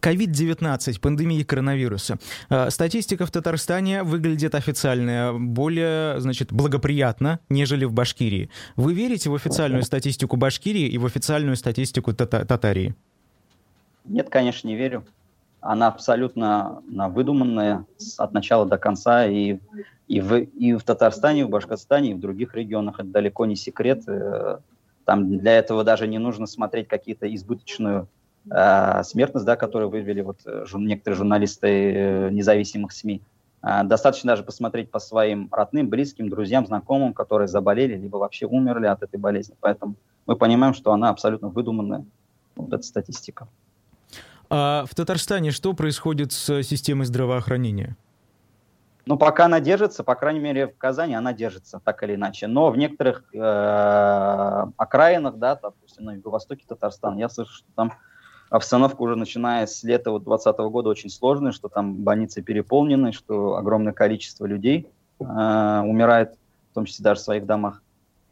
COVID-19, 0.00 1.00
пандемия 1.00 1.44
коронавируса. 1.44 2.18
А, 2.48 2.70
статистика 2.70 3.26
в 3.26 3.30
Татарстане 3.30 4.02
выглядит 4.02 4.54
официальная 4.54 5.32
более, 5.32 6.20
значит, 6.20 6.52
благоприятно, 6.52 7.40
нежели 7.48 7.84
в 7.84 7.92
Башкирии. 7.92 8.50
Вы 8.76 8.94
верите 8.94 9.30
в 9.30 9.34
официальную 9.34 9.82
статистику 9.82 10.36
Башкирии 10.36 10.86
и 10.86 10.98
в 10.98 11.06
официальную 11.06 11.56
статистику 11.56 12.12
тата- 12.12 12.44
Татарии? 12.44 12.94
Нет, 14.04 14.30
конечно, 14.30 14.68
не 14.68 14.76
верю 14.76 15.04
она 15.66 15.88
абсолютно 15.88 16.82
она 16.90 17.08
выдуманная 17.08 17.84
от 18.18 18.32
начала 18.32 18.66
до 18.66 18.78
конца 18.78 19.26
и, 19.26 19.58
и, 20.06 20.20
в, 20.20 20.36
и 20.36 20.74
в 20.74 20.82
Татарстане, 20.82 21.40
и 21.40 21.44
в 21.44 21.48
Башкортостане, 21.48 22.12
и 22.12 22.14
в 22.14 22.20
других 22.20 22.54
регионах. 22.54 23.00
Это 23.00 23.08
далеко 23.08 23.46
не 23.46 23.56
секрет. 23.56 24.04
Э, 24.06 24.58
там 25.04 25.38
для 25.38 25.58
этого 25.58 25.82
даже 25.82 26.06
не 26.06 26.18
нужно 26.18 26.46
смотреть 26.46 26.88
какие-то 26.88 27.32
избыточную 27.34 28.08
э, 28.50 29.02
смертность, 29.04 29.46
да, 29.46 29.56
которую 29.56 29.90
вывели 29.90 30.20
вот 30.20 30.38
э, 30.46 30.64
некоторые 30.74 31.16
журналисты 31.16 31.68
э, 31.68 32.30
независимых 32.30 32.92
СМИ. 32.92 33.22
Э, 33.62 33.84
достаточно 33.84 34.32
даже 34.32 34.42
посмотреть 34.42 34.90
по 34.90 34.98
своим 34.98 35.48
родным, 35.52 35.88
близким, 35.88 36.28
друзьям, 36.28 36.66
знакомым, 36.66 37.14
которые 37.14 37.48
заболели, 37.48 37.96
либо 37.96 38.16
вообще 38.16 38.46
умерли 38.46 38.86
от 38.86 39.02
этой 39.02 39.18
болезни. 39.18 39.54
Поэтому 39.60 39.94
мы 40.26 40.36
понимаем, 40.36 40.74
что 40.74 40.92
она 40.92 41.10
абсолютно 41.10 41.48
выдуманная, 41.48 42.04
вот 42.56 42.72
эта 42.72 42.82
статистика. 42.82 43.48
А 44.48 44.84
в 44.88 44.94
Татарстане 44.94 45.50
что 45.50 45.72
происходит 45.72 46.32
с 46.32 46.62
системой 46.62 47.06
здравоохранения? 47.06 47.96
Ну, 49.06 49.16
пока 49.16 49.44
она 49.44 49.60
держится, 49.60 50.02
по 50.02 50.16
крайней 50.16 50.40
мере, 50.40 50.66
в 50.66 50.76
Казани 50.76 51.14
она 51.14 51.32
держится, 51.32 51.80
так 51.82 52.02
или 52.02 52.16
иначе. 52.16 52.48
Но 52.48 52.70
в 52.70 52.76
некоторых 52.76 53.22
э, 53.32 54.66
окраинах, 54.76 55.36
да, 55.36 55.54
допустим, 55.54 56.06
на 56.06 56.14
юго-востоке 56.14 56.64
Татарстана, 56.66 57.16
я 57.20 57.28
слышу, 57.28 57.52
что 57.54 57.66
там 57.76 57.92
обстановка 58.50 59.02
уже 59.02 59.16
начиная 59.16 59.66
с 59.66 59.82
лета 59.82 60.10
2020 60.10 60.58
года 60.70 60.88
очень 60.90 61.10
сложная, 61.10 61.52
что 61.52 61.68
там 61.68 61.94
больницы 61.94 62.42
переполнены, 62.42 63.12
что 63.12 63.56
огромное 63.56 63.92
количество 63.92 64.46
людей 64.46 64.86
э, 65.20 65.24
умирает, 65.24 66.34
в 66.70 66.74
том 66.74 66.84
числе 66.84 67.02
даже 67.02 67.20
в 67.20 67.24
своих 67.24 67.46
домах. 67.46 67.82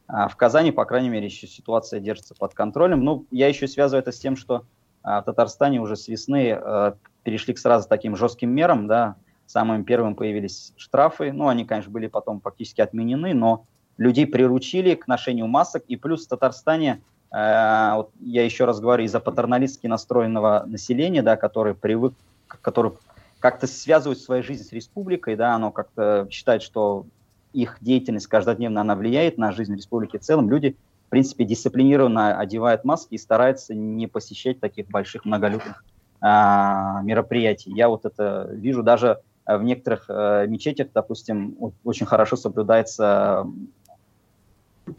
А 0.06 0.28
в 0.28 0.36
Казани, 0.36 0.70
по 0.70 0.84
крайней 0.84 1.08
мере, 1.08 1.26
еще 1.26 1.46
ситуация 1.46 2.00
держится 2.00 2.34
под 2.34 2.54
контролем. 2.54 3.02
Ну, 3.02 3.26
я 3.30 3.48
еще 3.48 3.66
связываю 3.66 4.02
это 4.02 4.12
с 4.12 4.18
тем, 4.18 4.36
что 4.36 4.64
а 5.04 5.20
в 5.20 5.24
Татарстане 5.26 5.80
уже 5.80 5.96
с 5.96 6.08
весны 6.08 6.58
э, 6.58 6.92
перешли 7.24 7.52
к 7.52 7.58
сразу 7.58 7.86
таким 7.86 8.16
жестким 8.16 8.50
мерам, 8.50 8.86
да, 8.86 9.16
самым 9.46 9.84
первым 9.84 10.14
появились 10.14 10.72
штрафы, 10.76 11.30
ну, 11.30 11.48
они, 11.48 11.66
конечно, 11.66 11.92
были 11.92 12.06
потом 12.06 12.40
фактически 12.40 12.80
отменены, 12.80 13.34
но 13.34 13.66
людей 13.98 14.26
приручили 14.26 14.94
к 14.94 15.06
ношению 15.06 15.46
масок, 15.46 15.84
и 15.88 15.96
плюс 15.96 16.24
в 16.24 16.28
Татарстане, 16.30 17.02
э, 17.02 17.13
вот 17.30 18.10
я 18.20 18.44
еще 18.44 18.64
раз 18.64 18.80
говорю, 18.80 19.04
из-за 19.04 19.18
патерналистски 19.18 19.86
настроенного 19.86 20.64
населения, 20.66 21.22
да, 21.22 21.36
который 21.36 21.74
привык, 21.74 22.14
который 22.46 22.92
как-то 23.40 23.66
связывает 23.66 24.20
свою 24.20 24.42
жизнь 24.42 24.64
с 24.64 24.72
республикой, 24.72 25.34
да, 25.34 25.54
оно 25.54 25.72
как-то 25.72 26.28
считает, 26.30 26.62
что 26.62 27.06
их 27.52 27.78
деятельность 27.80 28.28
каждодневно, 28.28 28.82
она 28.82 28.94
влияет 28.94 29.36
на 29.36 29.52
жизнь 29.52 29.74
республики 29.74 30.18
в 30.18 30.22
целом, 30.22 30.48
люди 30.48 30.76
принципе, 31.14 31.44
дисциплинированно 31.44 32.40
одевает 32.40 32.82
маски 32.82 33.14
и 33.14 33.18
старается 33.18 33.72
не 33.72 34.08
посещать 34.08 34.58
таких 34.58 34.88
больших 34.88 35.24
многолюдных 35.24 35.84
а, 36.20 37.02
мероприятий. 37.04 37.70
Я 37.70 37.88
вот 37.88 38.04
это 38.04 38.48
вижу 38.50 38.82
даже 38.82 39.20
в 39.46 39.62
некоторых 39.62 40.06
а, 40.08 40.44
мечетях, 40.46 40.88
допустим, 40.92 41.56
очень 41.84 42.04
хорошо 42.04 42.34
соблюдается 42.34 43.46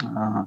а, 0.05 0.45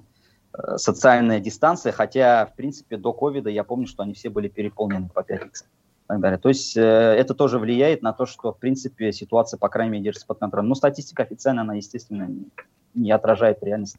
социальная 0.77 1.41
дистанция, 1.41 1.93
хотя, 1.93 2.47
в 2.47 2.55
принципе, 2.55 2.97
до 2.97 3.13
ковида 3.13 3.51
я 3.51 3.65
помню, 3.65 3.87
что 3.87 4.03
они 4.03 4.15
все 4.15 4.31
были 4.31 4.49
переполнены 4.49 5.09
по 5.09 5.23
пятницам. 5.23 5.69
Так 6.07 6.21
далее. 6.21 6.39
То 6.39 6.49
есть 6.49 6.77
э, 6.77 6.81
это 6.81 7.35
тоже 7.35 7.59
влияет 7.59 8.03
на 8.03 8.15
то, 8.15 8.25
что, 8.25 8.53
в 8.53 8.59
принципе, 8.59 9.13
ситуация, 9.13 9.59
по 9.59 9.69
крайней 9.69 9.93
мере, 9.93 10.05
держится 10.05 10.27
под 10.27 10.39
контролем. 10.39 10.69
Но 10.69 10.75
статистика 10.75 11.23
официально, 11.23 11.63
она, 11.63 11.75
естественно, 11.75 12.31
не 12.95 13.13
отражает 13.13 13.59
реальность. 13.63 13.97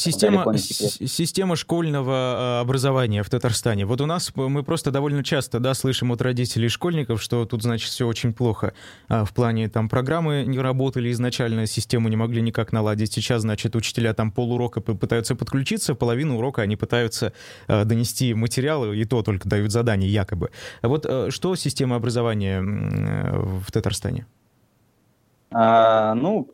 Система, 0.00 0.56
система 0.56 1.56
школьного 1.56 2.14
а, 2.14 2.60
образования 2.60 3.22
в 3.22 3.28
Татарстане. 3.28 3.84
Вот 3.84 4.00
у 4.00 4.06
нас 4.06 4.32
мы 4.34 4.62
просто 4.62 4.90
довольно 4.90 5.22
часто 5.22 5.60
да, 5.60 5.74
слышим 5.74 6.10
от 6.10 6.22
родителей 6.22 6.68
школьников, 6.68 7.20
что 7.20 7.44
тут, 7.44 7.62
значит, 7.62 7.90
все 7.90 8.06
очень 8.06 8.32
плохо. 8.32 8.72
А 9.08 9.26
в 9.26 9.34
плане 9.34 9.68
там 9.68 9.90
программы 9.90 10.44
не 10.46 10.58
работали 10.58 11.10
изначально, 11.10 11.66
систему 11.66 12.08
не 12.08 12.16
могли 12.16 12.40
никак 12.40 12.72
наладить. 12.72 13.12
Сейчас, 13.12 13.42
значит, 13.42 13.76
учителя 13.76 14.14
там 14.14 14.32
полурока 14.32 14.80
пытаются 14.80 15.34
подключиться, 15.34 15.94
половину 15.94 16.38
урока 16.38 16.62
они 16.62 16.76
пытаются 16.76 17.34
а, 17.66 17.84
донести 17.84 18.32
материалы, 18.32 18.96
и 18.96 19.04
то 19.04 19.22
только 19.22 19.48
дают 19.48 19.70
задания 19.70 20.08
якобы. 20.08 20.50
А 20.80 20.88
вот 20.88 21.04
а, 21.06 21.30
что 21.30 21.54
система 21.56 21.96
образования 21.96 22.62
в 22.62 23.70
Татарстане? 23.70 24.26
А, 25.52 26.14
ну, 26.14 26.48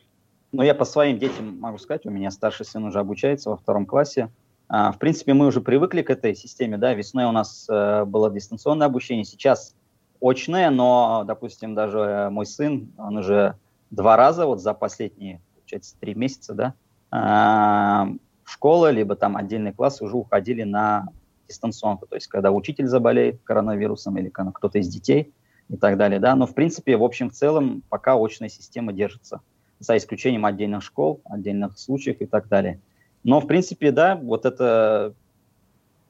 но 0.53 0.63
я 0.63 0.75
по 0.75 0.85
своим 0.85 1.19
детям 1.19 1.59
могу 1.61 1.79
сказать, 1.79 2.07
у 2.07 2.11
меня 2.11 2.31
старший 2.31 2.67
сын 2.67 2.85
уже 2.85 2.99
обучается 2.99 3.51
во 3.51 3.57
втором 3.57 3.87
классе. 3.87 4.31
А, 4.69 4.93
в 4.93 4.99
принципе, 4.99 5.35
мы 5.35 5.47
уже 5.47 5.61
привыкли 5.61 6.03
к 6.03 6.11
этой 6.11 6.35
системе, 6.35 6.77
да, 6.79 6.95
весной 6.95 7.25
у 7.25 7.33
нас 7.33 7.67
э, 7.69 8.05
было 8.05 8.31
дистанционное 8.31 8.87
обучение, 8.87 9.25
сейчас 9.25 9.75
очное, 10.21 10.71
но, 10.71 11.25
допустим, 11.27 11.75
даже 11.75 12.29
мой 12.31 12.47
сын, 12.47 12.93
он 12.97 13.19
уже 13.19 13.57
два 13.91 14.17
раза 14.17 14.47
вот 14.47 14.61
за 14.61 14.75
последние, 14.75 15.41
получается, 15.55 15.97
три 16.01 16.15
месяца, 16.15 16.55
да, 16.55 16.75
э, 17.13 18.17
школа, 18.45 18.91
либо 18.91 19.15
там 19.15 19.37
отдельный 19.37 19.73
класс 19.73 20.01
уже 20.03 20.17
уходили 20.17 20.63
на 20.63 21.09
дистанционку, 21.49 22.07
то 22.07 22.17
есть 22.17 22.27
когда 22.27 22.51
учитель 22.51 22.87
заболеет 22.87 23.41
коронавирусом 23.45 24.17
или 24.19 24.29
кто-то 24.31 24.79
из 24.79 24.89
детей 24.89 25.33
и 25.69 25.77
так 25.77 25.97
далее, 25.97 26.19
да, 26.19 26.35
но 26.35 26.47
в 26.47 26.55
принципе, 26.55 26.97
в 26.97 27.05
общем, 27.05 27.31
в 27.31 27.35
целом, 27.35 27.83
пока 27.89 28.17
очная 28.17 28.49
система 28.49 28.93
держится. 28.93 29.41
За 29.79 29.97
исключением 29.97 30.47
отдельных 30.47 30.83
школ, 30.83 31.21
отдельных 31.25 31.79
случаев 31.79 32.21
и 32.21 32.27
так 32.27 32.49
далее. 32.49 32.81
Но, 33.25 33.41
в 33.41 33.47
принципе, 33.47 33.91
да, 33.93 34.17
вот 34.17 34.47
это 34.47 35.15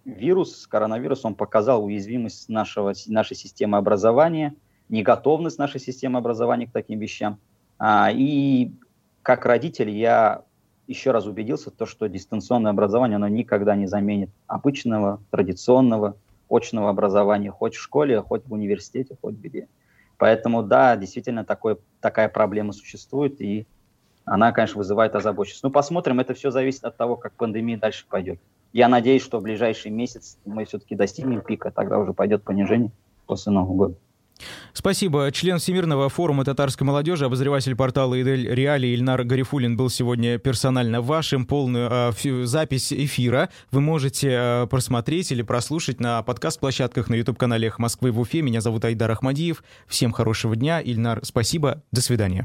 вирус, 0.05 0.67
коронавирус, 0.67 1.25
он 1.25 1.35
показал 1.35 1.85
уязвимость 1.85 2.49
нашего, 2.49 2.95
нашей 3.07 3.37
системы 3.37 3.79
образования, 3.79 4.55
неготовность 4.89 5.59
нашей 5.59 5.81
системы 5.81 6.19
образования 6.19 6.67
к 6.67 6.73
таким 6.73 6.99
вещам. 6.99 7.39
А, 7.79 8.11
и 8.13 8.73
как 9.23 9.45
родитель 9.45 9.91
я 9.91 10.43
еще 10.87 11.11
раз 11.11 11.27
убедился, 11.27 11.71
то, 11.71 11.87
что 11.87 12.07
дистанционное 12.09 12.71
образование, 12.71 13.17
оно 13.17 13.29
никогда 13.29 13.75
не 13.75 13.87
заменит 13.87 14.31
обычного, 14.47 15.21
традиционного, 15.31 16.17
очного 16.49 16.91
образования, 16.91 17.51
хоть 17.51 17.75
в 17.75 17.81
школе, 17.81 18.21
хоть 18.21 18.47
в 18.47 18.53
университете, 18.53 19.17
хоть 19.21 19.35
где. 19.35 19.67
Поэтому, 20.19 20.63
да, 20.63 20.97
действительно, 20.97 21.45
такой, 21.45 21.79
такая 22.01 22.29
проблема 22.29 22.73
существует, 22.73 23.41
и 23.41 23.67
она, 24.25 24.53
конечно, 24.53 24.79
вызывает 24.79 25.15
озабоченность. 25.15 25.63
Ну, 25.63 25.71
посмотрим, 25.71 26.21
это 26.21 26.35
все 26.35 26.51
зависит 26.51 26.85
от 26.85 26.97
того, 26.97 27.17
как 27.17 27.33
пандемия 27.33 27.79
дальше 27.79 28.07
пойдет. 28.09 28.41
Я 28.73 28.89
надеюсь, 28.89 29.23
что 29.23 29.39
в 29.39 29.43
ближайший 29.43 29.91
месяц 29.91 30.39
мы 30.45 30.65
все-таки 30.65 30.95
достигнем 30.95 31.41
пика, 31.41 31.71
тогда 31.71 31.99
уже 31.99 32.13
пойдет 32.13 32.43
понижение 32.43 32.91
после 33.27 33.53
Нового 33.53 33.75
года. 33.75 33.95
Спасибо. 34.73 35.31
Член 35.33 35.59
Всемирного 35.59 36.09
форума 36.09 36.45
татарской 36.45 36.87
молодежи, 36.87 37.25
обозреватель 37.25 37.75
портала 37.75 38.21
«Идель 38.21 38.47
Реали» 38.53 38.89
Ильнар 38.89 39.25
Гарифулин 39.25 39.77
был 39.77 39.89
сегодня 39.89 40.39
персонально 40.39 41.01
вашим. 41.01 41.47
Полную 41.47 41.89
э, 41.91 42.45
запись 42.45 42.93
эфира 42.93 43.49
вы 43.71 43.81
можете 43.81 44.29
э, 44.31 44.67
просмотреть 44.69 45.33
или 45.33 45.43
прослушать 45.43 46.01
на 46.01 46.23
подкаст-площадках 46.23 47.09
на 47.09 47.15
YouTube-канале 47.15 47.73
«Москвы 47.79 48.13
в 48.13 48.21
Уфе». 48.21 48.43
Меня 48.43 48.61
зовут 48.61 48.85
Айдар 48.85 49.11
Ахмадиев. 49.11 49.65
Всем 49.87 50.13
хорошего 50.13 50.55
дня. 50.55 50.81
Ильнар, 50.81 51.21
спасибо. 51.25 51.83
До 51.91 52.03
свидания. 52.03 52.45